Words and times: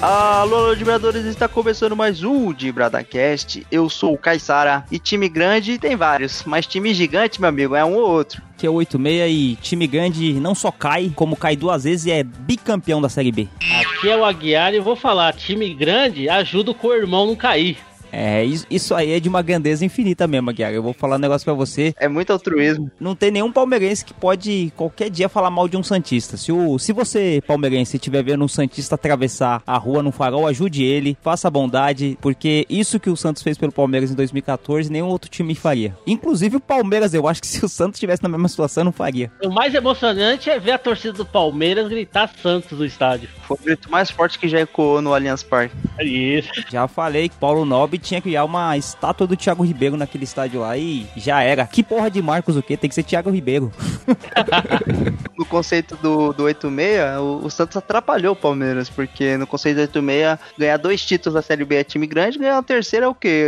Alô, 0.00 0.76
Dibradores, 0.76 1.24
está 1.24 1.48
começando 1.48 1.96
mais 1.96 2.22
um 2.22 2.52
Dibradacast. 2.52 3.66
Eu 3.68 3.90
sou 3.90 4.14
o 4.14 4.18
Caissara 4.18 4.84
e 4.92 4.98
time 4.98 5.28
grande 5.28 5.76
tem 5.76 5.96
vários, 5.96 6.44
mas 6.46 6.68
time 6.68 6.94
gigante, 6.94 7.40
meu 7.40 7.48
amigo, 7.48 7.74
é 7.74 7.84
um 7.84 7.96
ou 7.96 8.08
outro. 8.08 8.40
Que 8.56 8.64
é 8.64 8.70
86 8.70 9.32
e 9.32 9.56
time 9.60 9.88
grande 9.88 10.34
não 10.34 10.54
só 10.54 10.70
cai, 10.70 11.10
como 11.16 11.34
cai 11.34 11.56
duas 11.56 11.82
vezes 11.82 12.06
e 12.06 12.12
é 12.12 12.22
bicampeão 12.22 13.00
da 13.00 13.08
Série 13.08 13.32
B. 13.32 13.48
Aqui 13.80 14.08
é 14.08 14.16
o 14.16 14.24
Aguiar 14.24 14.72
e 14.72 14.78
vou 14.78 14.94
falar, 14.94 15.32
time 15.32 15.74
grande 15.74 16.28
ajuda 16.28 16.70
o 16.70 16.74
co-irmão 16.74 17.26
não 17.26 17.34
cair. 17.34 17.76
É, 18.12 18.44
isso 18.44 18.94
aí 18.94 19.12
é 19.12 19.20
de 19.20 19.28
uma 19.28 19.42
grandeza 19.42 19.84
infinita 19.84 20.26
mesmo, 20.26 20.52
Guiara. 20.52 20.74
Eu 20.74 20.82
vou 20.82 20.92
falar 20.92 21.16
um 21.16 21.20
negócio 21.20 21.44
pra 21.44 21.54
você. 21.54 21.94
É 21.98 22.08
muito 22.08 22.32
altruísmo. 22.32 22.90
Não 22.98 23.14
tem 23.14 23.30
nenhum 23.30 23.52
palmeirense 23.52 24.04
que 24.04 24.14
pode 24.14 24.72
qualquer 24.76 25.10
dia 25.10 25.28
falar 25.28 25.50
mal 25.50 25.68
de 25.68 25.76
um 25.76 25.82
Santista. 25.82 26.36
Se, 26.36 26.52
o, 26.52 26.78
se 26.78 26.92
você, 26.92 27.42
palmeirense, 27.46 27.96
estiver 27.96 28.22
vendo 28.22 28.44
um 28.44 28.48
Santista 28.48 28.94
atravessar 28.94 29.62
a 29.66 29.76
rua 29.76 30.02
no 30.02 30.12
farol, 30.12 30.46
ajude 30.46 30.82
ele, 30.82 31.16
faça 31.22 31.50
bondade, 31.50 32.18
porque 32.20 32.66
isso 32.68 33.00
que 33.00 33.10
o 33.10 33.16
Santos 33.16 33.42
fez 33.42 33.56
pelo 33.56 33.72
Palmeiras 33.72 34.10
em 34.10 34.14
2014, 34.14 34.90
nenhum 34.90 35.08
outro 35.08 35.30
time 35.30 35.54
faria. 35.54 35.94
Inclusive 36.06 36.56
o 36.56 36.60
Palmeiras, 36.60 37.14
eu 37.14 37.26
acho 37.28 37.40
que 37.40 37.46
se 37.46 37.64
o 37.64 37.68
Santos 37.68 37.96
estivesse 37.96 38.22
na 38.22 38.28
mesma 38.28 38.48
situação, 38.48 38.84
não 38.84 38.92
faria. 38.92 39.30
O 39.42 39.50
mais 39.50 39.74
emocionante 39.74 40.50
é 40.50 40.58
ver 40.58 40.72
a 40.72 40.78
torcida 40.78 41.12
do 41.12 41.26
Palmeiras 41.26 41.88
gritar 41.88 42.30
Santos 42.42 42.78
no 42.78 42.84
estádio. 42.84 43.28
Foi 43.42 43.56
o 43.56 43.64
grito 43.64 43.90
mais 43.90 44.10
forte 44.10 44.38
que 44.38 44.48
já 44.48 44.60
ecoou 44.60 45.02
no 45.02 45.14
Allianz 45.14 45.42
Parque. 45.42 45.74
É 45.98 46.04
isso. 46.04 46.50
Já 46.70 46.86
falei 46.86 47.28
que 47.28 47.36
Paulo 47.36 47.64
Nobre 47.64 47.97
tinha 47.98 48.20
que 48.20 48.28
criar 48.28 48.44
uma 48.44 48.76
estátua 48.76 49.26
do 49.26 49.36
Thiago 49.36 49.64
Ribeiro 49.64 49.96
naquele 49.96 50.24
estádio 50.24 50.60
lá 50.60 50.76
e 50.76 51.06
já 51.16 51.42
era. 51.42 51.66
Que 51.66 51.82
porra 51.82 52.10
de 52.10 52.20
Marcos 52.20 52.56
o 52.56 52.62
quê? 52.62 52.76
Tem 52.76 52.88
que 52.88 52.94
ser 52.94 53.02
Thiago 53.02 53.30
Ribeiro. 53.30 53.72
no 55.36 55.46
conceito 55.46 55.96
do, 55.96 56.32
do 56.32 56.44
86, 56.44 57.18
o, 57.18 57.46
o, 57.46 57.50
Santos 57.50 57.76
atrapalhou 57.76 58.32
o 58.32 58.36
Palmeiras, 58.36 58.90
porque 58.90 59.36
no 59.36 59.46
conceito 59.46 59.76
do 59.76 59.80
86, 59.82 60.38
ganhar 60.58 60.76
dois 60.76 61.04
títulos 61.04 61.34
da 61.34 61.42
Série 61.42 61.64
B 61.64 61.76
é 61.76 61.84
time 61.84 62.06
grande, 62.06 62.38
ganhar 62.38 62.58
o 62.58 62.62
terceiro 62.62 63.06
é 63.06 63.08
o 63.08 63.14
quê? 63.14 63.46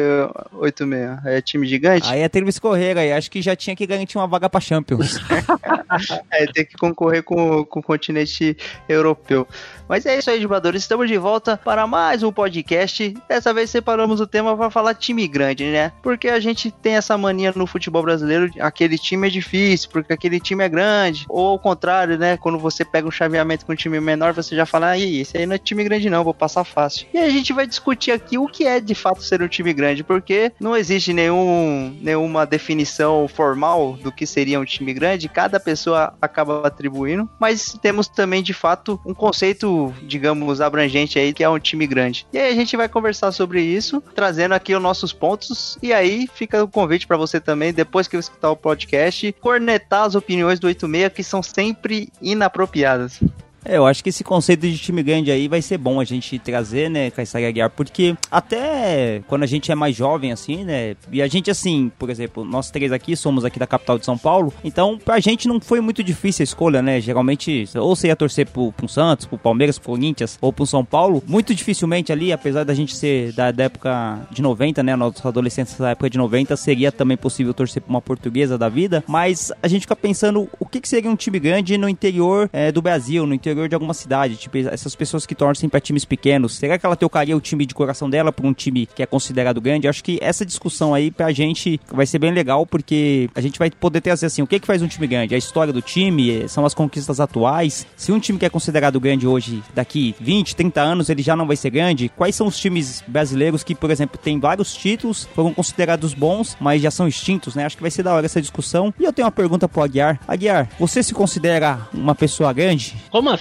86? 0.53 1.27
É 1.27 1.41
time 1.41 1.67
gigante? 1.67 2.11
Aí 2.11 2.20
é 2.20 2.29
ter 2.29 2.47
escorrer 2.48 2.97
aí, 2.97 3.12
acho 3.12 3.31
que 3.31 3.42
já 3.42 3.55
tinha 3.55 3.77
que 3.77 3.87
garantir 3.87 4.17
uma 4.17 4.27
vaga 4.27 4.48
pra 4.48 4.61
Champions. 4.61 5.19
é, 6.33 6.47
tem 6.47 6.64
que 6.64 6.77
concorrer 6.77 7.23
com, 7.23 7.64
com 7.64 7.81
o 7.81 7.83
continente 7.83 8.57
europeu. 8.89 9.47
Mas 9.89 10.07
é 10.07 10.19
isso 10.19 10.31
aí, 10.31 10.41
jogadores. 10.41 10.83
Estamos 10.83 11.09
de 11.09 11.19
volta 11.19 11.57
para 11.57 11.87
mais 11.87 12.23
um 12.23 12.33
podcast. 12.33 13.12
Dessa 13.29 13.53
vez 13.53 13.70
separamos 13.70 14.20
o 14.20 14.27
tema 14.27 14.39
para 14.42 14.70
falar 14.70 14.94
time 14.94 15.27
grande, 15.27 15.64
né? 15.64 15.92
Porque 16.02 16.28
a 16.28 16.41
gente 16.41 16.70
tem 16.70 16.94
essa 16.94 17.16
mania 17.16 17.52
no 17.55 17.66
futebol 17.66 18.02
brasileiro, 18.02 18.50
aquele 18.60 18.98
time 18.98 19.27
é 19.27 19.30
difícil, 19.30 19.88
porque 19.91 20.12
aquele 20.12 20.41
time 20.41 20.64
é 20.64 20.69
grande. 20.69 21.27
Ou 21.28 21.48
ao 21.48 21.58
contrário, 21.58 22.19
né? 22.19 22.36
Quando 22.36 22.58
você 22.58 22.84
pega 22.84 23.06
um 23.06 23.11
chaveamento 23.11 23.66
com 23.66 23.72
um 23.72 23.77
time 23.77 24.00
menor, 24.00 24.33
você 24.33 24.55
já 24.55 24.66
fala, 24.66 24.88
aí, 24.88 25.20
esse 25.20 25.36
aí 25.36 25.46
não 25.46 25.55
é 25.55 25.58
time 25.58 25.84
grande 25.84 26.11
não, 26.11 26.24
vou 26.24 26.34
passar 26.34 26.64
fácil. 26.64 27.06
E 27.12 27.18
a 27.18 27.28
gente 27.28 27.52
vai 27.52 27.66
discutir 27.66 28.12
aqui 28.12 28.38
o 28.38 28.46
que 28.46 28.66
é 28.66 28.80
de 28.80 28.94
fato 28.94 29.22
ser 29.22 29.42
um 29.42 29.48
time 29.48 29.72
grande, 29.72 30.02
porque 30.02 30.52
não 30.61 30.77
existe 30.77 31.12
nenhum, 31.12 31.96
nenhuma 32.00 32.46
definição 32.46 33.28
formal 33.28 33.96
do 34.02 34.12
que 34.12 34.27
seria 34.27 34.61
um 34.61 34.64
time 34.64 34.92
grande, 34.92 35.28
cada 35.28 35.61
pessoa 35.61 36.14
acaba 36.20 36.66
atribuindo, 36.66 37.28
mas 37.38 37.77
temos 37.80 38.08
também 38.08 38.42
de 38.42 38.52
fato 38.52 39.00
um 39.05 39.14
conceito 39.14 39.92
digamos, 40.02 40.61
abrangente 40.61 41.18
aí, 41.18 41.33
que 41.33 41.44
é 41.44 41.48
um 41.48 41.58
time 41.58 41.86
grande. 41.86 42.27
E 42.33 42.38
aí 42.38 42.52
a 42.52 42.55
gente 42.55 42.77
vai 42.77 42.88
conversar 42.88 43.33
sobre 43.33 43.62
isso, 43.62 44.02
trazendo 44.30 44.52
aqui 44.52 44.74
os 44.74 44.80
nossos 44.80 45.13
pontos. 45.13 45.77
E 45.83 45.92
aí 45.92 46.29
fica 46.33 46.63
o 46.63 46.68
convite 46.68 47.07
para 47.07 47.17
você 47.17 47.41
também, 47.41 47.73
depois 47.73 48.07
que 48.07 48.14
eu 48.14 48.20
escutar 48.20 48.51
o 48.51 48.57
podcast, 48.57 49.35
cornetar 49.41 50.05
as 50.05 50.14
opiniões 50.14 50.61
do 50.61 50.68
86 50.68 51.13
que 51.13 51.24
são 51.24 51.42
sempre 51.42 52.13
inapropriadas. 52.23 53.20
É, 53.65 53.77
eu 53.77 53.87
acho 53.87 54.03
que 54.03 54.09
esse 54.09 54.25
conceito 54.25 54.63
de 54.63 54.79
time 54.79 55.03
grande 55.03 55.31
aí 55.31 55.48
vai 55.48 55.61
ser 55.61 55.79
bom 55.79 56.01
a 56.01 56.05
gente 56.05 56.39
trazer, 56.39 56.89
né, 56.89 57.11
Caissara 57.11 57.47
Aguiar, 57.47 57.71
porque 57.71 58.17
até 58.31 59.23
quando 59.27 59.43
a 59.43 59.47
gente 59.47 59.71
é 59.71 59.75
mais 59.75 59.95
jovem, 59.95 60.33
assim, 60.33 60.65
né, 60.65 60.97
e 61.13 61.21
a 61.21 61.29
gente, 61.29 61.51
assim, 61.51 61.91
por 61.98 62.11
exemplo, 62.11 62.45
nós 62.45 62.71
três 62.71 62.93
aqui 62.93 63.15
somos 63.17 63.45
aqui 63.45 63.59
da 63.59 63.67
capital 63.67 63.98
de 63.98 64.05
São 64.05 64.17
Paulo, 64.17 64.53
então 64.65 64.98
pra 64.98 65.21
gente 65.21 65.47
não 65.47 65.61
foi 65.61 65.81
muito 65.81 66.03
difícil 66.03 66.43
a 66.43 66.45
escolha, 66.45 66.83
né, 66.83 67.01
geralmente, 67.01 67.65
ou 67.77 67.95
você 67.95 68.09
ia 68.09 68.17
torcer 68.17 68.47
pro, 68.47 68.73
pro 68.73 68.89
Santos, 68.89 69.27
pro 69.27 69.39
Palmeiras, 69.39 69.79
pro 69.79 69.91
Corinthians, 69.91 70.39
ou 70.41 70.53
pro 70.53 70.67
São 70.67 70.85
Paulo, 70.85 71.23
muito 71.27 71.55
dificilmente 71.55 72.13
ali, 72.13 72.33
apesar 72.33 72.65
da 72.65 72.75
gente 72.75 72.97
ser 72.97 73.33
da, 73.33 73.51
da 73.51 73.65
época 73.65 74.21
de 74.31 74.41
90, 74.41 74.83
né, 74.83 74.97
nossos 74.97 75.25
adolescentes 75.25 75.77
da 75.77 75.91
época 75.91 76.09
de 76.09 76.19
90, 76.19 76.57
seria 76.57 76.91
também 76.91 77.17
possível 77.17 77.53
torcer 77.53 77.83
pra 77.83 77.91
uma 77.91 78.01
portuguesa 78.01 78.57
da 78.57 78.69
vida, 78.69 79.05
mas 79.07 79.53
a 79.63 79.69
gente 79.69 79.83
fica 79.83 79.97
pensando 79.97 80.48
o 80.59 80.67
que, 80.67 80.81
que 80.81 80.89
seria 80.89 81.11
um 81.11 81.17
time 81.17 81.39
grande 81.39 81.77
no 81.77 81.89
interior 81.89 82.48
é, 82.53 82.73
do 82.73 82.81
Brasil, 82.81 83.27
no 83.27 83.35
interior 83.35 83.49
interior 83.50 83.68
de 83.68 83.74
alguma 83.74 83.94
cidade, 83.94 84.36
tipo, 84.36 84.56
essas 84.58 84.94
pessoas 84.94 85.27
que 85.27 85.34
torcem 85.34 85.68
para 85.68 85.80
times 85.80 86.05
pequenos, 86.05 86.56
será 86.56 86.78
que 86.78 86.86
ela 86.86 86.96
trocaria 86.96 87.36
o 87.36 87.40
time 87.40 87.66
de 87.66 87.74
coração 87.74 88.08
dela 88.08 88.33
por 88.33 88.46
um 88.46 88.52
time 88.52 88.86
que 88.86 89.02
é 89.02 89.06
considerado 89.06 89.61
grande? 89.61 89.88
Acho 89.88 90.02
que 90.02 90.18
essa 90.22 90.44
discussão 90.44 90.94
aí 90.94 91.11
pra 91.11 91.33
gente 91.33 91.80
vai 91.92 92.06
ser 92.06 92.18
bem 92.18 92.33
legal, 92.33 92.66
porque 92.66 93.28
a 93.34 93.40
gente 93.40 93.58
vai 93.58 93.70
poder 93.70 94.00
trazer 94.00 94.27
assim, 94.27 94.42
o 94.42 94.46
que 94.46 94.61
que 94.61 94.66
faz 94.66 94.83
um 94.83 94.88
time 94.88 95.06
grande? 95.06 95.34
A 95.34 95.38
história 95.38 95.72
do 95.72 95.83
time, 95.83 96.48
são 96.48 96.64
as 96.64 96.74
conquistas 96.74 97.20
atuais. 97.20 97.86
Se 97.96 98.12
um 98.12 98.20
time 98.20 98.38
que 98.38 98.46
é 98.46 98.50
considerado 98.50 99.00
grande 99.00 99.27
hoje, 99.27 99.62
daqui 99.74 100.14
20, 100.20 100.56
30 100.56 100.80
anos, 100.80 101.11
ele 101.11 101.22
já 101.22 101.34
não 101.34 101.46
vai 101.46 101.56
ser 101.56 101.70
grande, 101.70 102.08
quais 102.17 102.34
são 102.34 102.46
os 102.46 102.58
times 102.58 103.02
brasileiros 103.06 103.62
que, 103.62 103.74
por 103.74 103.90
exemplo, 103.90 104.18
têm 104.18 104.38
vários 104.38 104.74
títulos, 104.74 105.28
foram 105.34 105.52
considerados 105.52 106.14
bons, 106.14 106.56
mas 106.61 106.82
já 106.82 106.90
são 106.90 107.08
extintos, 107.08 107.55
né? 107.55 107.64
Acho 107.64 107.77
que 107.77 107.82
vai 107.82 107.90
ser 107.90 108.02
da 108.02 108.14
hora 108.14 108.27
essa 108.27 108.40
discussão. 108.40 108.92
E 108.98 109.05
eu 109.05 109.12
tenho 109.12 109.27
uma 109.27 109.32
pergunta 109.32 109.68
pro 109.68 109.82
Aguiar. 109.82 110.20
Aguiar, 110.27 110.68
você 110.78 111.02
se 111.02 111.14
considera 111.14 111.88
uma 111.92 112.14
pessoa 112.14 112.52
grande? 112.52 112.96
Como 113.11 113.30
assim? 113.30 113.39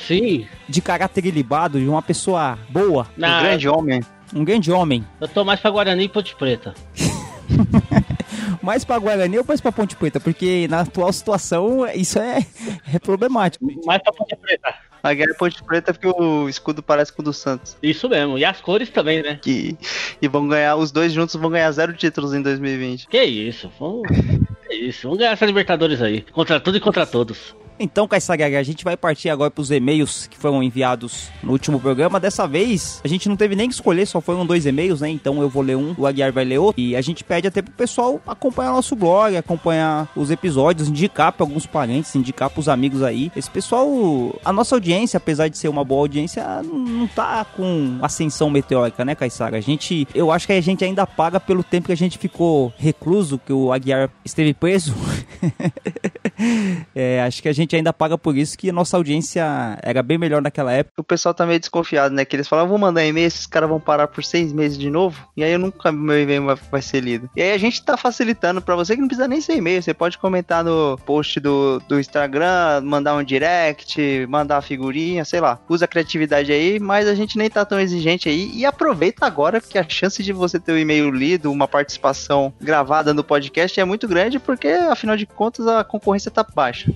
De 0.67 0.81
caráter 0.81 1.25
ilibado, 1.25 1.79
de 1.79 1.87
uma 1.87 2.01
pessoa 2.01 2.57
boa. 2.69 3.07
Não, 3.17 3.39
um 3.39 3.41
grande 3.41 3.69
homem. 3.69 4.01
Um 4.33 4.43
grande 4.43 4.71
homem. 4.71 5.05
Eu 5.19 5.27
tô 5.27 5.43
mais 5.43 5.59
pra 5.59 5.71
Guarani 5.71 6.03
e 6.03 6.09
Ponte 6.09 6.35
Preta. 6.35 6.73
mais 8.61 8.85
pra 8.85 8.99
Guarani 8.99 9.39
ou 9.39 9.45
mais 9.47 9.59
pra 9.59 9.71
Ponte 9.71 9.95
Preta? 9.95 10.19
Porque 10.19 10.67
na 10.69 10.81
atual 10.81 11.11
situação 11.11 11.87
isso 11.87 12.19
é, 12.19 12.45
é 12.93 12.99
problemático. 12.99 13.65
Mais 13.85 14.01
pra 14.01 14.13
Ponte 14.13 14.35
Preta. 14.35 14.73
A 15.01 15.13
guerra 15.13 15.31
é 15.31 15.33
Ponte 15.33 15.63
Preta 15.63 15.93
porque 15.93 16.07
o 16.07 16.49
escudo 16.49 16.83
parece 16.83 17.11
com 17.13 17.21
o 17.21 17.25
do 17.25 17.33
Santos. 17.33 17.77
Isso 17.81 18.07
mesmo. 18.09 18.37
E 18.37 18.45
as 18.45 18.59
cores 18.61 18.89
também, 18.89 19.23
né? 19.23 19.39
Que, 19.41 19.77
e 20.21 20.27
vão 20.27 20.47
ganhar, 20.47 20.75
os 20.75 20.91
dois 20.91 21.13
juntos 21.13 21.35
vão 21.35 21.49
ganhar 21.49 21.71
zero 21.71 21.93
títulos 21.93 22.33
em 22.33 22.41
2020. 22.41 23.07
Que 23.07 23.23
isso. 23.23 23.71
Vamos, 23.79 24.07
que 24.67 24.75
isso. 24.75 25.03
Vamos 25.03 25.19
ganhar 25.19 25.31
essa 25.31 25.45
Libertadores 25.45 26.01
aí. 26.01 26.21
Contra 26.21 26.59
tudo 26.59 26.77
e 26.77 26.81
contra 26.81 27.05
todos. 27.05 27.55
Então, 27.79 28.07
Kaysagaga, 28.07 28.59
a 28.59 28.63
gente 28.63 28.83
vai 28.83 28.97
partir 28.97 29.29
agora 29.29 29.49
para 29.49 29.61
os 29.61 29.71
e-mails 29.71 30.27
que 30.27 30.37
foram 30.37 30.61
enviados 30.61 31.29
no 31.41 31.53
último 31.53 31.79
programa. 31.79 32.19
Dessa 32.19 32.45
vez, 32.45 32.99
a 33.05 33.07
gente 33.07 33.29
não 33.29 33.37
teve 33.37 33.55
nem 33.55 33.69
que 33.69 33.73
escolher, 33.73 34.05
só 34.05 34.19
foram 34.19 34.45
dois 34.45 34.65
e-mails, 34.65 34.99
né? 34.99 35.09
Então 35.09 35.41
eu 35.41 35.47
vou 35.47 35.63
ler 35.63 35.77
um, 35.77 35.95
o 35.97 36.05
Aguiar 36.05 36.33
vai 36.33 36.43
ler 36.43 36.57
outro. 36.57 36.81
E 36.81 36.93
a 36.93 37.01
gente 37.01 37.23
pede 37.23 37.47
até 37.47 37.61
pro 37.61 37.71
pessoal 37.71 38.19
acompanhar 38.27 38.73
nosso 38.73 38.97
blog, 38.97 39.37
acompanhar 39.37 40.11
os 40.13 40.29
episódios, 40.29 40.89
indicar 40.89 41.31
para 41.31 41.45
alguns 41.45 41.65
parentes, 41.65 42.13
indicar 42.15 42.49
para 42.49 42.59
os 42.59 42.67
amigos 42.67 43.01
aí. 43.01 43.31
Esse 43.33 43.49
pessoal, 43.49 43.87
a 44.43 44.51
nossa 44.51 44.75
audiência, 44.75 45.15
apesar 45.15 45.47
de 45.47 45.57
ser 45.57 45.69
uma 45.69 45.85
boa 45.85 46.01
audiência, 46.01 46.43
não 46.63 47.07
tá 47.07 47.45
com 47.45 47.97
ascensão 48.01 48.49
meteórica, 48.49 49.05
né, 49.05 49.15
Caissara? 49.15 49.55
A 49.55 49.61
gente, 49.61 50.05
eu 50.13 50.31
acho 50.31 50.45
que 50.45 50.51
a 50.51 50.61
gente 50.61 50.83
ainda 50.83 51.07
paga 51.07 51.39
pelo 51.39 51.63
tempo 51.63 51.85
que 51.85 51.93
a 51.93 51.97
gente 51.97 52.17
ficou 52.17 52.73
recluso, 52.77 53.39
que 53.39 53.53
o 53.53 53.71
Aguiar 53.71 54.09
esteve 54.25 54.53
preso. 54.53 54.93
é, 56.95 57.21
acho 57.21 57.41
que 57.41 57.49
a 57.49 57.53
gente 57.53 57.75
ainda 57.75 57.91
paga 57.91 58.17
por 58.17 58.37
isso 58.37 58.57
que 58.57 58.69
a 58.69 58.73
nossa 58.73 58.97
audiência 58.97 59.77
era 59.81 60.01
bem 60.01 60.17
melhor 60.17 60.41
naquela 60.41 60.71
época. 60.71 61.01
O 61.01 61.03
pessoal 61.03 61.33
tá 61.33 61.45
meio 61.45 61.59
desconfiado, 61.59 62.13
né? 62.13 62.25
Que 62.25 62.35
eles 62.35 62.47
falam, 62.47 62.67
vou 62.67 62.77
mandar 62.77 63.05
e-mail, 63.05 63.27
esses 63.27 63.45
caras 63.45 63.69
vão 63.69 63.79
parar 63.79 64.07
por 64.07 64.23
seis 64.23 64.53
meses 64.53 64.77
de 64.77 64.89
novo, 64.89 65.27
e 65.35 65.43
aí 65.43 65.51
eu 65.51 65.59
nunca 65.59 65.91
meu 65.91 66.21
e-mail 66.21 66.45
vai, 66.45 66.55
vai 66.71 66.81
ser 66.81 67.01
lido. 67.01 67.29
E 67.35 67.41
aí 67.41 67.51
a 67.51 67.57
gente 67.57 67.83
tá 67.83 67.97
facilitando 67.97 68.61
para 68.61 68.75
você 68.75 68.95
que 68.95 69.01
não 69.01 69.07
precisa 69.07 69.27
nem 69.27 69.41
ser 69.41 69.55
e-mail, 69.57 69.81
você 69.81 69.93
pode 69.93 70.17
comentar 70.17 70.63
no 70.63 70.97
post 71.05 71.39
do, 71.39 71.81
do 71.87 71.99
Instagram, 71.99 72.81
mandar 72.83 73.15
um 73.15 73.23
direct, 73.23 74.25
mandar 74.27 74.61
figurinha, 74.61 75.25
sei 75.25 75.39
lá. 75.39 75.59
Usa 75.67 75.85
a 75.85 75.87
criatividade 75.87 76.51
aí, 76.51 76.79
mas 76.79 77.07
a 77.07 77.15
gente 77.15 77.37
nem 77.37 77.49
tá 77.49 77.65
tão 77.65 77.79
exigente 77.79 78.29
aí. 78.29 78.51
E 78.53 78.65
aproveita 78.65 79.25
agora 79.25 79.61
que 79.61 79.77
a 79.77 79.87
chance 79.87 80.23
de 80.23 80.33
você 80.33 80.59
ter 80.59 80.71
o 80.71 80.75
um 80.75 80.77
e-mail 80.77 81.09
lido, 81.11 81.51
uma 81.51 81.67
participação 81.67 82.53
gravada 82.61 83.13
no 83.13 83.23
podcast 83.23 83.79
é 83.79 83.85
muito 83.85 84.07
grande, 84.07 84.39
porque 84.39 84.67
afinal 84.67 85.17
de 85.17 85.25
contas 85.25 85.67
a 85.67 85.83
concorrência 85.83 86.28
tá 86.29 86.43
baixa. 86.43 86.91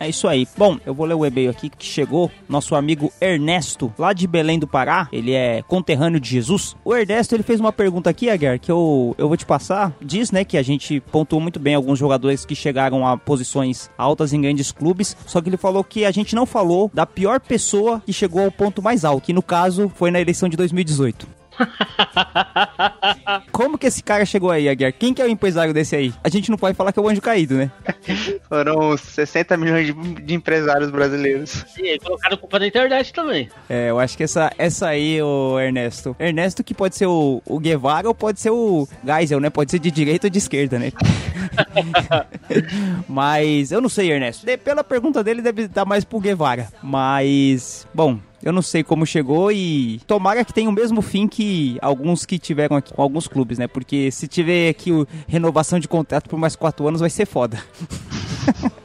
É 0.00 0.08
isso 0.08 0.28
aí. 0.28 0.46
Bom, 0.56 0.78
eu 0.86 0.94
vou 0.94 1.06
ler 1.06 1.14
o 1.14 1.26
e-mail 1.26 1.50
aqui 1.50 1.68
que 1.68 1.84
chegou. 1.84 2.30
Nosso 2.48 2.74
amigo 2.74 3.12
Ernesto, 3.20 3.92
lá 3.98 4.12
de 4.12 4.26
Belém 4.26 4.58
do 4.58 4.66
Pará. 4.66 5.08
Ele 5.12 5.32
é 5.32 5.62
conterrâneo 5.62 6.20
de 6.20 6.28
Jesus. 6.28 6.76
O 6.84 6.94
Ernesto, 6.94 7.34
ele 7.34 7.42
fez 7.42 7.58
uma 7.58 7.72
pergunta 7.72 8.08
aqui, 8.08 8.30
Aguiar, 8.30 8.58
que 8.58 8.70
eu, 8.70 9.14
eu 9.18 9.28
vou 9.28 9.36
te 9.36 9.44
passar. 9.44 9.92
Diz, 10.00 10.30
né, 10.30 10.44
que 10.44 10.56
a 10.56 10.62
gente 10.62 11.00
pontuou 11.00 11.40
muito 11.40 11.58
bem 11.58 11.74
alguns 11.74 11.98
jogadores 11.98 12.44
que 12.44 12.54
chegaram 12.54 13.06
a 13.06 13.16
posições 13.16 13.90
altas 13.98 14.32
em 14.32 14.40
grandes 14.40 14.70
clubes. 14.70 15.16
Só 15.26 15.40
que 15.40 15.48
ele 15.48 15.56
falou 15.56 15.82
que 15.82 16.04
a 16.04 16.10
gente 16.10 16.34
não 16.34 16.46
falou 16.46 16.90
da 16.94 17.04
pior 17.04 17.40
pessoa 17.40 18.00
que 18.04 18.12
chegou 18.12 18.44
ao 18.44 18.52
ponto 18.52 18.80
mais 18.80 19.04
alto. 19.04 19.24
Que 19.24 19.32
no 19.32 19.42
caso 19.42 19.90
foi 19.94 20.10
na 20.10 20.20
eleição 20.20 20.48
de 20.48 20.56
2018. 20.56 21.37
Como 23.52 23.78
que 23.78 23.86
esse 23.86 24.02
cara 24.02 24.24
chegou 24.24 24.50
aí, 24.50 24.68
Aguiar? 24.68 24.92
Quem 24.92 25.12
que 25.12 25.22
é 25.22 25.24
o 25.24 25.28
empresário 25.28 25.72
desse 25.74 25.96
aí? 25.96 26.12
A 26.22 26.28
gente 26.28 26.50
não 26.50 26.58
pode 26.58 26.76
falar 26.76 26.92
que 26.92 26.98
é 26.98 27.02
o 27.02 27.08
anjo 27.08 27.20
caído, 27.20 27.56
né? 27.56 27.70
Foram 28.48 28.96
60 28.96 29.56
milhões 29.56 29.86
de, 29.86 29.92
de 30.22 30.34
empresários 30.34 30.90
brasileiros. 30.90 31.64
E 31.76 31.98
colocaram 31.98 32.36
culpa 32.36 32.58
da 32.58 32.66
internet 32.66 33.12
também. 33.12 33.48
É, 33.68 33.90
eu 33.90 33.98
acho 33.98 34.16
que 34.16 34.22
essa, 34.22 34.52
essa 34.58 34.88
aí, 34.88 35.20
o 35.22 35.58
Ernesto. 35.58 36.16
Ernesto 36.18 36.64
que 36.64 36.74
pode 36.74 36.96
ser 36.96 37.06
o, 37.06 37.42
o 37.44 37.58
Guevara 37.58 38.08
ou 38.08 38.14
pode 38.14 38.40
ser 38.40 38.50
o 38.50 38.86
Geisel, 39.04 39.40
né? 39.40 39.50
Pode 39.50 39.70
ser 39.70 39.78
de 39.78 39.90
direita 39.90 40.26
ou 40.26 40.30
de 40.30 40.38
esquerda, 40.38 40.78
né? 40.78 40.92
Mas 43.08 43.72
eu 43.72 43.80
não 43.80 43.88
sei, 43.88 44.12
Ernesto. 44.12 44.46
De, 44.46 44.56
pela 44.56 44.84
pergunta 44.84 45.22
dele, 45.22 45.42
deve 45.42 45.68
dar 45.68 45.84
mais 45.84 46.04
pro 46.04 46.20
Guevara. 46.20 46.68
Mas, 46.82 47.86
bom, 47.92 48.18
eu 48.48 48.52
não 48.52 48.62
sei 48.62 48.82
como 48.82 49.04
chegou 49.04 49.52
e 49.52 50.00
tomara 50.06 50.42
que 50.42 50.54
tenha 50.54 50.70
o 50.70 50.72
mesmo 50.72 51.02
fim 51.02 51.28
que 51.28 51.78
alguns 51.82 52.24
que 52.24 52.38
tiveram 52.38 52.76
aqui 52.76 52.94
com 52.94 53.02
alguns 53.02 53.28
clubes, 53.28 53.58
né? 53.58 53.66
Porque 53.68 54.10
se 54.10 54.26
tiver 54.26 54.70
aqui 54.70 54.90
o 54.90 55.06
renovação 55.26 55.78
de 55.78 55.86
contrato 55.86 56.30
por 56.30 56.38
mais 56.38 56.56
quatro 56.56 56.88
anos, 56.88 57.00
vai 57.00 57.10
ser 57.10 57.26
foda. 57.26 57.62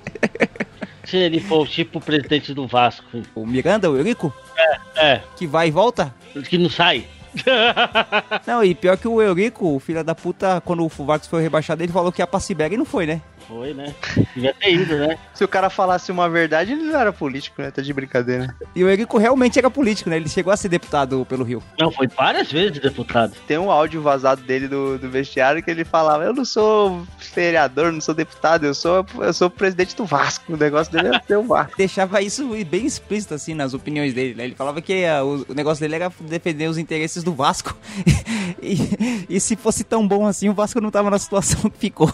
Se 1.05 1.17
ele 1.17 1.39
for 1.39 1.67
tipo 1.67 1.99
o 1.99 2.01
presidente 2.01 2.53
do 2.53 2.65
Vasco. 2.65 3.21
O 3.35 3.45
Miranda, 3.45 3.89
o 3.89 3.95
Eurico? 3.95 4.33
É, 4.57 4.79
é. 5.13 5.21
Que 5.37 5.45
vai 5.45 5.67
e 5.67 5.71
volta? 5.71 6.13
Que 6.49 6.57
não 6.57 6.69
sai. 6.69 7.05
não, 8.47 8.63
e 8.63 8.73
pior 8.73 8.97
que 8.97 9.07
o 9.07 9.21
Eurico, 9.21 9.75
o 9.75 9.79
filho 9.79 10.03
da 10.03 10.15
puta, 10.15 10.61
quando 10.61 10.83
o 10.83 10.89
Vasco 10.89 11.27
foi 11.27 11.41
rebaixado, 11.41 11.83
ele 11.83 11.91
falou 11.91 12.11
que 12.11 12.21
ia 12.21 12.27
pra 12.27 12.39
Sibéria 12.39 12.75
e 12.75 12.77
não 12.77 12.85
foi, 12.85 13.05
né? 13.05 13.21
Foi, 13.47 13.73
né? 13.73 13.93
Devia 14.33 14.53
ter 14.53 14.73
ido, 14.73 14.97
né? 14.97 15.17
Se 15.33 15.43
o 15.43 15.47
cara 15.47 15.69
falasse 15.69 16.11
uma 16.11 16.29
verdade, 16.29 16.71
ele 16.71 16.83
não 16.83 16.99
era 16.99 17.11
político, 17.11 17.61
né? 17.61 17.71
Tá 17.71 17.81
de 17.81 17.93
brincadeira. 17.93 18.55
E 18.75 18.83
o 18.83 18.89
Eurico 18.89 19.17
realmente 19.17 19.59
era 19.59 19.69
político, 19.69 20.09
né? 20.09 20.15
Ele 20.15 20.29
chegou 20.29 20.53
a 20.53 20.57
ser 20.57 20.69
deputado 20.69 21.25
pelo 21.25 21.43
Rio. 21.43 21.61
Não, 21.79 21.91
foi 21.91 22.07
várias 22.07 22.51
vezes 22.51 22.79
deputado. 22.79 23.33
Tem 23.47 23.57
um 23.57 23.71
áudio 23.71 24.01
vazado 24.01 24.41
dele 24.41 24.67
do, 24.67 24.97
do 24.97 25.09
vestiário 25.09 25.61
que 25.61 25.69
ele 25.69 25.83
falava: 25.83 26.23
Eu 26.23 26.33
não 26.33 26.45
sou 26.45 27.05
vereador, 27.33 27.91
não 27.91 28.01
sou 28.01 28.13
deputado, 28.13 28.65
eu 28.65 28.73
sou, 28.73 29.05
eu 29.19 29.33
sou 29.33 29.49
presidente 29.49 29.95
do 29.95 30.05
Vasco. 30.05 30.53
O 30.53 30.57
negócio 30.57 30.91
dele 30.91 31.15
é 31.15 31.21
ser 31.21 31.37
o 31.37 31.43
Vasco. 31.43 31.73
Deixava 31.77 32.21
isso 32.21 32.47
bem 32.65 32.85
explícito, 32.85 33.33
assim, 33.33 33.53
nas 33.53 33.73
opiniões 33.73 34.13
dele, 34.13 34.35
né? 34.35 34.45
Ele 34.45 34.55
falava 34.55 34.81
que 34.81 35.03
uh, 35.05 35.25
o, 35.25 35.51
o, 35.51 35.53
negócio 35.53 35.81
dele 35.81 35.95
era 35.95 36.11
defender 36.21 36.67
os 36.67 36.77
interesses 36.77 37.23
do 37.23 37.33
Vasco. 37.33 37.75
e, 38.61 39.25
e 39.29 39.39
se 39.39 39.55
fosse 39.55 39.83
tão 39.83 40.07
bom 40.07 40.25
assim, 40.25 40.49
o 40.49 40.53
Vasco 40.53 40.79
não 40.79 40.91
tava 40.91 41.09
na 41.09 41.19
situação 41.19 41.69
que 41.69 41.77
ficou. 41.77 42.13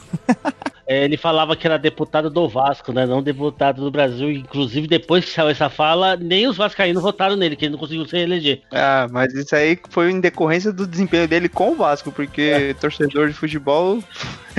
É, 0.90 1.06
ele 1.06 1.18
falava 1.18 1.56
que 1.56 1.68
era 1.68 1.78
deputado 1.78 2.32
do 2.32 2.50
Vasco, 2.50 2.92
né? 2.92 3.06
Não 3.06 3.22
deputado 3.22 3.80
do 3.80 3.92
Brasil. 3.92 4.32
Inclusive, 4.32 4.88
depois 4.88 5.24
que 5.24 5.30
saiu 5.30 5.50
essa 5.50 5.70
fala, 5.70 6.16
nem 6.16 6.48
os 6.48 6.58
vascaínos 6.58 7.04
votaram 7.04 7.36
nele, 7.36 7.56
que 7.56 7.66
ele 7.66 7.74
não 7.74 7.80
conseguiu 7.80 8.08
se 8.08 8.16
reeleger. 8.16 8.64
Ah, 8.72 9.08
mas 9.12 9.32
isso 9.36 9.56
aí 9.56 9.78
foi 9.92 10.10
em 10.10 10.20
decorrência 10.20 10.74
do 10.74 10.88
desempenho 10.88 11.28
dele 11.28 11.48
com 11.48 11.74
o 11.74 11.76
Vasco, 11.76 12.12
porque 12.12 12.42
é. 12.42 12.74
torcedor 12.74 13.28
de 13.28 13.36
futebol, 13.36 14.04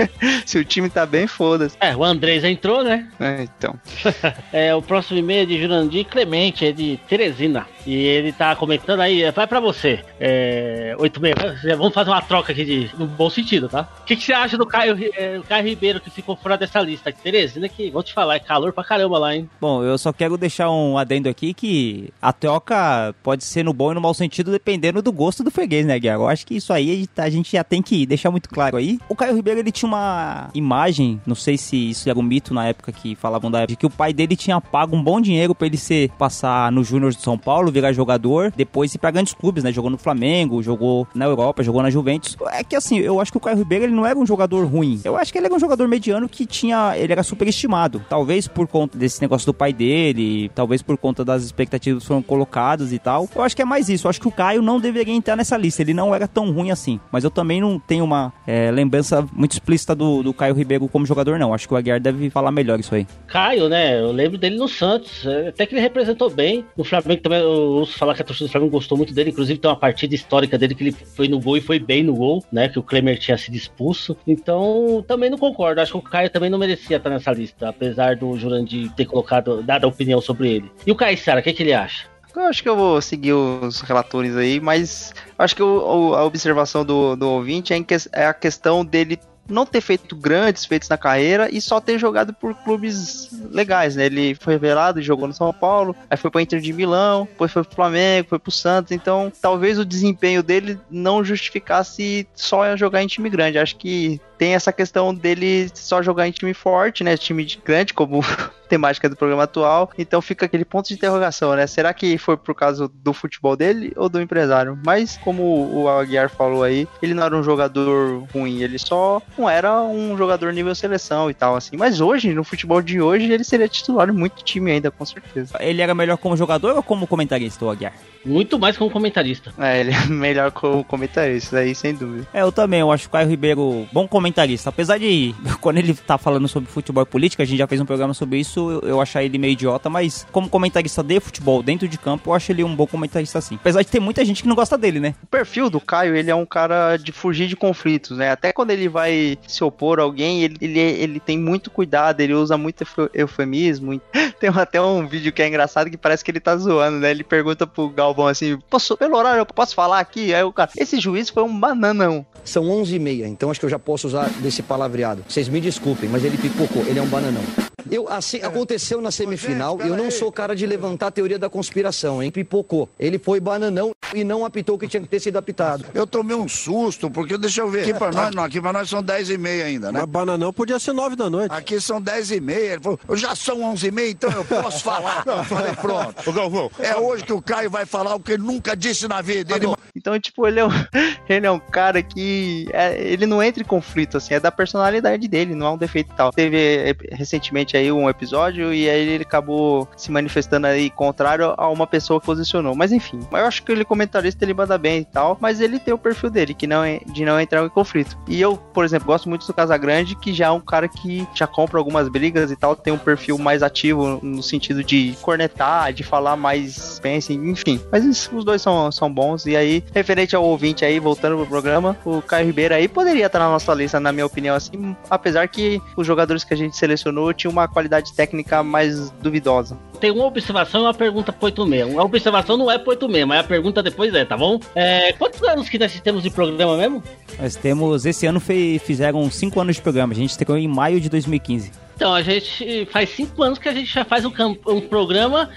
se 0.47 0.59
o 0.59 0.65
time 0.65 0.89
tá 0.89 1.05
bem, 1.07 1.27
foda-se. 1.27 1.77
É, 1.81 1.95
o 1.97 2.05
Andrés 2.05 2.45
entrou, 2.45 2.83
né? 2.83 3.09
É, 3.19 3.43
então. 3.43 3.75
é, 4.53 4.75
o 4.75 4.83
próximo 4.83 5.19
e-mail 5.19 5.43
é 5.43 5.47
de 5.47 5.61
Jurandir 5.61 6.07
Clemente, 6.07 6.67
é 6.67 6.73
de 6.73 6.99
Teresina. 7.09 7.67
E 7.87 7.95
ele 7.95 8.33
tá 8.33 8.55
comentando 8.55 9.01
aí, 9.01 9.31
vai 9.31 9.47
pra 9.47 9.61
você. 9.61 10.01
É, 10.19 10.95
86, 10.99 11.77
vamos 11.77 11.95
fazer 11.95 12.11
uma 12.11 12.23
troca 12.23 12.53
aqui 12.53 12.65
de, 12.65 12.91
no 12.99 13.07
bom 13.07 13.31
sentido, 13.31 13.69
tá? 13.69 13.89
O 14.03 14.05
que, 14.05 14.17
que 14.17 14.23
você 14.23 14.33
acha 14.33 14.59
do 14.59 14.67
Caio, 14.67 14.97
é, 15.17 15.41
Caio 15.49 15.67
Ribeiro 15.67 16.01
que 16.01 16.11
ficou 16.11 16.37
fora 16.37 16.57
dessa 16.57 16.81
lista. 16.81 17.13
Teresina, 17.13 17.69
que 17.69 17.91
vou 17.91 18.03
te 18.03 18.13
falar, 18.13 18.37
é 18.37 18.39
calor 18.39 18.73
pra 18.73 18.85
caramba 18.85 19.19
lá, 19.19 19.35
hein? 19.35 19.49
Bom, 19.61 19.83
eu 19.83 19.97
só 19.97 20.13
quero 20.13 20.37
deixar 20.37 20.71
um 20.71 20.99
adendo 20.99 21.29
aqui 21.29 21.55
que 21.55 22.13
a 22.21 22.33
troca 22.33 23.15
pode 23.23 23.45
ser 23.45 23.65
no 23.65 23.73
bom 23.73 23.93
e 23.93 23.95
no 23.95 24.01
mau 24.01 24.15
sentido, 24.15 24.51
dependendo 24.51 25.03
do 25.03 25.13
gosto 25.13 25.43
do 25.43 25.51
freguês, 25.51 25.87
né, 25.87 25.99
Guilherme? 25.99 26.25
Eu 26.25 26.29
acho 26.29 26.47
que 26.47 26.57
isso 26.57 26.73
aí 26.73 27.09
a 27.17 27.31
gente 27.31 27.53
já 27.53 27.65
tem 27.65 27.83
que 27.83 28.05
deixar 28.07 28.31
muito 28.31 28.49
claro 28.49 28.77
aí. 28.77 28.99
O 29.09 29.17
Caio 29.17 29.35
Ribeiro, 29.35 29.61
ele 29.61 29.73
tinha 29.73 29.89
uma 29.91 30.49
imagem, 30.55 31.21
não 31.27 31.35
sei 31.35 31.59
se 31.59 31.91
isso 31.91 32.09
era 32.09 32.19
um 32.19 32.23
mito 32.23 32.55
na 32.55 32.67
época 32.67 32.93
que 32.93 33.15
falavam 33.15 33.51
da 33.51 33.59
época, 33.61 33.73
de 33.73 33.77
que 33.77 33.87
o 33.87 33.91
pai 33.91 34.13
dele 34.13 34.37
tinha 34.37 34.61
pago 34.61 34.97
um 34.97 35.03
bom 35.03 35.21
dinheiro 35.21 35.55
pra 35.55 35.67
ele 35.67 35.77
ser, 35.77 36.11
passar 36.19 36.71
no 36.71 36.85
Júnior 36.85 37.13
de 37.13 37.21
São 37.21 37.37
Paulo, 37.37 37.73
virar 37.73 37.93
jogador, 37.93 38.53
depois 38.57 38.95
ir 38.95 38.99
pra 38.99 39.11
grandes 39.11 39.35
clubes, 39.35 39.65
né? 39.65 39.73
Jogou 39.73 39.91
no 39.91 39.99
Flamengo, 39.99 40.63
jogou 40.63 41.07
na 41.15 41.25
Europa, 41.25 41.63
jogou 41.63 41.83
na 41.83 41.91
Juventus. 41.91 42.37
É 42.53 42.63
que 42.63 42.77
assim, 42.77 42.99
eu 42.99 43.21
acho 43.21 43.33
que 43.33 43.39
o 43.39 43.41
Caio 43.41 43.57
Ribeiro, 43.57 43.85
ele 43.85 43.95
não 43.95 44.07
era 44.07 44.19
um 44.19 44.27
jogador 44.27 44.65
ruim. 44.65 45.01
Eu 45.05 45.17
acho 45.17 45.33
que 45.33 45.39
ele 45.39 45.47
era 45.47 45.55
um 45.55 45.59
jogador 45.59 45.89
mediano 45.89 46.21
ano 46.21 46.29
que 46.29 46.47
tinha. 46.47 46.97
Ele 46.97 47.13
era 47.13 47.23
superestimado. 47.23 48.05
Talvez 48.09 48.47
por 48.47 48.69
conta 48.69 48.97
desse 48.97 49.21
negócio 49.21 49.47
do 49.47 49.55
pai 49.55 49.73
dele, 49.73 50.51
talvez 50.55 50.83
por 50.83 50.97
conta 50.97 51.25
das 51.25 51.43
expectativas 51.43 52.03
que 52.03 52.09
foram 52.09 52.23
colocadas 52.23 52.93
e 52.93 52.99
tal. 52.99 53.29
Eu 53.35 53.43
acho 53.43 53.57
que 53.57 53.63
é 53.63 53.65
mais 53.65 53.89
isso. 53.89 54.07
Eu 54.07 54.11
acho 54.11 54.21
que 54.21 54.29
o 54.29 54.33
Caio 54.33 54.63
não 54.63 54.79
deveria 54.79 55.15
entrar 55.15 55.37
nessa 55.37 55.57
lista. 55.57 55.83
Ele 55.83 55.95
não 55.95 56.15
era 56.15 56.29
tão 56.29 56.53
ruim 56.53 56.71
assim. 56.71 57.01
Mas 57.11 57.25
eu 57.25 57.31
também 57.31 57.61
não 57.61 57.79
tenho 57.79 58.05
uma 58.05 58.33
é, 58.47 58.71
lembrança 58.71 59.27
muito 59.33 59.53
explícita 59.53 59.70
do, 59.95 60.23
do 60.23 60.33
Caio 60.33 60.55
Ribeiro 60.55 60.89
como 60.89 61.07
jogador, 61.07 61.39
não. 61.39 61.55
Acho 61.55 61.67
que 61.67 61.75
o 61.75 61.77
Aguiar 61.77 62.01
deve 62.01 62.31
falar 62.31 62.51
melhor 62.51 62.79
isso 62.79 62.95
aí. 62.95 63.07
Caio, 63.27 63.69
né? 63.69 64.01
Eu 64.01 64.13
lembro 64.13 64.39
dele 64.39 64.57
no 64.57 64.69
Santos. 64.69 65.27
É, 65.27 65.49
até 65.49 65.67
que 65.67 65.75
ele 65.75 65.81
representou 65.81 66.31
bem. 66.31 66.65
No 66.77 66.85
Flamengo 66.85 67.23
também, 67.23 67.41
eu 67.41 67.51
ouço 67.51 67.99
falar 67.99 68.15
que 68.15 68.23
a 68.23 68.25
torcida 68.25 68.49
do 68.49 68.53
Flamengo 68.53 68.73
gostou 68.73 68.97
muito 68.97 69.15
dele. 69.15 69.31
Inclusive, 69.31 69.59
tem 69.59 69.71
uma 69.71 69.77
partida 69.77 70.15
histórica 70.15 70.59
dele 70.59 70.75
que 70.75 70.85
ele 70.85 70.93
foi 70.93 71.29
no 71.29 71.41
gol 71.41 71.57
e 71.57 71.61
foi 71.61 71.79
bem 71.79 72.03
no 72.03 72.15
gol, 72.15 72.45
né? 72.53 72.69
Que 72.69 72.79
o 72.79 72.83
Klemer 72.83 73.19
tinha 73.19 73.37
sido 73.37 73.55
expulso. 73.55 74.17
Então, 74.27 75.05
também 75.07 75.31
não 75.31 75.39
concordo. 75.39 75.81
Acho 75.81 75.93
que 75.93 75.99
o 75.99 76.03
Caio 76.03 76.31
também 76.31 76.51
não 76.51 76.59
merecia 76.59 76.97
estar 76.97 77.11
nessa 77.11 77.33
lista, 77.33 77.69
apesar 77.69 78.17
do 78.17 78.37
Jurandir 78.37 78.91
ter 78.93 79.07
colocado, 79.07 79.63
dado 79.63 79.85
a 79.85 79.89
opinião 79.89 80.21
sobre 80.21 80.51
ele. 80.51 80.73
E 80.87 80.91
o 80.91 80.97
Caissara, 80.97 81.41
o 81.41 81.43
que, 81.43 81.53
que 81.53 81.63
ele 81.63 81.73
acha? 81.73 82.11
Eu 82.35 82.43
acho 82.43 82.63
que 82.63 82.69
eu 82.69 82.77
vou 82.77 83.01
seguir 83.03 83.33
os 83.33 83.81
relatores 83.81 84.37
aí, 84.37 84.61
mas 84.61 85.13
acho 85.37 85.57
que 85.57 85.63
o, 85.63 86.15
a 86.15 86.25
observação 86.25 86.85
do, 86.85 87.17
do 87.17 87.29
ouvinte 87.29 87.73
é, 87.73 87.83
que, 87.83 87.97
é 88.13 88.27
a 88.27 88.35
questão 88.35 88.85
dele 88.85 89.19
não 89.51 89.67
ter 89.67 89.81
feito 89.81 90.17
grandes 90.17 90.65
feitos 90.65 90.89
na 90.89 90.97
carreira 90.97 91.49
e 91.51 91.61
só 91.61 91.81
ter 91.81 91.99
jogado 91.99 92.33
por 92.33 92.55
clubes 92.55 93.29
legais, 93.51 93.97
né? 93.97 94.07
Ele 94.07 94.35
foi 94.35 94.55
revelado, 94.55 95.03
jogou 95.03 95.29
no 95.29 95.35
São 95.35 95.53
Paulo, 95.53 95.95
aí 96.09 96.17
foi 96.17 96.31
para 96.31 96.43
Inter 96.43 96.61
de 96.61 96.73
Milão, 96.73 97.25
depois 97.25 97.53
foi 97.53 97.65
pro 97.65 97.75
Flamengo, 97.75 98.29
foi 98.29 98.39
pro 98.39 98.51
Santos, 98.51 98.93
então 98.93 99.33
talvez 99.41 99.79
o 99.79 99.85
desempenho 99.85 100.43
dele 100.43 100.79
não 100.91 101.25
justificasse 101.25 102.27
só 102.35 102.77
jogar 102.77 103.03
em 103.03 103.07
time 103.07 103.29
grande. 103.29 103.59
Acho 103.59 103.77
que 103.77 104.21
tem 104.41 104.55
essa 104.55 104.73
questão 104.73 105.15
dele 105.15 105.71
só 105.75 106.03
jogar 106.03 106.27
em 106.27 106.31
time 106.31 106.55
forte, 106.55 107.05
né? 107.05 107.15
Time 107.15 107.47
grande, 107.63 107.93
como 107.93 108.25
temática 108.71 109.07
do 109.07 109.15
programa 109.15 109.43
atual. 109.43 109.91
Então 109.99 110.23
fica 110.23 110.47
aquele 110.47 110.65
ponto 110.65 110.89
de 110.89 110.95
interrogação, 110.95 111.55
né? 111.55 111.67
Será 111.67 111.93
que 111.93 112.17
foi 112.17 112.39
por 112.39 112.55
causa 112.55 112.89
do 112.89 113.13
futebol 113.13 113.55
dele 113.55 113.93
ou 113.97 114.09
do 114.09 114.19
empresário? 114.19 114.79
Mas 114.83 115.19
como 115.19 115.43
o 115.43 115.87
Aguiar 115.91 116.31
falou 116.31 116.63
aí, 116.63 116.89
ele 117.03 117.13
não 117.13 117.23
era 117.23 117.37
um 117.37 117.43
jogador 117.43 118.25
ruim, 118.33 118.63
ele 118.63 118.79
só 118.79 119.21
não 119.37 119.51
era 119.51 119.83
um 119.83 120.17
jogador 120.17 120.55
nível 120.55 120.75
seleção 120.75 121.29
e 121.29 121.35
tal 121.35 121.55
assim. 121.55 121.77
Mas 121.77 122.01
hoje, 122.01 122.33
no 122.33 122.43
futebol 122.43 122.81
de 122.81 122.99
hoje, 122.99 123.31
ele 123.31 123.45
seria 123.45 123.69
titular 123.69 124.09
em 124.09 124.13
muito 124.13 124.43
time 124.43 124.71
ainda, 124.71 124.91
com 124.91 125.05
certeza. 125.05 125.59
Ele 125.61 125.83
era 125.83 125.95
melhor 125.95 126.17
como 126.17 126.35
jogador 126.35 126.77
ou 126.77 126.83
como 126.83 127.07
comentarista, 127.07 127.63
o 127.63 127.71
Aguiar? 127.71 127.93
Muito 128.25 128.59
mais 128.59 128.77
como 128.77 128.91
comentarista. 128.91 129.53
É, 129.59 129.81
ele 129.81 129.93
é 129.93 130.05
melhor 130.09 130.51
como 130.51 130.83
comentarista, 130.85 131.59
aí 131.59 131.75
sem 131.75 131.95
dúvida. 131.95 132.27
É, 132.33 132.43
eu 132.43 132.53
também, 132.53 132.81
eu 132.81 132.91
acho 132.91 133.07
o 133.07 133.11
Caio 133.11 133.29
Ribeiro 133.29 133.87
bom 133.93 134.09
comentarista. 134.09 134.30
Apesar 134.69 134.99
de, 134.99 135.35
quando 135.61 135.79
ele 135.79 135.95
tá 135.95 136.19
falando 136.19 136.49
sobre 136.49 136.71
futebol 136.71 137.03
e 137.03 137.07
política, 137.07 137.43
a 137.43 137.47
gente 137.47 137.59
já 137.59 137.67
fez 137.67 137.81
um 137.81 137.87
programa 137.87 138.15
sobre 138.15 138.39
isso, 138.39 138.71
eu, 138.71 138.81
eu 138.89 139.01
achar 139.01 139.23
ele 139.23 139.39
meio 139.39 139.53
idiota, 139.53 139.89
mas 139.89 140.27
como 140.31 140.49
comentarista 140.49 141.03
de 141.03 141.21
futebol 141.21 141.63
dentro 141.63 141.89
de 141.89 141.99
campo, 141.99 142.31
eu 142.31 142.35
acho 142.35 142.53
ele 142.53 142.65
um 142.65 142.75
bom 142.75 142.87
comentarista 142.87 143.41
sim. 143.41 143.57
Apesar 143.57 143.83
de 143.83 143.89
ter 143.89 144.01
muita 144.01 144.25
gente 144.25 144.43
que 144.43 144.49
não 144.49 144.57
gosta 144.57 144.77
dele, 144.77 145.01
né? 145.01 145.15
O 145.23 145.27
perfil 145.27 145.71
do 145.71 145.81
Caio, 145.81 146.15
ele 146.15 146.31
é 146.31 146.35
um 146.35 146.47
cara 146.47 146.97
de 146.97 147.13
fugir 147.13 147.47
de 147.47 147.57
conflitos, 147.57 148.17
né? 148.17 148.31
Até 148.31 148.53
quando 148.53 148.71
ele 148.71 148.89
vai 148.89 149.39
se 149.47 149.63
opor 149.65 149.99
a 149.99 150.03
alguém, 150.03 150.43
ele, 150.43 150.57
ele, 150.61 150.79
ele 150.79 151.21
tem 151.21 151.39
muito 151.39 151.71
cuidado, 151.71 152.21
ele 152.21 152.35
usa 152.35 152.57
muito 152.57 152.85
eufemismo. 153.15 154.01
Tem 154.41 154.49
até 154.49 154.81
um 154.81 155.07
vídeo 155.07 155.33
que 155.33 155.43
é 155.43 155.49
engraçado 155.49 155.91
que 155.91 155.99
parece 155.99 156.25
que 156.25 156.31
ele 156.31 156.41
tá 156.41 156.57
zoando, 156.57 156.99
né? 156.99 157.11
Ele 157.11 157.23
pergunta 157.23 157.67
pro 157.67 157.91
Galvão 157.91 158.27
assim, 158.27 158.59
posso, 158.71 158.97
pelo 158.97 159.17
horário, 159.17 159.41
eu 159.41 159.47
posso 159.47 159.75
falar 159.75 160.01
aqui? 160.01 160.33
Aí 160.33 160.43
o 160.43 160.53
cara, 160.53 160.71
esse 160.77 160.99
juiz 160.99 161.29
foi 161.29 161.43
um 161.43 161.61
bananão. 161.61 162.25
São 162.43 162.69
11 162.71 162.97
e 162.97 162.99
meia, 162.99 163.29
então 163.29 163.51
acho 163.51 163.61
que 163.61 163.67
eu 163.67 163.71
já 163.71 163.79
posso 163.79 164.07
usar 164.07 164.20
desse 164.41 164.63
palavreado. 164.63 165.25
Vocês 165.29 165.49
me 165.49 165.61
desculpem, 165.61 166.09
mas 166.09 166.25
ele 166.25 166.37
pipocou, 166.37 166.85
ele 166.87 166.99
é 166.99 167.03
um 167.03 167.07
bananão. 167.07 167.43
Eu, 167.91 168.09
assim, 168.09 168.39
aconteceu 168.43 169.01
na 169.01 169.11
semifinal 169.11 169.79
e 169.83 169.89
eu 169.89 169.97
não 169.97 170.11
sou 170.11 170.33
cara 170.33 170.55
de 170.55 170.67
levantar 170.67 171.09
a 171.09 171.11
teoria 171.11 171.39
da 171.39 171.49
conspiração, 171.49 172.23
hein? 172.23 172.31
Pipocou. 172.31 172.89
Ele 172.99 173.19
foi 173.19 173.41
bananão 173.41 173.93
e 174.15 174.25
não 174.25 174.45
apitou 174.45 174.77
o 174.77 174.79
que 174.79 174.89
tinha 174.89 175.01
que 175.01 175.09
ter 175.09 175.21
sido 175.21 175.37
apitado. 175.37 175.85
Eu 175.95 176.07
tomei 176.07 176.37
um 176.37 176.49
susto, 176.49 177.11
porque 177.11 177.39
deixa 177.39 177.61
eu 177.61 177.71
ver. 177.71 177.83
Aqui 177.83 177.95
pra 177.95 178.11
nós, 178.13 178.35
não, 178.35 178.45
aqui 178.45 178.61
pra 178.61 178.73
nós 178.73 178.89
são 178.89 179.03
10 179.03 179.31
e 179.31 179.39
meia 179.39 179.65
ainda, 179.67 179.93
né? 179.93 180.01
Mas 180.01 180.09
bananão 180.09 180.53
podia 180.53 180.79
ser 180.79 180.93
9 180.93 181.17
da 181.17 181.31
noite. 181.31 181.53
Aqui 181.53 181.81
são 181.81 182.01
10 182.01 182.33
e 182.33 182.41
meia. 182.41 182.73
Ele 182.73 182.83
falou, 182.83 183.01
eu 183.09 183.17
já 183.17 183.35
são 183.35 183.63
11 183.63 183.87
e 183.87 183.91
meia, 183.91 184.11
então 184.11 184.31
eu 184.31 184.45
posso 184.45 184.83
falar. 184.83 185.25
Eu 185.31 185.45
falei, 185.45 185.73
pronto. 185.75 186.29
Ô, 186.29 186.33
Galvão. 186.33 186.71
É 186.79 186.97
hoje 186.97 187.25
que 187.25 187.33
o 187.33 187.41
Caio 187.41 187.71
vai 187.71 187.87
falar 187.87 188.15
o 188.15 188.21
que 188.21 188.33
ele 188.33 188.43
nunca 188.43 188.77
disse 188.77 189.07
na 189.07 189.23
vida. 189.23 189.55
Ele... 189.55 189.67
Então, 189.95 190.19
tipo, 190.19 190.47
ele 190.47 190.61
é 190.61 190.67
um, 190.67 190.71
ele 191.29 191.47
é 191.47 191.51
um 191.51 191.59
cara 191.59 192.03
que 192.03 192.67
é, 192.73 193.01
ele 193.01 193.27
não 193.27 193.43
entra 193.43 193.63
em 193.63 193.67
conflito, 193.67 194.17
assim, 194.17 194.35
é 194.35 194.41
da 194.41 194.51
personalidade 194.51 195.27
dele, 195.29 195.55
não 195.55 195.67
é 195.67 195.71
um 195.71 195.79
defeito 195.79 196.13
tal. 196.17 196.33
Teve 196.33 196.97
recentemente 197.13 197.70
aí 197.77 197.91
um 197.93 198.09
episódio 198.09 198.73
e 198.73 198.89
aí 198.89 199.09
ele 199.09 199.23
acabou 199.23 199.89
se 199.97 200.11
manifestando 200.11 200.67
aí 200.67 200.91
contrário 200.91 201.55
a 201.57 201.69
uma 201.69 201.87
pessoa 201.87 202.21
que 202.21 202.27
posicionou. 202.27 202.75
Mas 202.75 202.93
enfim, 202.93 203.21
eu 203.31 203.47
acho 203.47 203.63
que 203.63 203.73
ele 203.73 203.85
comentarista 203.85 204.45
ele 204.45 204.55
manda 204.55 204.77
bem 204.79 205.01
e 205.01 205.05
tal, 205.05 205.37
mas 205.41 205.61
ele 205.61 205.79
tem 205.79 205.95
o 205.95 205.99
perfil 205.99 206.31
dele, 206.31 206.55
que 206.55 206.67
não 206.67 206.85
é 206.85 207.01
de 207.07 207.25
não 207.25 207.41
entrar 207.41 207.65
em 207.65 207.69
conflito. 207.69 208.17
E 208.29 208.41
eu, 208.41 208.57
por 208.57 208.85
exemplo, 208.85 209.07
gosto 209.07 209.29
muito 209.29 209.47
do 209.47 209.55
Casagrande, 209.55 210.15
que 210.15 210.33
já 210.33 210.47
é 210.47 210.51
um 210.51 210.61
cara 210.61 210.89
que 210.89 211.27
já 211.35 211.47
compra 211.47 211.79
algumas 211.79 212.09
brigas 212.09 212.51
e 212.51 212.57
tal, 212.57 212.77
tem 212.77 212.93
um 212.93 212.99
perfil 212.99 213.39
mais 213.39 213.63
ativo 213.63 214.21
no 214.23 214.43
sentido 214.43 214.83
de 214.83 215.17
cornetar, 215.21 215.93
de 215.93 216.03
falar 216.03 216.37
mais 216.37 216.99
pense, 217.01 217.33
enfim. 217.33 217.81
Mas 217.91 218.05
isso, 218.05 218.37
os 218.37 218.45
dois 218.45 218.63
são, 218.63 218.91
são 218.93 219.13
bons. 219.13 219.47
E 219.47 219.57
aí, 219.57 219.85
referente 219.93 220.35
ao 220.37 220.45
ouvinte 220.45 220.85
aí, 220.85 220.99
voltando 220.99 221.37
pro 221.37 221.47
programa, 221.47 221.97
o 222.05 222.23
Caio 222.23 222.47
Ribeiro 222.47 222.75
aí 222.75 222.89
poderia 222.89 223.27
estar 223.27 223.39
na 223.39 223.49
nossa 223.49 223.73
lista, 223.75 224.01
na 224.01 224.13
minha 224.13 224.27
opinião, 224.27 224.57
assim, 224.57 224.97
apesar 225.09 225.49
que 225.49 225.81
os 225.97 226.07
jogadores 226.07 226.45
que 226.45 226.55
a 226.55 226.57
gente 226.57 226.77
selecionou 226.77 227.33
tinham 227.33 227.53
uma 227.53 227.60
qualidade 227.69 228.13
técnica 228.13 228.63
mais 228.63 229.11
duvidosa. 229.23 229.79
Tem 230.01 230.11
uma 230.11 230.25
observação 230.25 230.81
e 230.81 230.85
uma 230.85 230.95
pergunta 230.95 231.33
pro 231.33 231.47
86. 231.47 231.99
A 231.99 232.03
observação 232.03 232.57
não 232.57 232.71
é 232.71 232.79
pro 232.79 232.91
86, 232.91 233.27
mas 233.27 233.41
a 233.41 233.45
pergunta 233.45 233.83
depois 233.83 234.15
é, 234.15 234.25
tá 234.25 234.37
bom? 234.37 234.59
É, 234.75 235.13
quantos 235.13 235.43
anos 235.43 235.69
que 235.69 235.79
nós 235.79 235.99
temos 236.01 236.23
de 236.23 236.31
programa 236.31 236.77
mesmo? 236.77 237.03
Nós 237.39 237.57
temos, 237.57 238.07
esse 238.07 238.27
ano 238.27 238.41
foi, 238.41 238.81
fizeram 238.85 239.31
5 239.31 239.61
anos 239.61 239.77
de 239.77 239.83
programa, 239.83 240.13
a 240.13 240.17
gente 240.17 240.31
estreou 240.31 240.59
em 240.59 240.69
maio 240.69 241.01
de 241.01 241.09
2015. 241.09 241.91
Então, 242.01 242.15
a 242.15 242.23
gente 242.23 242.89
faz 242.91 243.11
cinco 243.11 243.43
anos 243.43 243.59
que 243.59 243.69
a 243.69 243.75
gente 243.75 243.93
já 243.93 244.07
faz 244.07 244.25
um, 244.25 244.33
um 244.67 244.81
programa, 244.81 245.51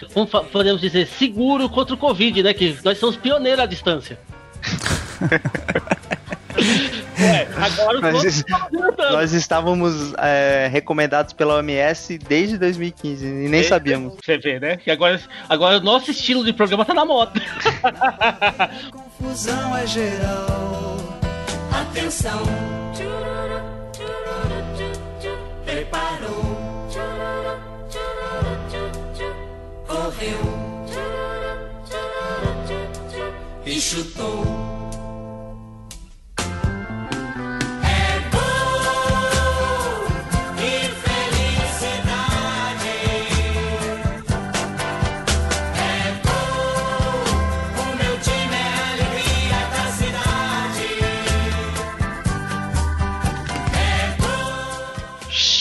podemos 0.52 0.82
dizer, 0.82 1.08
seguro 1.08 1.70
contra 1.70 1.96
o 1.96 1.98
Covid, 1.98 2.44
né? 2.44 2.54
Que 2.54 2.78
nós 2.84 2.98
somos 2.98 3.16
pioneiros 3.16 3.62
à 3.62 3.66
distância. 3.66 4.20
É, 7.24 7.48
agora 7.56 8.12
nós, 8.12 8.44
nós 9.12 9.34
estávamos 9.34 10.14
é, 10.18 10.68
recomendados 10.72 11.34
pela 11.34 11.56
OMS 11.56 12.18
desde 12.18 12.58
2015 12.58 13.26
e 13.26 13.30
nem 13.30 13.50
desde 13.50 13.70
sabíamos. 13.70 14.16
Você 14.24 14.38
vê, 14.38 14.60
né? 14.60 14.78
Que 14.78 14.92
agora, 14.92 15.20
agora 15.48 15.78
o 15.78 15.82
nosso 15.82 16.12
estilo 16.12 16.44
de 16.44 16.52
programa 16.52 16.84
tá 16.84 16.94
na 16.94 17.06
moda. 17.06 17.32
Confusão 18.92 19.78
é 19.78 19.88
geral. 19.88 20.98
Atenção. 21.72 22.44
Preparou. 25.66 26.54
Correu. 29.88 30.64
E 33.66 33.80
chutou. 33.80 34.73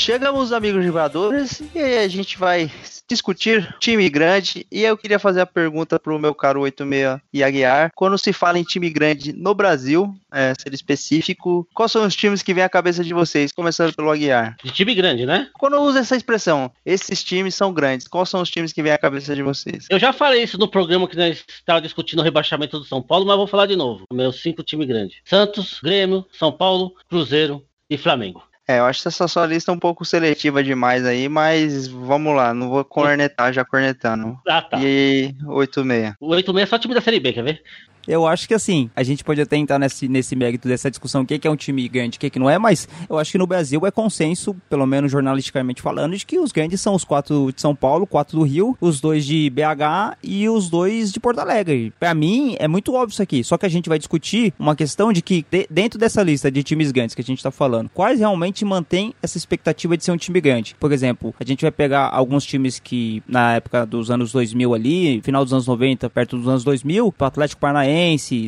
Chegamos, 0.02 0.52
amigos 0.52 0.84
jogadores, 0.84 1.62
e 1.72 1.78
a 1.78 2.08
gente 2.08 2.36
vai 2.36 2.68
discutir 3.08 3.72
time 3.78 4.10
grande. 4.10 4.66
E 4.68 4.82
eu 4.82 4.98
queria 4.98 5.16
fazer 5.20 5.42
a 5.42 5.46
pergunta 5.46 5.96
para 5.96 6.12
o 6.12 6.18
meu 6.18 6.34
caro 6.34 6.62
86 6.62 7.20
e 7.32 7.44
Aguiar. 7.44 7.92
Quando 7.94 8.18
se 8.18 8.32
fala 8.32 8.58
em 8.58 8.64
time 8.64 8.90
grande 8.90 9.32
no 9.32 9.54
Brasil, 9.54 10.12
é, 10.32 10.54
ser 10.58 10.74
específico, 10.74 11.68
quais 11.72 11.92
são 11.92 12.04
os 12.04 12.16
times 12.16 12.42
que 12.42 12.52
vêm 12.52 12.64
à 12.64 12.68
cabeça 12.68 13.04
de 13.04 13.14
vocês? 13.14 13.52
Começando 13.52 13.94
pelo 13.94 14.10
Aguiar. 14.10 14.56
De 14.64 14.72
time 14.72 14.92
grande, 14.92 15.24
né? 15.24 15.48
Quando 15.56 15.80
usa 15.80 16.00
essa 16.00 16.16
expressão, 16.16 16.72
esses 16.84 17.22
times 17.22 17.54
são 17.54 17.72
grandes, 17.72 18.08
quais 18.08 18.28
são 18.28 18.42
os 18.42 18.50
times 18.50 18.72
que 18.72 18.82
vêm 18.82 18.90
à 18.90 18.98
cabeça 18.98 19.36
de 19.36 19.42
vocês? 19.44 19.86
Eu 19.88 20.00
já 20.00 20.12
falei 20.12 20.42
isso 20.42 20.58
no 20.58 20.66
programa 20.66 21.06
que 21.06 21.16
nós 21.16 21.44
estávamos 21.48 21.86
discutindo 21.86 22.18
o 22.18 22.24
rebaixamento 22.24 22.76
do 22.76 22.84
São 22.84 23.00
Paulo, 23.00 23.24
mas 23.24 23.36
vou 23.36 23.46
falar 23.46 23.66
de 23.66 23.76
novo. 23.76 24.02
Meus 24.12 24.42
cinco 24.42 24.64
times 24.64 24.88
grandes: 24.88 25.18
Santos, 25.24 25.78
Grêmio, 25.80 26.26
São 26.32 26.50
Paulo, 26.50 26.92
Cruzeiro 27.08 27.64
e 27.88 27.96
Flamengo. 27.96 28.42
É, 28.66 28.78
eu 28.78 28.84
acho 28.84 29.06
essa 29.06 29.26
sua 29.26 29.46
lista 29.46 29.72
um 29.72 29.78
pouco 29.78 30.04
seletiva 30.04 30.62
demais 30.62 31.04
aí, 31.04 31.28
mas 31.28 31.88
vamos 31.88 32.34
lá, 32.36 32.54
não 32.54 32.68
vou 32.68 32.84
cornetar 32.84 33.52
já 33.52 33.64
cornetando. 33.64 34.38
Ah, 34.48 34.62
tá. 34.62 34.78
E 34.80 35.34
86. 35.46 36.14
O 36.20 36.28
86 36.28 36.62
é 36.62 36.70
só 36.70 36.78
time 36.78 36.94
da 36.94 37.00
Série 37.00 37.18
B, 37.18 37.32
quer 37.32 37.42
ver? 37.42 37.62
Eu 38.06 38.26
acho 38.26 38.48
que 38.48 38.54
assim, 38.54 38.90
a 38.96 39.02
gente 39.02 39.22
pode 39.22 39.40
até 39.40 39.56
entrar 39.56 39.78
nesse, 39.78 40.08
nesse 40.08 40.34
mérito 40.34 40.66
dessa 40.66 40.90
discussão, 40.90 41.22
o 41.22 41.26
que, 41.26 41.38
que 41.38 41.46
é 41.46 41.50
um 41.50 41.56
time 41.56 41.88
grande, 41.88 42.16
o 42.16 42.20
que, 42.20 42.30
que 42.30 42.38
não 42.38 42.50
é, 42.50 42.58
mas 42.58 42.88
eu 43.08 43.18
acho 43.18 43.30
que 43.30 43.38
no 43.38 43.46
Brasil 43.46 43.86
é 43.86 43.90
consenso, 43.90 44.54
pelo 44.68 44.86
menos 44.86 45.12
jornalisticamente 45.12 45.80
falando, 45.80 46.16
de 46.16 46.26
que 46.26 46.38
os 46.38 46.52
grandes 46.52 46.80
são 46.80 46.94
os 46.94 47.04
quatro 47.04 47.52
de 47.54 47.60
São 47.60 47.74
Paulo, 47.74 48.06
quatro 48.06 48.38
do 48.38 48.44
Rio, 48.44 48.76
os 48.80 49.00
dois 49.00 49.24
de 49.24 49.48
BH 49.50 50.16
e 50.22 50.48
os 50.48 50.68
dois 50.68 51.12
de 51.12 51.20
Porto 51.20 51.38
Alegre. 51.38 51.92
Para 51.98 52.14
mim, 52.14 52.56
é 52.58 52.66
muito 52.66 52.92
óbvio 52.92 53.12
isso 53.12 53.22
aqui, 53.22 53.44
só 53.44 53.56
que 53.56 53.66
a 53.66 53.68
gente 53.68 53.88
vai 53.88 53.98
discutir 53.98 54.52
uma 54.58 54.74
questão 54.74 55.12
de 55.12 55.22
que 55.22 55.44
de, 55.50 55.66
dentro 55.70 55.98
dessa 55.98 56.22
lista 56.22 56.50
de 56.50 56.62
times 56.62 56.90
grandes 56.90 57.14
que 57.14 57.20
a 57.20 57.24
gente 57.24 57.42
tá 57.42 57.50
falando, 57.50 57.88
quais 57.94 58.18
realmente 58.18 58.64
mantém 58.64 59.14
essa 59.22 59.38
expectativa 59.38 59.96
de 59.96 60.04
ser 60.04 60.12
um 60.12 60.16
time 60.16 60.40
grande? 60.40 60.74
Por 60.78 60.92
exemplo, 60.92 61.34
a 61.38 61.44
gente 61.44 61.62
vai 61.62 61.70
pegar 61.70 62.08
alguns 62.08 62.44
times 62.44 62.80
que 62.80 63.22
na 63.28 63.54
época 63.54 63.86
dos 63.86 64.10
anos 64.10 64.32
2000 64.32 64.74
ali, 64.74 65.20
final 65.22 65.44
dos 65.44 65.52
anos 65.52 65.66
90, 65.66 66.10
perto 66.10 66.36
dos 66.36 66.48
anos 66.48 66.64
2000, 66.64 67.14
o 67.18 67.24
Atlético 67.24 67.60
Paranaense 67.60 67.91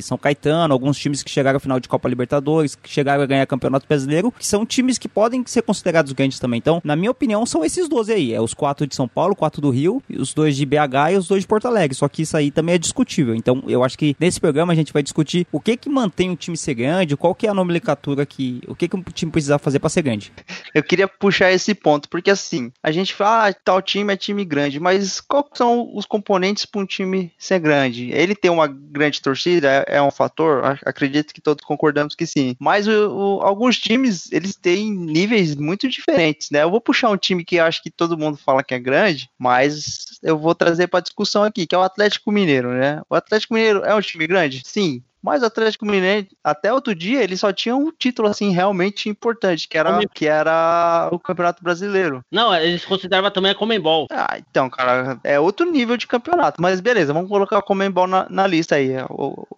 São 0.02 0.18
Caetano, 0.18 0.72
alguns 0.72 0.98
times 0.98 1.22
que 1.22 1.30
chegaram 1.30 1.56
à 1.56 1.60
final 1.60 1.80
de 1.80 1.88
Copa 1.88 2.08
Libertadores, 2.08 2.74
que 2.74 2.88
chegaram 2.88 3.22
a 3.22 3.26
ganhar 3.26 3.46
Campeonato 3.46 3.86
Brasileiro, 3.86 4.32
que 4.32 4.46
são 4.46 4.64
times 4.64 4.98
que 4.98 5.08
podem 5.08 5.44
ser 5.46 5.62
considerados 5.62 6.12
grandes 6.12 6.38
também. 6.38 6.58
Então, 6.58 6.80
na 6.84 6.96
minha 6.96 7.10
opinião, 7.10 7.44
são 7.46 7.64
esses 7.64 7.88
12 7.88 8.12
aí. 8.12 8.32
É 8.32 8.40
os 8.40 8.54
quatro 8.54 8.86
de 8.86 8.94
São 8.94 9.06
Paulo, 9.06 9.36
quatro 9.36 9.60
do 9.60 9.70
Rio, 9.70 10.02
os 10.10 10.34
dois 10.34 10.56
de 10.56 10.64
BH 10.64 11.12
e 11.12 11.16
os 11.16 11.28
dois 11.28 11.42
de 11.42 11.46
Porto 11.46 11.66
Alegre. 11.66 11.94
Só 11.94 12.08
que 12.08 12.22
isso 12.22 12.36
aí 12.36 12.50
também 12.50 12.74
é 12.74 12.78
discutível. 12.78 13.34
Então, 13.34 13.62
eu 13.66 13.84
acho 13.84 13.98
que 13.98 14.16
nesse 14.18 14.40
programa 14.40 14.72
a 14.72 14.76
gente 14.76 14.92
vai 14.92 15.02
discutir 15.02 15.46
o 15.52 15.60
que 15.60 15.76
que 15.76 15.88
mantém 15.88 16.30
um 16.30 16.36
time 16.36 16.56
ser 16.56 16.74
grande, 16.74 17.16
qual 17.16 17.34
que 17.34 17.46
é 17.46 17.50
a 17.50 17.54
nomenclatura 17.54 18.24
que, 18.26 18.60
o 18.66 18.74
que 18.74 18.88
que 18.88 18.96
um 18.96 19.02
time 19.02 19.30
precisa 19.30 19.58
fazer 19.58 19.78
para 19.78 19.90
ser 19.90 20.02
grande. 20.02 20.32
Eu 20.74 20.82
queria 20.82 21.06
puxar 21.06 21.52
esse 21.52 21.74
ponto, 21.74 22.08
porque 22.08 22.30
assim, 22.30 22.72
a 22.82 22.90
gente 22.90 23.14
fala, 23.14 23.48
ah, 23.48 23.52
tal 23.52 23.82
time 23.82 24.12
é 24.12 24.16
time 24.16 24.44
grande, 24.44 24.80
mas 24.80 25.20
quais 25.20 25.46
são 25.54 25.90
os 25.94 26.06
componentes 26.06 26.64
para 26.64 26.80
um 26.80 26.86
time 26.86 27.32
ser 27.38 27.58
grande? 27.58 28.10
Ele 28.10 28.34
tem 28.34 28.50
uma 28.50 28.66
grande 28.66 29.20
torcida 29.20 29.33
torcida 29.34 29.84
é, 29.88 29.96
é 29.96 30.02
um 30.02 30.10
fator? 30.10 30.78
Acredito 30.84 31.34
que 31.34 31.40
todos 31.40 31.64
concordamos 31.64 32.14
que 32.14 32.26
sim. 32.26 32.56
Mas 32.58 32.86
o, 32.86 32.90
o, 32.90 33.40
alguns 33.42 33.78
times, 33.78 34.30
eles 34.32 34.54
têm 34.54 34.92
níveis 34.92 35.54
muito 35.56 35.88
diferentes, 35.88 36.50
né? 36.50 36.62
Eu 36.62 36.70
vou 36.70 36.80
puxar 36.80 37.10
um 37.10 37.16
time 37.16 37.44
que 37.44 37.58
acho 37.58 37.82
que 37.82 37.90
todo 37.90 38.16
mundo 38.16 38.36
fala 38.36 38.62
que 38.62 38.74
é 38.74 38.78
grande, 38.78 39.28
mas 39.38 40.06
eu 40.22 40.38
vou 40.38 40.54
trazer 40.54 40.86
para 40.86 41.00
discussão 41.00 41.42
aqui, 41.42 41.66
que 41.66 41.74
é 41.74 41.78
o 41.78 41.82
Atlético 41.82 42.30
Mineiro, 42.30 42.70
né? 42.72 43.02
O 43.10 43.14
Atlético 43.14 43.54
Mineiro 43.54 43.84
é 43.84 43.94
um 43.94 44.00
time 44.00 44.26
grande? 44.26 44.62
Sim. 44.64 45.02
Mas 45.24 45.42
o 45.42 45.46
Atlético 45.46 45.86
Mineiro, 45.86 46.26
até 46.44 46.70
outro 46.70 46.94
dia, 46.94 47.24
ele 47.24 47.34
só 47.34 47.50
tinha 47.50 47.74
um 47.74 47.90
título 47.90 48.28
assim 48.28 48.50
realmente 48.50 49.08
importante, 49.08 49.66
que 49.66 49.78
era, 49.78 50.00
que 50.14 50.26
era 50.26 51.08
o 51.10 51.18
Campeonato 51.18 51.64
Brasileiro. 51.64 52.22
Não, 52.30 52.54
eles 52.54 52.84
consideravam 52.84 53.30
também 53.30 53.50
a 53.50 53.54
Comembol. 53.54 54.06
Ah, 54.10 54.36
então, 54.38 54.68
cara, 54.68 55.18
é 55.24 55.40
outro 55.40 55.70
nível 55.70 55.96
de 55.96 56.06
campeonato. 56.06 56.60
Mas 56.60 56.78
beleza, 56.78 57.14
vamos 57.14 57.30
colocar 57.30 57.56
a 57.56 57.62
Comembol 57.62 58.06
na, 58.06 58.26
na 58.28 58.46
lista 58.46 58.74
aí. 58.74 58.90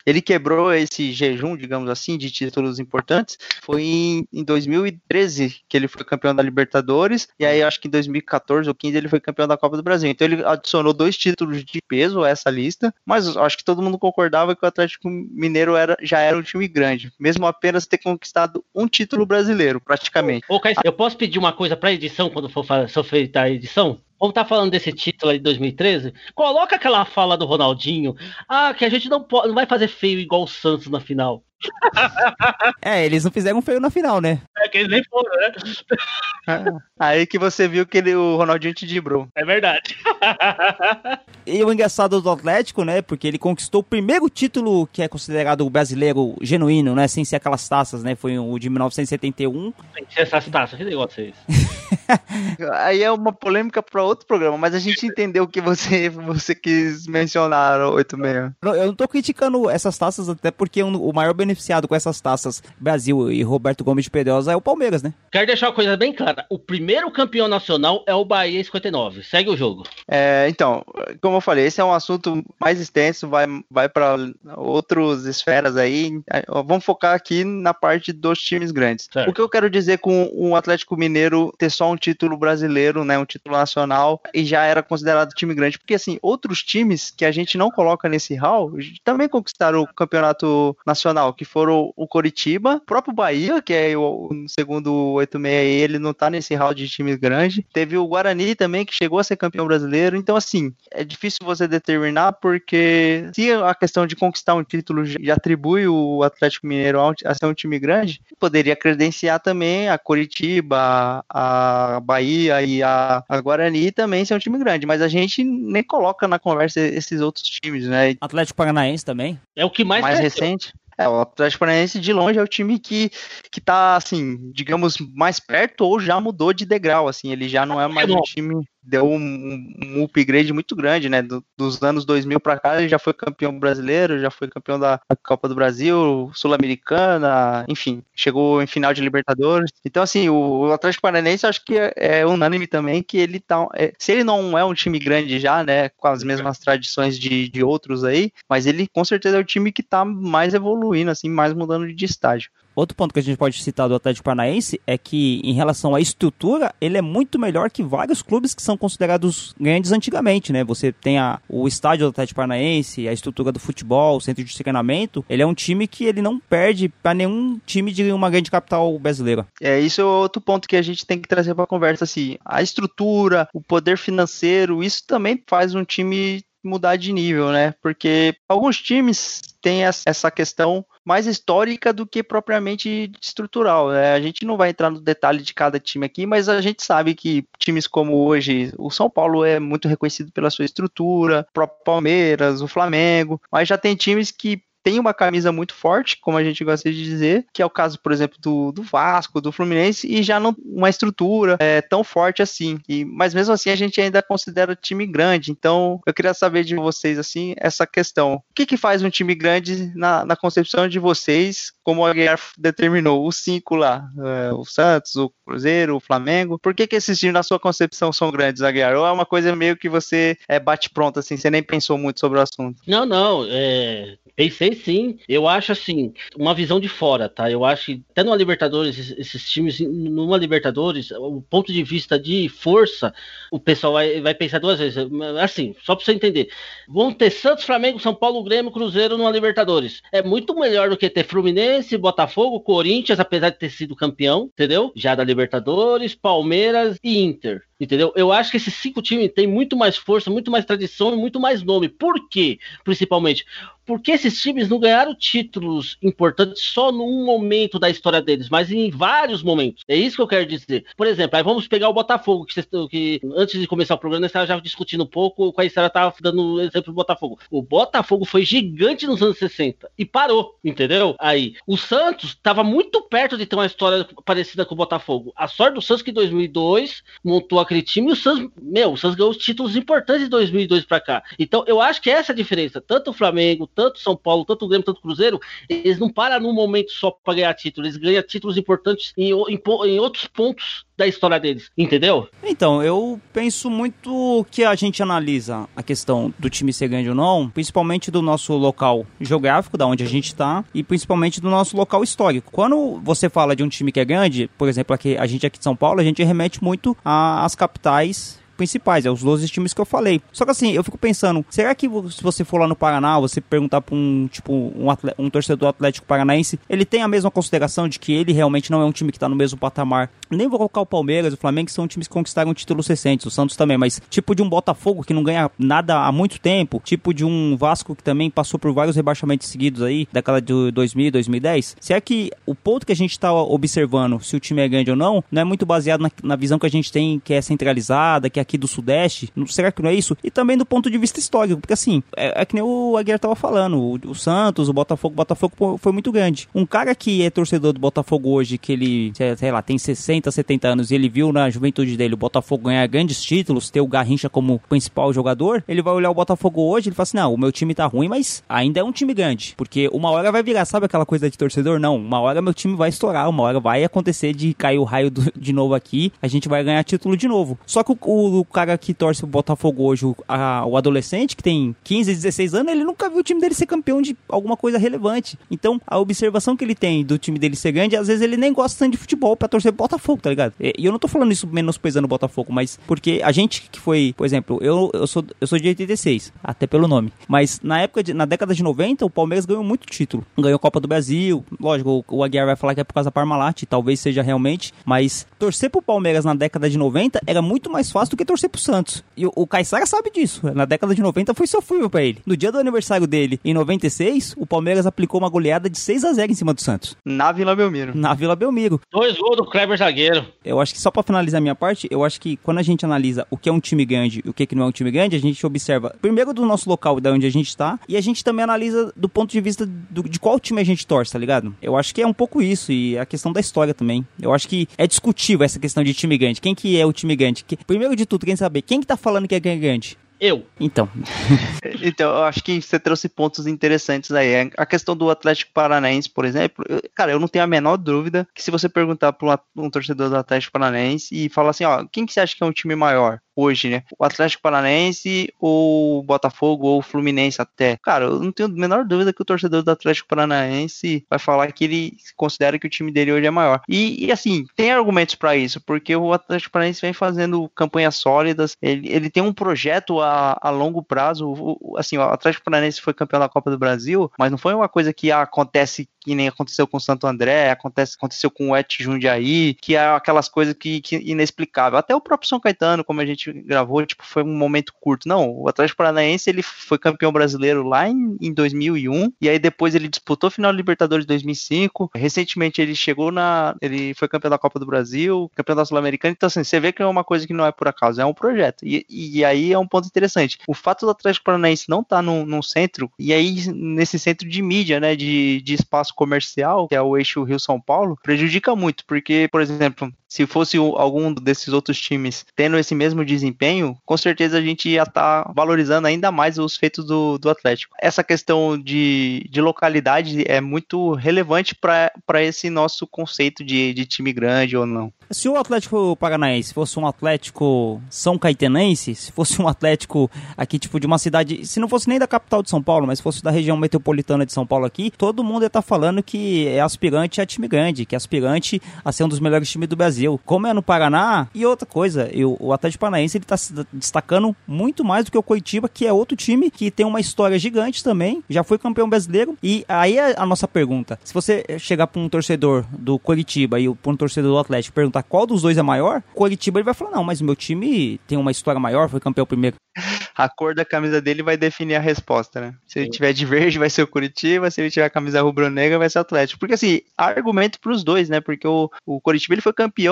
Ele 0.07 0.23
quebrou 0.23 0.73
esse 0.73 1.11
jejum, 1.11 1.57
digamos 1.57 1.91
assim, 1.91 2.17
de 2.17 2.31
títulos 2.31 2.79
importantes. 2.79 3.37
Foi 3.61 3.83
em, 3.83 4.29
em 4.33 4.45
2013 4.45 5.63
que 5.69 5.77
ele 5.77 5.89
foi 5.89 6.05
campeão 6.05 6.33
da 6.33 6.45
Libertadores. 6.45 7.27
E 7.41 7.45
aí, 7.45 7.61
acho 7.65 7.81
que 7.81 7.89
em 7.89 7.91
2014 7.91 8.69
ou 8.69 8.75
15 8.75 8.97
ele 8.97 9.09
foi 9.09 9.19
campeão 9.19 9.49
da 9.49 9.57
Copa 9.57 9.77
do 9.77 9.83
Brasil. 9.83 10.09
Então 10.09 10.29
ele 10.29 10.45
adicionou 10.45 10.93
dois 10.93 11.17
títulos 11.17 11.65
de 11.65 11.83
peso 11.89 12.23
a 12.23 12.29
essa 12.29 12.51
lista. 12.51 12.95
Mas 13.05 13.37
acho 13.37 13.59
que 13.59 13.65
todo 13.65 13.83
mundo 13.83 13.99
concordava 13.99 14.55
que 14.55 14.65
o 14.65 14.69
Atlético 14.69 15.09
Mineiro 15.09 15.56
Mineiro 15.57 15.75
era, 15.75 15.97
já 16.03 16.21
era 16.21 16.37
um 16.37 16.43
time 16.43 16.69
grande, 16.69 17.11
mesmo 17.19 17.47
apenas 17.47 17.87
ter 17.87 17.97
conquistado 17.97 18.63
um 18.75 18.87
título 18.87 19.25
brasileiro, 19.25 19.81
praticamente. 19.81 20.45
Ô, 20.49 20.61
Caio, 20.61 20.77
eu 20.85 20.93
posso 20.93 21.17
pedir 21.17 21.39
uma 21.39 21.53
coisa 21.53 21.75
para 21.75 21.93
edição 21.93 22.29
quando 22.29 22.49
for, 22.51 22.65
feita 23.05 23.41
a 23.41 23.51
edição? 23.51 23.99
Vamos 24.21 24.33
estar 24.33 24.45
tá 24.45 24.49
falando 24.49 24.71
desse 24.71 24.93
título 24.93 25.33
aí 25.33 25.39
de 25.39 25.45
2013? 25.45 26.13
Coloca 26.35 26.77
aquela 26.77 27.05
fala 27.07 27.39
do 27.39 27.47
Ronaldinho. 27.47 28.15
Ah, 28.49 28.75
que 28.75 28.85
a 28.85 28.89
gente 28.91 29.09
não, 29.09 29.23
pode, 29.23 29.49
não 29.49 29.55
vai 29.55 29.67
fazer 29.67 29.89
feio 29.89 30.19
igual 30.19 30.43
o 30.43 30.49
Santos 30.49 30.89
na 30.89 31.01
final. 31.01 31.43
é, 32.83 33.05
eles 33.05 33.25
não 33.25 33.31
fizeram 33.31 33.63
feio 33.63 33.81
na 33.81 33.91
final, 33.91 34.21
né? 34.21 34.41
É 34.67 34.69
que 34.69 34.79
eles 34.79 34.91
nem 34.91 35.05
foram, 35.05 35.31
né? 35.37 36.81
Aí 36.99 37.25
que 37.25 37.39
você 37.39 37.69
viu 37.69 37.87
que 37.87 37.99
ele, 37.99 38.17
o 38.17 38.37
Ronaldinho 38.37 38.75
te 38.75 38.85
dibrou. 38.85 39.29
É 39.35 39.45
verdade. 39.45 39.97
e 41.47 41.63
o 41.63 41.73
engraçado 41.73 42.21
do 42.21 42.31
Atlético, 42.31 42.83
né? 42.83 43.01
Porque 43.01 43.29
ele 43.29 43.39
conquistou 43.39 43.81
o 43.81 43.85
primeiro 43.85 44.29
título 44.29 44.89
que 44.89 45.03
é 45.03 45.09
considerado 45.09 45.65
o 45.65 45.71
brasileiro 45.71 46.35
genuíno, 46.43 46.95
né? 46.97 47.07
Sem 47.07 47.25
ser 47.25 47.37
aquelas 47.37 47.69
taças, 47.69 48.03
né? 48.03 48.17
Foi 48.17 48.37
o 48.39 48.59
de 48.59 48.69
1971. 48.69 49.73
Sem 49.95 50.07
ser 50.11 50.21
essas 50.23 50.49
taças, 50.49 50.77
que 50.77 50.85
negócio 50.85 51.23
é 51.23 51.29
esse? 51.29 51.67
Aí 52.75 53.03
é 53.03 53.11
uma 53.11 53.33
polêmica 53.33 53.83
para 53.83 54.03
outro 54.03 54.27
programa, 54.27 54.59
mas 54.59 54.75
a 54.75 54.79
gente 54.79 55.07
entendeu 55.07 55.45
o 55.45 55.49
que 55.49 55.61
você, 55.61 56.09
você 56.09 56.55
quis 56.55 57.07
mencionar, 57.07 57.81
86. 57.81 58.53
Não, 58.63 58.75
Eu 58.75 58.87
não 58.87 58.95
tô 58.95 59.07
criticando 59.07 59.71
essas 59.71 59.97
taças, 59.97 60.29
até 60.29 60.51
porque 60.51 60.83
o 60.83 61.13
maior 61.13 61.35
beneficiado 61.35 61.87
com 61.87 61.95
essas 61.95 62.21
taças 62.21 62.63
Brasil 62.81 63.31
e 63.31 63.43
Roberto 63.43 63.85
Gomes 63.85 64.05
de 64.05 64.11
Pedrosa 64.11 64.56
é 64.57 64.59
o 64.59 64.63
Palmeiras, 64.63 65.03
né? 65.03 65.13
Quero 65.31 65.47
deixar 65.47 65.69
uma 65.69 65.75
coisa 65.75 65.97
bem 65.97 66.13
clara. 66.13 66.47
O 66.51 66.59
primeiro 66.59 67.11
campeão 67.11 67.47
nacional 67.47 68.03
é 68.07 68.15
o 68.15 68.25
Bahia 68.25 68.61
em 68.61 68.65
59. 68.65 69.23
Segue 69.23 69.51
o 69.51 69.57
jogo. 69.57 69.85
É, 70.09 70.47
então, 70.49 70.85
como 71.21 71.37
eu 71.37 71.41
falei, 71.41 71.67
esse 71.67 71.81
é 71.81 71.85
um 71.85 71.93
assunto 71.93 72.43
mais 72.59 72.81
extenso, 72.81 73.29
vai, 73.29 73.47
vai 73.71 73.89
para 73.89 74.17
outras 74.57 75.27
esferas 75.27 75.77
aí. 75.77 76.21
É, 76.33 76.45
Vamos 76.49 76.85
focar 76.85 77.15
aqui 77.15 77.45
na 77.45 77.75
parte 77.75 78.13
dos 78.13 78.41
times 78.41 78.71
grandes. 78.71 79.09
Certo. 79.13 79.31
O 79.31 79.35
que 79.35 79.41
eu 79.41 79.49
quero 79.49 79.69
dizer 79.69 79.99
com 79.99 80.31
o 80.33 80.57
Atlético 80.57 80.97
Mineiro 80.97 81.53
ter 81.59 81.71
só 81.71 81.91
um 81.91 81.97
título 81.97 82.37
brasileiro, 82.37 83.05
né, 83.05 83.19
um 83.19 83.25
título 83.25 83.57
nacional, 83.57 84.21
e 84.33 84.45
já 84.45 84.65
era 84.65 84.83
considerado 84.83 85.35
time 85.35 85.55
grande? 85.55 85.79
Porque, 85.79 85.95
assim, 85.95 86.19
outros 86.23 86.63
times 86.63 87.11
que 87.11 87.25
a 87.25 87.33
gente 87.33 87.59
não 87.59 87.71
coloca 87.71 88.09
nesse 88.09 88.35
hall 88.35 88.73
também 89.05 89.29
conquistaram 89.29 89.83
o 89.83 89.87
campeonato 89.87 90.77
nacional, 90.87 91.35
que 91.35 91.45
foram 91.45 91.93
o 91.95 92.07
Coritiba, 92.07 92.77
o 92.77 92.81
próprio 92.81 93.15
Bahia, 93.15 93.61
que 93.61 93.73
é 93.73 93.97
o 93.97 94.46
segundo 94.49 94.93
o 94.93 95.13
86 95.15 95.55
aí, 95.61 95.81
ele 95.81 95.99
não 95.99 96.13
tá 96.13 96.31
nesse 96.31 96.55
hall 96.55 96.75
de 96.75 96.89
time 96.89 97.17
grande. 97.17 97.67
Teve 97.73 97.97
o 97.97 98.07
Guarani 98.07 98.55
também, 98.55 98.85
que 98.85 98.95
chegou 98.95 99.19
a 99.19 99.25
ser 99.25 99.37
campeão 99.37 99.67
brasileiro. 99.67 100.17
Então, 100.17 100.37
assim, 100.37 100.73
é 100.91 101.05
difícil 101.05 101.39
você 101.43 101.67
determinar, 101.69 102.33
porque 102.33 103.29
se 103.35 103.53
a 103.53 103.75
questão 103.75 104.07
de 104.07 104.17
conquistar 104.17 104.55
um 104.55 104.65
título 104.65 105.05
já 105.05 105.35
atribui 105.35 105.87
o 105.87 106.23
Atlético 106.23 106.67
Mineiro 106.67 107.01
a 107.01 107.11
um- 107.11 107.15
ser 107.15 107.47
um 107.47 107.55
time 107.55 107.79
grande, 107.79 108.21
poderia 108.39 108.77
credenciar 108.77 109.41
também 109.41 109.89
a 109.89 109.99
Coritiba, 109.99 111.25
a 111.29 112.01
Bahia 112.03 112.63
e 112.63 112.83
a, 112.83 113.23
a 113.29 113.41
Guarani 113.41 113.91
também 113.91 114.25
ser 114.25 114.35
um 114.35 114.39
time 114.39 114.59
grande. 114.59 114.87
Mas 114.87 115.03
a 115.03 115.09
gente 115.09 115.43
nem 115.45 115.83
coloca 115.83 116.27
na 116.29 116.39
conversa 116.39 116.81
esses 116.81 117.21
outros 117.21 117.45
times, 117.45 117.87
né? 117.87 118.15
Atlético 118.21 118.57
Paranaense 118.57 119.05
também. 119.05 119.39
É 119.55 119.65
o 119.65 119.71
que 119.71 119.85
mais, 119.85 120.03
mais 120.03 120.19
cresceu. 120.19 120.43
recente. 120.43 120.75
É, 120.99 121.09
o 121.09 121.21
Atlético 121.21 121.61
Paranaense 121.61 122.01
de 122.01 122.13
longe 122.13 122.39
é 122.39 122.43
o 122.43 122.49
time 122.49 122.79
que, 122.79 123.11
que 123.51 123.61
tá, 123.61 123.97
assim, 123.97 124.51
digamos, 124.53 124.97
mais 125.15 125.39
perto 125.39 125.83
ou 125.83 126.01
já 126.01 126.19
mudou 126.21 126.53
de 126.53 126.65
degrau, 126.65 127.07
assim, 127.07 127.31
ele 127.33 127.49
já 127.49 127.67
não 127.67 127.81
é 127.81 127.87
mais 127.87 128.11
um 128.11 128.21
time, 128.23 128.67
deu 128.87 129.05
um, 129.07 129.75
um 129.85 130.05
upgrade 130.05 130.53
muito 130.53 130.75
grande, 130.77 131.09
né, 131.09 131.23
do- 131.23 131.45
dos 131.57 131.83
anos 131.83 132.05
2000 132.05 132.41
para 132.41 132.59
cá, 132.59 132.79
ele 132.79 132.89
já 132.89 132.99
foi 132.99 133.13
campeão 133.13 133.59
brasileiro, 133.59 134.21
já 134.21 134.31
foi 134.31 134.49
campeão 134.49 134.79
da 134.79 135.01
Copa 135.25 135.49
do 135.49 135.55
Brasil, 135.55 136.31
Sul-Americana, 136.35 137.65
enfim, 137.69 138.03
chegou 138.15 138.63
em 138.63 138.67
final 138.67 138.93
de 138.95 139.03
Libertadores, 139.03 139.71
então, 139.85 140.03
assim, 140.03 140.29
o, 140.29 140.69
o 140.69 140.73
Atlético 140.73 141.03
Paranaense 141.03 141.47
acho 141.47 141.65
que 141.65 141.77
é, 141.79 141.93
é 141.97 142.27
unânime 142.27 142.67
também 142.67 143.03
que 143.03 143.17
ele 143.19 143.41
tá, 143.41 143.67
é, 143.75 143.93
se 143.99 144.13
ele 144.13 144.25
não 144.25 144.57
é 144.57 144.65
um 144.65 144.75
time 144.75 144.99
grande 144.99 145.39
já, 145.39 145.63
né, 145.65 145.89
com 145.91 146.09
as 146.09 146.23
mesmas 146.23 146.59
tradições 146.59 147.19
de, 147.19 147.49
de 147.49 147.63
outros 147.63 148.05
aí, 148.05 148.31
mas 148.49 148.67
ele 148.67 148.87
com 148.89 149.05
certeza 149.05 149.37
é 149.37 149.41
o 149.41 149.45
time 149.45 149.73
que 149.73 149.83
tá 149.83 150.05
mais 150.05 150.55
evoluindo, 150.55 151.11
assim, 151.11 151.29
mais 151.29 151.53
mudando 151.53 151.93
de 151.93 152.05
estágio. 152.05 152.51
Outro 152.77 152.95
ponto 152.95 153.15
que 153.15 153.21
a 153.21 153.23
gente 153.23 153.39
pode 153.39 153.63
citar 153.63 153.89
do 153.89 153.95
Atlético 153.95 154.25
Paranaense 154.25 154.79
é 154.87 154.99
que, 154.99 155.41
em 155.43 155.55
relação 155.55 155.95
à 155.95 156.01
estrutura, 156.01 156.75
ele 156.79 156.99
é 156.99 157.03
muito 157.03 157.39
melhor 157.39 157.71
que 157.71 157.83
vários 157.83 158.21
clubes 158.21 158.55
que 158.55 158.63
são 158.63 158.77
considerados 158.77 159.55
grandes 159.59 159.93
antigamente, 159.93 160.53
né? 160.53 160.63
Você 160.63 160.93
tem 160.93 161.19
a, 161.19 161.41
o 161.49 161.67
estádio 161.67 162.05
do 162.07 162.11
Atlético 162.11 162.37
Paranaense, 162.37 163.09
a 163.09 163.15
estrutura 163.15 163.51
do 163.51 163.59
futebol, 163.59 164.19
o 164.19 164.21
centro 164.21 164.45
de 164.45 164.57
treinamento. 164.57 165.25
Ele 165.27 165.43
é 165.43 165.47
um 165.47 165.55
time 165.55 165.87
que 165.87 166.05
ele 166.05 166.21
não 166.21 166.39
perde 166.39 166.91
para 167.03 167.15
nenhum 167.15 167.59
time 167.65 167.91
de 167.91 168.13
uma 168.13 168.29
grande 168.29 168.51
capital 168.51 168.99
brasileira. 168.99 169.47
É, 169.59 169.81
isso 169.81 170.03
é 170.03 170.05
outro 170.05 170.43
ponto 170.43 170.69
que 170.69 170.77
a 170.77 170.83
gente 170.83 171.07
tem 171.07 171.19
que 171.19 171.29
trazer 171.29 171.55
para 171.55 171.65
a 171.65 171.69
conversa, 171.69 172.05
assim, 172.05 172.37
a 172.45 172.61
estrutura, 172.61 173.49
o 173.55 173.61
poder 173.63 173.97
financeiro, 173.97 174.85
isso 174.85 175.03
também 175.07 175.43
faz 175.47 175.75
um 175.75 175.85
time 175.85 176.45
mudar 176.67 176.97
de 176.97 177.13
nível, 177.13 177.51
né? 177.51 177.75
Porque 177.83 178.37
alguns 178.49 178.79
times 178.81 179.43
têm 179.61 179.85
es- 179.85 180.03
essa 180.07 180.31
questão 180.31 180.85
mais 181.05 181.27
histórica 181.27 181.93
do 181.93 182.07
que 182.07 182.23
propriamente 182.23 183.11
estrutural, 183.21 183.91
né? 183.91 184.13
A 184.13 184.21
gente 184.21 184.45
não 184.45 184.57
vai 184.57 184.71
entrar 184.71 184.91
no 184.91 185.01
detalhe 185.01 185.43
de 185.43 185.55
cada 185.55 185.79
time 185.79 186.05
aqui, 186.07 186.27
mas 186.27 186.49
a 186.49 186.61
gente 186.61 186.83
sabe 186.83 187.15
que 187.15 187.45
times 187.59 187.87
como 187.87 188.17
hoje, 188.27 188.73
o 188.79 188.91
São 188.91 189.09
Paulo 189.09 189.45
é 189.45 189.59
muito 189.61 189.89
reconhecido 189.89 190.33
pela 190.33 190.51
sua 190.51 190.65
estrutura, 190.65 191.47
o 191.49 191.53
próprio 191.53 191.85
Palmeiras, 191.85 192.61
o 192.61 192.69
Flamengo, 192.69 193.41
mas 193.51 193.69
já 193.69 193.79
tem 193.79 193.95
times 193.95 194.31
que 194.31 194.61
tem 194.87 195.01
uma 195.01 195.13
camisa 195.13 195.51
muito 195.51 195.75
forte, 195.75 196.17
como 196.21 196.39
a 196.39 196.45
gente 196.45 196.63
gosta 196.63 196.89
de 196.93 197.03
dizer, 197.03 197.45
que 197.53 197.61
é 197.61 197.67
o 197.67 197.71
caso, 197.71 197.99
por 197.99 198.13
exemplo, 198.13 198.39
do, 198.41 198.71
do 198.71 198.85
Vasco, 198.85 199.41
do 199.41 199.51
Fluminense, 199.51 200.07
e 200.07 200.23
já 200.23 200.39
não 200.39 200.55
uma 200.65 200.89
estrutura 200.89 201.57
é, 201.59 201.83
tão 201.83 202.05
forte 202.05 202.41
assim. 202.41 202.79
E, 202.89 203.05
mas 203.05 203.35
mesmo 203.35 203.53
assim 203.53 203.69
a 203.69 203.75
gente 203.75 204.01
ainda 204.01 204.23
considera 204.23 204.77
time 204.77 205.05
grande. 205.05 205.51
Então 205.51 206.01
eu 206.07 206.15
queria 206.15 206.33
saber 206.33 206.63
de 206.63 206.77
vocês 206.77 207.19
assim 207.19 207.53
essa 207.57 207.85
questão. 207.85 208.35
O 208.35 208.55
que, 208.55 208.65
que 208.65 208.77
faz 208.77 209.03
um 209.03 209.11
time 209.11 209.35
grande 209.35 209.91
na, 209.97 210.25
na 210.25 210.37
concepção 210.37 210.87
de 210.87 211.01
vocês, 211.01 211.73
como 211.83 212.03
o 212.03 212.07
Aguiar 212.07 212.39
determinou, 212.57 213.27
os 213.27 213.39
cinco 213.39 213.75
lá, 213.75 214.09
é, 214.17 214.53
o 214.53 214.65
Santos, 214.65 215.17
o 215.17 215.33
Cruzeiro, 215.45 215.97
o 215.97 216.01
Flamengo. 216.01 216.61
Por 216.61 216.73
que, 216.73 216.87
que 216.87 216.95
esses 216.95 217.19
times 217.19 217.35
na 217.35 217.43
sua 217.43 217.59
concepção 217.59 218.13
são 218.13 218.31
grandes, 218.31 218.63
Aguiar? 218.63 218.95
Ou 218.95 219.05
é 219.05 219.11
uma 219.11 219.27
coisa 219.27 219.57
meio 219.57 219.77
que 219.77 219.89
você 219.89 220.37
é, 220.49 220.61
bate 220.61 220.91
pronto 220.91 221.19
assim, 221.19 221.37
você 221.37 221.51
nem 221.51 221.61
pensou 221.61 221.99
muito 221.99 222.21
sobre 222.21 222.39
o 222.39 222.43
assunto? 222.43 222.81
Não, 222.87 223.05
não, 223.05 223.45
é, 223.49 224.17
pensei 224.37 224.76
sim. 224.77 225.19
Eu 225.29 225.49
acho 225.49 225.73
assim, 225.73 226.13
uma 226.37 226.55
visão 226.55 226.79
de 226.79 226.89
fora, 226.89 227.29
tá? 227.29 227.51
Eu 227.51 227.65
acho 227.65 227.87
que 227.87 228.03
até 228.11 228.23
numa 228.23 228.37
Libertadores, 228.37 229.13
esses, 229.19 229.49
times, 229.49 229.81
numa 229.81 230.37
Libertadores, 230.37 231.11
o 231.11 231.43
ponto 231.43 231.73
de 231.73 231.83
vista 231.83 232.19
de 232.19 232.49
força, 232.49 233.13
o 233.51 233.59
pessoal 233.59 233.95
vai, 233.95 234.21
vai 234.21 234.35
pensar 234.35 234.59
duas 234.59 234.79
vezes. 234.79 234.97
Assim, 235.41 235.75
só 235.83 235.95
pra 235.95 236.05
você 236.05 236.13
entender. 236.13 236.49
Vão 236.89 237.13
ter 237.13 237.31
Santos, 237.31 237.65
Flamengo, 237.65 238.01
São 238.01 238.15
Paulo, 238.15 238.43
Grêmio, 238.45 238.71
Cruzeiro 238.71 239.17
numa 239.17 239.31
Libertadores. 239.31 240.03
É 240.13 240.23
muito 240.23 240.55
melhor 240.55 240.91
do 240.91 240.97
que 240.97 241.11
ter 241.11 241.25
Fluminense, 241.25 241.97
Botafogo, 241.97 242.61
Corinthians, 242.61 243.21
apesar 243.21 243.51
de 243.51 243.59
ter 243.59 243.71
sido 243.71 243.97
campeão, 243.97 244.51
entendeu? 244.53 244.93
Já 244.95 245.15
da 245.15 245.25
Libertadores, 245.25 246.15
Palmeiras 246.15 246.99
e 247.03 247.19
Inter. 247.19 247.63
Entendeu? 247.79 248.11
Eu 248.17 248.33
acho 248.33 248.51
que 248.51 248.57
esses 248.57 248.73
cinco 248.73 249.03
times 249.03 249.31
têm 249.35 249.47
muito 249.47 249.77
mais 249.77 249.99
força, 249.99 250.31
muito 250.31 250.51
mais 250.51 250.65
tradição 250.65 251.13
e 251.13 251.17
muito 251.17 251.39
mais 251.39 251.63
nome. 251.63 251.91
Por 251.91 252.29
quê? 252.31 252.59
Principalmente 252.83 253.45
porque 253.87 254.13
esses 254.13 254.41
times 254.41 254.69
não 254.69 254.79
ganharam 254.79 255.15
títulos 255.15 255.97
importantes 256.03 256.63
só 256.63 256.91
num 256.91 257.25
momento 257.25 257.79
da 257.79 257.89
história 257.89 258.21
deles, 258.21 258.49
mas 258.49 258.71
em 258.71 258.91
vários 258.91 259.43
momentos. 259.43 259.85
É 259.89 259.97
isso 259.97 260.17
que 260.17 260.23
eu 260.23 260.29
quero 260.29 260.47
dizer. 260.47 260.85
Por 260.97 261.07
exemplo, 261.07 261.37
aí 261.37 261.43
vamos 261.43 261.69
pegar 261.69 261.89
o 261.89 261.95
Botafogo, 261.95 262.45
que, 262.45 262.63
que 262.89 263.21
antes 263.37 263.61
de 263.61 263.67
começar 263.67 263.95
o 263.95 263.99
programa, 263.99 264.27
estávamos 264.27 264.49
já 264.49 264.61
discutindo 264.61 265.05
um 265.05 265.07
pouco, 265.07 265.53
com 265.53 265.61
a 265.61 265.65
Estela 265.65 265.87
estava 265.87 266.15
dando 266.21 266.61
exemplo 266.61 266.93
do 266.93 266.97
Botafogo. 266.97 267.39
O 267.51 267.63
Botafogo 267.63 268.25
foi 268.25 268.45
gigante 268.45 269.07
nos 269.07 269.23
anos 269.23 269.39
60 269.39 269.91
e 269.97 270.05
parou, 270.05 270.59
entendeu? 270.65 271.15
Aí, 271.19 271.55
o 271.67 271.77
Santos 271.77 272.31
estava 272.31 272.65
muito 272.65 273.03
perto 273.03 273.37
de 273.37 273.47
ter 273.47 273.57
uma 273.57 273.67
história 273.67 274.07
parecida 274.25 274.65
com 274.65 274.75
o 274.75 274.77
Botafogo. 274.77 275.33
A 275.37 275.47
sorte 275.47 275.75
do 275.75 275.83
Santos 275.83 276.03
que 276.03 276.11
em 276.11 276.15
2002 276.15 277.03
montou 277.25 277.61
aquele 277.61 277.83
time 277.83 278.11
e 278.11 278.13
o 278.13 278.17
Santos, 278.17 278.51
meu, 278.61 278.93
o 278.93 278.97
Santos 278.97 279.17
ganhou 279.17 279.31
os 279.31 279.37
títulos 279.37 279.77
importantes 279.77 280.25
de 280.25 280.29
2002 280.29 280.85
para 280.85 281.01
cá. 281.01 281.23
Então, 281.39 281.65
eu 281.67 281.81
acho 281.81 282.01
que 282.03 282.11
essa 282.11 282.33
é 282.33 282.35
a 282.35 282.37
diferença. 282.37 282.81
Tanto 282.81 283.11
o 283.11 283.15
Flamengo, 283.15 283.67
tanto 283.77 284.01
São 284.01 284.17
Paulo, 284.17 284.45
tanto 284.45 284.65
o 284.65 284.69
Grêmio, 284.69 284.85
tanto 284.85 284.99
o 284.99 285.03
Cruzeiro, 285.03 285.39
eles 285.69 285.99
não 285.99 286.11
param 286.11 286.41
num 286.41 286.53
momento 286.53 286.91
só 286.91 287.11
para 287.11 287.35
ganhar 287.35 287.55
títulos, 287.55 287.91
eles 287.91 288.01
ganham 288.03 288.23
títulos 288.23 288.57
importantes 288.57 289.13
em, 289.17 289.31
em 289.33 289.61
em 289.85 290.01
outros 290.01 290.27
pontos 290.27 290.87
da 290.97 291.07
história 291.07 291.39
deles, 291.39 291.71
entendeu? 291.77 292.29
Então, 292.43 292.83
eu 292.83 293.21
penso 293.33 293.69
muito 293.69 294.47
que 294.51 294.65
a 294.65 294.75
gente 294.75 295.03
analisa 295.03 295.69
a 295.77 295.83
questão 295.83 296.33
do 296.39 296.49
time 296.49 296.73
ser 296.73 296.89
grande 296.89 297.11
ou 297.11 297.15
não, 297.15 297.51
principalmente 297.51 298.11
do 298.11 298.23
nosso 298.23 298.55
local 298.55 299.05
geográfico, 299.21 299.77
da 299.77 299.87
onde 299.87 300.03
a 300.03 300.07
gente 300.07 300.35
tá, 300.35 300.65
e 300.73 300.83
principalmente 300.83 301.41
do 301.41 301.51
nosso 301.51 301.77
local 301.77 302.03
histórico. 302.03 302.51
Quando 302.51 302.99
você 303.03 303.29
fala 303.29 303.55
de 303.55 303.63
um 303.63 303.69
time 303.69 303.93
que 303.93 304.01
é 304.01 304.05
grande, 304.05 304.49
por 304.57 304.69
exemplo, 304.69 304.95
aqui, 304.95 305.19
a 305.19 305.27
gente 305.27 305.45
aqui 305.45 305.59
de 305.59 305.65
São 305.65 305.77
Paulo, 305.77 306.01
a 306.01 306.05
gente 306.05 306.23
remete 306.23 306.65
muito 306.65 306.97
às 307.05 307.55
capitais 307.55 308.39
principais, 308.57 309.05
é 309.07 309.11
os 309.11 309.23
12 309.23 309.49
times 309.49 309.73
que 309.75 309.81
eu 309.81 309.85
falei. 309.87 310.21
Só 310.33 310.45
que 310.45 310.51
assim, 310.51 310.73
eu 310.73 310.83
fico 310.85 310.99
pensando, 310.99 311.45
será 311.51 311.75
que 311.75 311.89
se 312.11 312.23
você 312.23 312.45
for 312.45 312.61
lá 312.61 312.67
no 312.69 312.77
Paraná, 312.77 313.19
você 313.21 313.41
perguntar 313.41 313.81
pra 313.81 313.95
um, 313.95 314.29
tipo, 314.31 314.53
um, 314.77 314.91
atle- 314.91 315.15
um 315.19 315.31
torcedor 315.31 315.69
atlético 315.69 316.07
paranaense, 316.07 316.59
ele 316.69 316.85
tem 316.85 317.03
a 317.03 317.09
mesma 317.09 317.31
consideração 317.31 317.89
de 317.89 317.99
que 317.99 318.13
ele 318.13 318.33
realmente 318.33 318.71
não 318.71 318.81
é 318.81 318.85
um 318.85 318.93
time 318.93 319.13
que 319.13 319.19
tá 319.19 319.29
no 319.29 319.37
mesmo 319.37 319.59
patamar. 319.59 320.11
Nem 320.31 320.49
vou 320.49 320.59
colocar 320.59 320.81
o 320.81 320.87
Palmeiras, 320.87 321.33
o 321.33 321.37
Flamengo, 321.37 321.67
que 321.67 321.73
são 321.73 321.87
times 321.87 322.09
que 322.09 322.15
conquistaram 322.15 322.53
títulos 322.55 322.87
recentes, 322.87 323.27
o 323.27 323.31
Santos 323.31 323.57
também, 323.57 323.77
mas 323.79 324.01
tipo 324.11 324.35
de 324.35 324.43
um 324.43 324.49
Botafogo 324.49 325.03
que 325.05 325.15
não 325.15 325.23
ganha 325.23 325.51
nada 325.59 326.01
há 326.01 326.11
muito 326.13 326.41
tempo, 326.41 326.81
tipo 326.85 327.13
de 327.13 327.25
um 327.25 327.57
Vasco 327.57 327.95
que 327.95 328.03
também 328.03 328.31
passou 328.31 328.59
por 328.59 328.73
vários 328.73 328.97
rebaixamentos 328.97 329.49
seguidos 329.49 329.83
aí, 329.83 330.09
daquela 330.13 330.41
de 330.41 330.71
2000 330.73 331.07
e 331.07 331.11
2010. 331.11 331.77
Será 331.81 332.01
que 332.01 332.31
o 332.45 332.55
ponto 332.55 332.87
que 332.87 332.93
a 332.93 332.97
gente 332.97 333.19
tá 333.19 333.33
observando, 333.33 334.21
se 334.23 334.35
o 334.37 334.41
time 334.41 334.63
é 334.63 334.69
grande 334.69 334.91
ou 334.91 334.97
não, 334.97 335.23
não 335.31 335.43
é 335.43 335.45
muito 335.45 335.67
baseado 335.67 336.01
na, 336.01 336.11
na 336.23 336.37
visão 336.37 336.59
que 336.59 336.67
a 336.67 336.71
gente 336.71 336.91
tem, 336.93 337.21
que 337.25 337.35
é 337.35 337.41
centralizada, 337.41 338.29
que 338.31 338.41
é 338.41 338.45
aqui 338.47 338.57
do 338.57 338.69
Sudeste, 338.69 339.29
será 339.49 339.73
que 339.73 339.83
não 339.83 339.91
é 339.91 339.95
isso? 339.95 340.17
E 340.23 340.31
também 340.31 340.57
do 340.57 340.65
ponto 340.65 340.89
de 340.91 340.97
vista 340.99 341.19
histórico, 341.19 341.61
porque 341.61 341.73
assim, 341.73 342.03
é, 342.17 342.43
é 342.43 342.45
que 342.45 342.55
nem 342.55 342.63
o 342.63 342.97
Aguiar 342.97 343.19
tava 343.19 343.35
falando, 343.35 343.77
o, 343.79 343.95
o 344.11 344.15
Santos, 344.15 344.69
o 344.69 344.73
Botafogo, 344.73 345.13
o 345.13 345.17
Botafogo 345.17 345.79
foi 345.79 345.93
muito 345.93 346.13
grande. 346.13 346.49
Um 346.55 346.65
cara 346.65 346.95
que 346.95 347.23
é 347.23 347.31
torcedor 347.31 347.73
do 347.73 347.81
Botafogo 347.81 348.31
hoje, 348.31 348.57
que 348.59 348.73
ele, 348.73 349.13
sei 349.37 349.51
lá, 349.51 349.61
tem 349.63 349.77
60, 349.79 350.31
70 350.31 350.69
anos, 350.69 350.91
e 350.91 350.95
ele 350.95 351.09
viu 351.09 351.33
na 351.33 351.51
juventude 351.51 351.97
dele 351.97 352.15
o 352.15 352.17
Botafogo 352.17 352.65
ganhar 352.69 352.87
grandes 352.87 353.23
títulos, 353.23 353.69
ter 353.71 353.81
o 353.81 353.87
Garrincha 353.87 354.29
como 354.31 354.61
principal 354.69 355.13
jogador, 355.13 355.65
ele 355.67 355.83
vai 355.83 355.93
olhar 355.95 356.11
o 356.11 356.15
Botafogo 356.15 356.63
hoje 356.63 356.87
e 356.87 356.89
ele 356.91 356.95
fala 356.97 357.03
assim, 357.05 357.17
não, 357.17 357.35
o 357.35 357.39
meu 357.39 357.51
time 357.51 357.75
tá 357.75 357.87
ruim, 357.87 358.09
mas 358.09 358.43
ainda 358.49 358.81
é 358.81 358.85
um 358.85 358.93
time 358.93 359.13
grande, 359.13 359.55
porque 359.57 359.89
uma 359.93 360.11
hora 360.11 360.31
vai 360.31 360.43
virar, 360.43 360.65
sabe 360.65 360.87
aquela 360.87 361.05
coisa 361.07 361.29
de 361.31 361.37
torcedor? 361.37 361.79
Não, 361.81 361.97
uma 361.97 362.21
hora 362.21 362.41
meu 362.41 362.55
time 362.55 362.77
vai 362.77 362.89
estourar, 362.89 363.29
uma 363.29 363.43
hora 363.43 363.59
vai 363.61 363.83
acontecer 363.85 364.33
de 364.35 364.55
cair 364.55 364.79
o 364.79 364.85
raio 364.85 365.11
do- 365.11 365.33
de 365.37 365.53
novo 365.53 365.75
aqui, 365.75 366.13
a 366.23 366.29
gente 366.29 366.49
vai 366.49 366.63
ganhar 366.63 366.83
título 366.85 367.17
de 367.17 367.27
novo. 367.27 367.59
Só 367.67 367.83
que 367.83 367.93
o, 367.93 367.99
o- 368.03 368.36
o 368.41 368.45
cara 368.45 368.77
que 368.79 368.93
torce 368.95 369.25
o 369.25 369.27
Botafogo 369.27 369.83
hoje, 369.85 370.05
o, 370.07 370.17
a- 370.29 370.65
o 370.67 370.77
adolescente, 370.77 371.37
que 371.37 371.43
tem 371.43 371.75
15, 371.85 372.15
16 372.15 372.55
anos, 372.55 372.73
ele 372.73 372.85
nunca 372.85 373.09
viu 373.09 373.19
o 373.19 373.23
time 373.23 373.41
dele 373.41 373.55
ser 373.55 373.67
campeão 373.67 374.01
de 374.03 374.17
alguma 374.29 374.57
coisa 374.57 374.79
relevante. 374.79 375.39
Então, 375.51 375.81
a 375.87 375.99
observação 375.99 376.57
que 376.57 376.65
ele 376.65 376.75
tem 376.75 377.05
do 377.05 377.19
time 377.19 377.39
dele 377.39 377.57
ser 377.57 377.73
grande, 377.73 377.97
às 377.97 378.07
vezes 378.09 378.23
ele 378.23 378.37
nem 378.37 378.53
gosta 378.53 378.79
tanto 378.79 378.93
de 378.93 378.99
futebol 378.99 379.37
pra 379.37 379.49
torcer 379.49 379.73
Botafogo, 379.73 380.21
tá 380.23 380.31
ligado? 380.31 380.53
E, 380.61 380.73
e 380.79 380.85
eu 380.87 380.93
não 380.93 380.99
tô 380.99 381.09
falando 381.09 381.33
isso 381.33 381.47
menosprezando 381.47 382.05
o 382.07 382.09
Botafogo, 382.09 382.53
mas 382.53 382.79
porque 382.87 383.21
a 383.25 383.33
gente 383.33 383.69
que 383.71 383.81
foi, 383.81 384.15
por 384.17 384.25
exemplo, 384.27 384.59
eu, 384.61 384.91
eu, 384.95 385.07
sou, 385.07 385.25
eu 385.41 385.47
sou 385.47 385.59
de 385.59 385.69
86, 385.69 386.33
até 386.43 386.67
pelo 386.67 386.87
nome, 386.89 387.13
mas 387.29 387.61
na 387.63 387.81
época, 387.81 388.03
de, 388.03 388.13
na 388.15 388.25
década 388.25 388.55
de 388.55 388.63
90, 388.63 389.05
o 389.05 389.11
Palmeiras 389.11 389.45
ganhou 389.47 389.65
muito 389.65 389.87
título. 389.87 390.25
Ganhou 390.39 390.59
Copa 390.59 390.81
do 390.81 390.89
Brasil, 390.89 391.45
lógico, 391.61 392.05
o, 392.09 392.17
o 392.19 392.25
Aguiar 392.25 392.47
vai 392.47 392.57
falar 392.57 392.75
que 392.75 392.81
é 392.81 392.85
por 392.85 392.95
causa 392.95 393.07
da 393.09 393.13
Parmalat, 393.13 393.63
talvez 393.69 394.01
seja 394.01 394.23
realmente, 394.23 394.73
mas 394.85 395.27
torcer 395.39 395.71
pro 395.71 395.81
Palmeiras 395.83 396.25
na 396.25 396.35
década 396.35 396.69
de 396.69 396.77
90 396.79 397.21
era 397.27 397.41
muito 397.43 397.71
mais 397.71 397.91
fácil 397.91 398.11
do 398.13 398.17
que 398.19 398.25
torcer 398.27 398.51
pro 398.51 398.61
Santos. 398.61 399.03
E 399.17 399.27
o, 399.27 399.47
Caissara 399.47 399.87
sabe 399.87 400.11
disso. 400.11 400.43
Na 400.55 400.65
década 400.65 400.95
de 400.95 401.01
90 401.01 401.33
foi 401.35 401.47
sofrível 401.47 401.89
pra 401.89 402.03
ele. 402.03 402.19
No 402.27 402.37
dia 402.37 402.53
do 402.53 402.59
aniversário 402.59 403.07
dele, 403.07 403.41
em 403.45 403.55
96, 403.55 404.35
o 404.37 404.47
Palmeiras 404.47 404.87
aplicou 404.87 405.21
uma 405.21 405.29
goleada 405.29 405.71
de 405.71 405.79
6 405.79 406.05
a 406.05 406.13
0 406.13 406.33
em 406.33 406.35
cima 406.35 406.53
do 406.53 406.61
Santos, 406.61 406.97
Na 407.05 407.33
Vila 407.33 407.55
Belmiro. 407.57 407.93
na 407.97 408.15
Vila 408.15 408.35
Belmiro. 408.37 408.81
Dois 408.93 409.17
gols 409.19 409.37
do 409.37 409.45
Kleber 409.47 409.79
zagueiro. 409.79 410.27
Eu 410.45 410.61
acho 410.61 410.75
que 410.75 410.81
só 410.81 410.91
pra 410.91 411.03
finalizar 411.03 411.39
a 411.39 411.41
minha 411.41 411.55
parte, 411.55 411.87
eu 411.91 412.05
acho 412.05 412.21
que 412.21 412.37
quando 412.39 412.59
a 412.59 412.63
gente 412.63 412.85
analisa 412.85 413.27
o 413.31 413.37
que 413.37 413.49
é 413.49 413.53
um 413.53 413.61
time 413.61 413.85
grande 413.85 414.23
e 414.25 414.29
o 414.29 414.33
que, 414.33 414.47
que 414.47 414.55
não 414.55 414.65
é 414.65 414.67
um 414.67 414.73
time 414.73 414.91
grande, 414.91 415.17
a 415.17 415.21
gente 415.21 415.45
observa 415.47 415.95
primeiro 416.01 416.33
do 416.33 416.45
nosso 416.45 416.69
local, 416.69 417.01
da 417.01 417.13
onde 417.13 417.27
a 417.27 417.31
gente 417.31 417.57
tá, 417.57 417.79
e 417.89 417.97
a 417.97 418.01
gente 418.01 418.25
também 418.25 418.45
analisa 418.45 418.93
do 418.97 419.09
ponto 419.09 419.31
de 419.31 419.41
vista 419.41 419.67
do- 419.67 420.09
de 420.09 420.19
qual 420.19 420.39
time 420.41 420.61
a 420.61 420.65
gente 420.65 420.87
torce, 420.87 421.13
tá 421.13 421.19
ligado? 421.19 421.55
Eu 421.61 421.77
acho 421.77 421.95
que 421.95 422.01
é 422.03 422.07
um 422.07 422.13
pouco 422.15 422.41
isso, 422.41 422.73
e 422.73 422.97
a 422.99 423.05
questão 423.05 423.33
da 423.33 423.41
história 423.41 423.75
também. 423.75 424.07
Eu 424.21 424.33
acho 424.33 424.49
que 424.49 424.69
é 424.79 424.87
discutível 424.87 425.45
essa 425.45 425.59
questão 425.59 425.83
de 425.85 425.93
time 425.93 426.17
grande. 426.17 426.41
Quem 426.41 426.55
que 426.55 426.79
é 426.79 426.87
o 426.87 426.93
time 426.93 427.15
grande? 427.17 427.45
Que- 427.45 427.57
primeiro 427.57 427.95
de 427.95 428.07
tudo, 428.07 428.16
quem 428.25 428.37
saber, 428.37 428.63
quem 428.63 428.81
que 428.81 428.87
tá 428.87 428.97
falando 428.97 429.29
que 429.29 429.35
é 429.35 429.41
grande? 429.41 429.99
Eu. 430.19 430.47
Então, 430.59 430.89
Então, 431.83 432.11
eu 432.17 432.23
acho 432.25 432.43
que 432.43 432.63
você 432.63 432.79
trouxe 432.79 433.07
pontos 433.09 433.47
interessantes 433.47 434.11
aí. 434.13 434.51
A 434.57 434.65
questão 434.65 434.97
do 434.97 435.11
Atlético 435.11 435.53
Paranaense, 435.53 436.09
por 436.09 436.25
exemplo, 436.25 436.65
eu- 436.69 436.81
cara, 436.95 437.13
eu 437.13 437.21
não 437.21 437.29
tenho 437.29 437.45
a 437.45 437.49
menor 437.49 437.77
dúvida 437.77 438.27
que 438.35 438.43
se 438.43 438.51
você 438.51 438.69
perguntar 438.69 439.13
para 439.13 439.41
um, 439.57 439.65
um 439.65 439.71
torcedor 439.71 440.09
do 440.09 440.17
Atlético 440.17 440.53
Paranaense 440.53 441.15
e 441.15 441.29
falar 441.29 441.51
assim, 441.51 441.65
ó, 441.65 441.85
quem 441.93 442.07
que 442.07 442.13
você 442.13 442.21
acha 442.21 442.35
que 442.35 442.43
é 442.43 442.47
um 442.47 442.53
time 442.53 442.75
maior 442.75 443.19
hoje, 443.37 443.69
né? 443.69 443.83
O 443.99 444.05
Atlético 444.05 444.43
Paranaense 444.43 445.33
ou 445.41 445.99
o 446.01 446.03
Botafogo 446.03 446.67
ou 446.67 446.79
o 446.79 446.83
Fluminense 446.83 447.41
até? 447.41 447.77
Cara, 447.83 448.07
eu 448.07 448.19
não 448.21 448.33
tenho 448.33 448.49
a 448.49 448.53
menor 448.53 448.85
dúvida 448.85 449.13
que 449.13 449.23
o 449.23 449.25
torcedor 449.25 449.63
do 449.63 449.71
Atlético 449.71 450.09
Paranaense 450.09 451.05
vai 451.09 451.19
falar 451.19 451.53
que 451.53 451.65
ele 451.65 451.97
considera 452.17 452.59
que 452.59 452.67
o 452.67 452.71
time 452.71 452.91
dele 452.91 453.13
hoje 453.13 453.27
é 453.27 453.31
maior. 453.31 453.61
E, 453.69 454.07
e, 454.07 454.13
assim, 454.13 454.45
tem 454.57 454.73
argumentos 454.73 455.15
para 455.15 455.37
isso, 455.37 455.61
porque 455.61 455.95
o 455.95 456.13
Atlético 456.13 456.53
Paranaense 456.53 456.81
vem 456.81 456.93
fazendo 456.93 457.49
campanhas 457.55 457.97
sólidas, 457.97 458.57
ele, 458.63 458.89
ele 458.91 459.11
tem 459.11 459.23
um 459.23 459.33
projeto 459.33 460.01
a, 460.01 460.39
a 460.41 460.51
longo 460.51 460.83
prazo. 460.83 461.27
O- 461.29 461.77
assim, 461.79 461.99
o 461.99 462.03
Atlético 462.03 462.45
Paranaense 462.45 462.81
foi 462.81 462.95
campeão 462.95 463.21
da 463.21 463.29
Copa 463.29 463.51
do 463.51 463.59
Brasil, 463.59 464.11
mas 464.19 464.31
não 464.31 464.39
foi 464.39 464.55
uma 464.55 464.69
coisa 464.69 464.93
que 464.93 465.11
acontece 465.13 465.89
que 466.07 466.15
nem 466.15 466.29
aconteceu 466.29 466.69
com 466.69 466.79
Santo 466.79 467.05
André, 467.05 467.51
acontece, 467.51 467.97
aconteceu 467.97 468.31
com 468.31 468.51
o 468.51 468.57
Et 468.57 468.77
Jundiaí, 468.79 469.55
que 469.55 469.75
é 469.75 469.89
aquelas 469.89 470.29
coisas 470.29 470.55
que, 470.55 470.81
que 470.81 470.95
inexplicável. 470.97 471.77
Até 471.77 471.97
o 471.97 472.01
próprio 472.01 472.29
São 472.29 472.39
Caetano, 472.39 472.85
como 472.85 473.01
a 473.01 473.05
gente 473.05 473.33
gravou, 473.33 473.85
tipo, 473.85 474.07
foi 474.07 474.23
um 474.23 474.37
momento 474.37 474.73
curto. 474.81 475.09
Não, 475.09 475.29
o 475.29 475.49
Atlético 475.49 475.79
Paranaense 475.79 476.31
ele 476.31 476.43
foi 476.43 476.79
campeão 476.79 477.11
brasileiro 477.11 477.65
lá 477.67 477.89
em, 477.89 478.17
em 478.21 478.33
2001 478.33 479.13
e 479.21 479.29
aí 479.29 479.37
depois 479.37 479.75
ele 479.75 479.89
disputou 479.89 480.31
final 480.31 480.53
da 480.53 480.57
Libertadores 480.57 481.05
de 481.05 481.09
2005. 481.09 481.91
Recentemente 481.93 482.63
ele 482.63 482.77
chegou 482.77 483.11
na, 483.11 483.57
ele 483.61 483.93
foi 483.95 484.07
campeão 484.07 484.31
da 484.31 484.39
Copa 484.39 484.61
do 484.61 484.67
Brasil, 484.67 485.29
campeão 485.35 485.57
da 485.57 485.65
Sul-Americana. 485.65 486.15
Então 486.17 486.29
assim, 486.29 486.45
você 486.45 486.61
vê 486.61 486.73
que 486.73 486.83
é 486.83 486.87
uma 486.87 487.03
coisa 487.03 487.27
que 487.27 487.35
não 487.35 487.45
é 487.45 487.51
por 487.51 487.67
acaso, 487.67 488.01
é 488.01 488.05
um 488.05 488.15
projeto. 488.15 488.65
E, 488.65 488.87
e 488.89 489.25
aí 489.25 489.53
é 489.53 489.59
um 489.59 489.67
ponto 489.67 489.89
interessante. 489.89 490.39
O 490.47 490.55
fato 490.55 490.87
do 490.87 490.91
Atlético 490.91 491.25
Paranaense 491.25 491.69
não 491.69 491.81
estar 491.81 491.97
tá 491.97 492.03
num, 492.03 492.25
num 492.25 492.43
centro 492.43 492.89
e 492.97 493.13
aí 493.13 493.53
nesse 493.53 493.99
centro 493.99 494.29
de 494.29 494.41
mídia, 494.41 494.79
né, 494.79 494.95
de, 494.95 495.43
de 495.43 495.55
espaço 495.55 495.96
comercial, 495.97 496.69
que 496.69 496.77
é 496.77 496.81
o 496.81 496.97
eixo 496.97 497.25
Rio-São 497.25 497.61
Paulo, 497.61 497.99
prejudica 498.03 498.55
muito, 498.55 498.85
porque, 498.87 499.29
por 499.33 499.41
exemplo, 499.41 499.93
se 500.09 500.27
fosse 500.27 500.57
algum 500.57 501.13
desses 501.13 501.49
outros 501.49 501.79
times 501.79 502.25
tendo 502.35 502.59
esse 502.59 502.75
mesmo 502.75 503.05
desempenho, 503.05 503.77
com 503.85 503.97
certeza 503.97 504.39
a 504.39 504.43
gente 504.43 504.69
ia 504.69 504.83
estar 504.83 505.31
valorizando 505.35 505.87
ainda 505.87 506.13
mais 506.13 506.39
os 506.39 506.57
feitos 506.57 506.87
do, 506.87 507.19
do 507.19 507.29
Atlético. 507.29 507.75
Essa 507.81 508.05
questão 508.05 508.59
de, 508.59 509.27
de 509.31 509.41
localidade 509.41 510.25
é 510.27 510.41
muito 510.41 510.93
relevante 510.95 511.55
para 511.55 512.23
esse 512.23 512.49
nosso 512.51 512.87
conceito 512.87 513.45
de, 513.45 513.75
de 513.75 513.85
time 513.85 514.13
grande 514.13 514.57
ou 514.57 514.67
não. 514.67 514.93
Se 515.11 515.29
o 515.29 515.37
Atlético 515.37 515.97
Paranaense 515.97 516.53
fosse 516.53 516.79
um 516.79 516.87
Atlético 516.87 517.81
São 517.91 518.19
Caetenense, 518.19 518.95
se 518.95 519.13
fosse 519.13 519.41
um 519.41 519.49
Atlético 519.49 520.11
aqui, 520.37 520.59
tipo, 520.59 520.81
de 520.81 520.87
uma 520.87 520.99
cidade, 520.99 521.47
se 521.47 521.61
não 521.61 521.69
fosse 521.69 521.89
nem 521.89 521.99
da 521.99 522.07
capital 522.07 522.43
de 522.43 522.51
São 522.51 522.63
Paulo, 522.63 522.87
mas 522.87 523.01
fosse 523.01 523.23
da 523.23 523.31
região 523.31 523.57
metropolitana 523.57 524.27
de 524.27 524.33
São 524.33 524.47
Paulo 524.47 524.65
aqui, 524.65 524.91
todo 524.91 525.25
mundo 525.25 525.43
ia 525.43 525.47
estar 525.47 525.63
falando 525.63 526.03
que 526.03 526.49
é 526.49 526.61
aspirante 526.61 527.21
a 527.21 527.27
time 527.27 527.49
grande, 527.49 527.85
que 527.85 527.95
é 527.95 527.99
aspirante 527.99 528.61
a 528.85 528.93
ser 528.93 529.05
um 529.05 529.09
dos 529.09 529.21
melhores 529.21 529.51
times 529.51 529.69
do 529.69 529.77
Brasil. 529.77 529.96
Como 530.25 530.47
é 530.47 530.53
no 530.53 530.63
Paraná, 530.63 531.29
e 531.35 531.45
outra 531.47 531.67
coisa, 531.67 532.09
eu, 532.13 532.37
o 532.41 532.53
Atlético 532.53 532.81
Paranaense 532.81 533.17
ele 533.19 533.25
tá 533.25 533.37
se 533.37 533.53
destacando 533.73 534.35
muito 534.47 534.85
mais 534.85 535.05
do 535.05 535.11
que 535.11 535.19
o 535.19 535.23
Coitiba, 535.23 535.69
que 535.69 535.87
é 535.87 535.93
outro 535.93 536.17
time 536.17 536.51
que 536.51 536.71
tem 536.71 536.85
uma 536.85 537.01
história 537.01 537.39
gigante 537.39 537.83
também, 537.83 538.23
já 538.29 538.43
foi 538.43 538.59
campeão 538.59 538.89
brasileiro. 538.89 539.37
E 539.43 539.65
aí 539.69 539.99
é 539.99 540.15
a 540.19 540.27
nossa 540.27 540.47
pergunta: 540.47 540.99
se 541.05 541.15
você 541.15 541.45
chegar 541.59 541.87
para 541.87 542.01
um 542.01 542.09
torcedor 542.09 542.65
do 542.71 542.99
Coritiba 542.99 543.59
e 543.61 543.73
para 543.75 543.93
um 543.93 543.97
torcedor 543.97 544.33
do 544.33 544.39
Atlético 544.39 544.75
perguntar 544.75 545.03
qual 545.03 545.27
dos 545.27 545.43
dois 545.43 545.59
é 545.59 545.63
maior, 545.63 546.03
o 546.13 546.17
Coritiba 546.17 546.59
ele 546.59 546.65
vai 546.65 546.75
falar: 546.75 546.91
não, 546.91 547.05
mas 547.05 547.21
o 547.21 547.25
meu 547.25 547.37
time 547.37 547.99
tem 548.07 548.19
uma 548.19 548.31
história 548.31 548.61
maior, 548.61 548.89
foi 548.89 549.01
campeão 549.01 549.27
primeiro. 549.27 549.57
A 550.17 550.31
cor 550.31 550.55
da 550.55 550.65
camisa 550.65 551.01
dele 551.01 551.23
vai 551.23 551.37
definir 551.37 551.75
a 551.75 551.81
resposta, 551.81 552.41
né? 552.41 552.55
Se 552.67 552.79
ele 552.79 552.89
tiver 552.89 553.13
de 553.13 553.27
verde, 553.27 553.59
vai 553.59 553.69
ser 553.69 553.83
o 553.83 553.87
Curitiba. 553.87 554.51
Se 554.51 554.63
ele 554.63 554.71
tiver 554.71 554.87
a 554.87 554.91
camisa 554.91 555.21
rubro-negra, 555.21 555.79
vai 555.79 555.91
ser 555.91 555.99
o 555.99 556.01
Atlético. 556.01 556.41
Porque, 556.41 556.55
assim, 556.55 556.81
argumento 556.97 557.61
para 557.61 557.71
os 557.71 557.85
dois, 557.85 558.09
né? 558.09 558.19
Porque 558.19 558.49
o, 558.49 558.71
o 558.87 558.99
Curitiba 558.99 559.35
ele 559.35 559.43
foi 559.43 559.53
campeão 559.53 559.86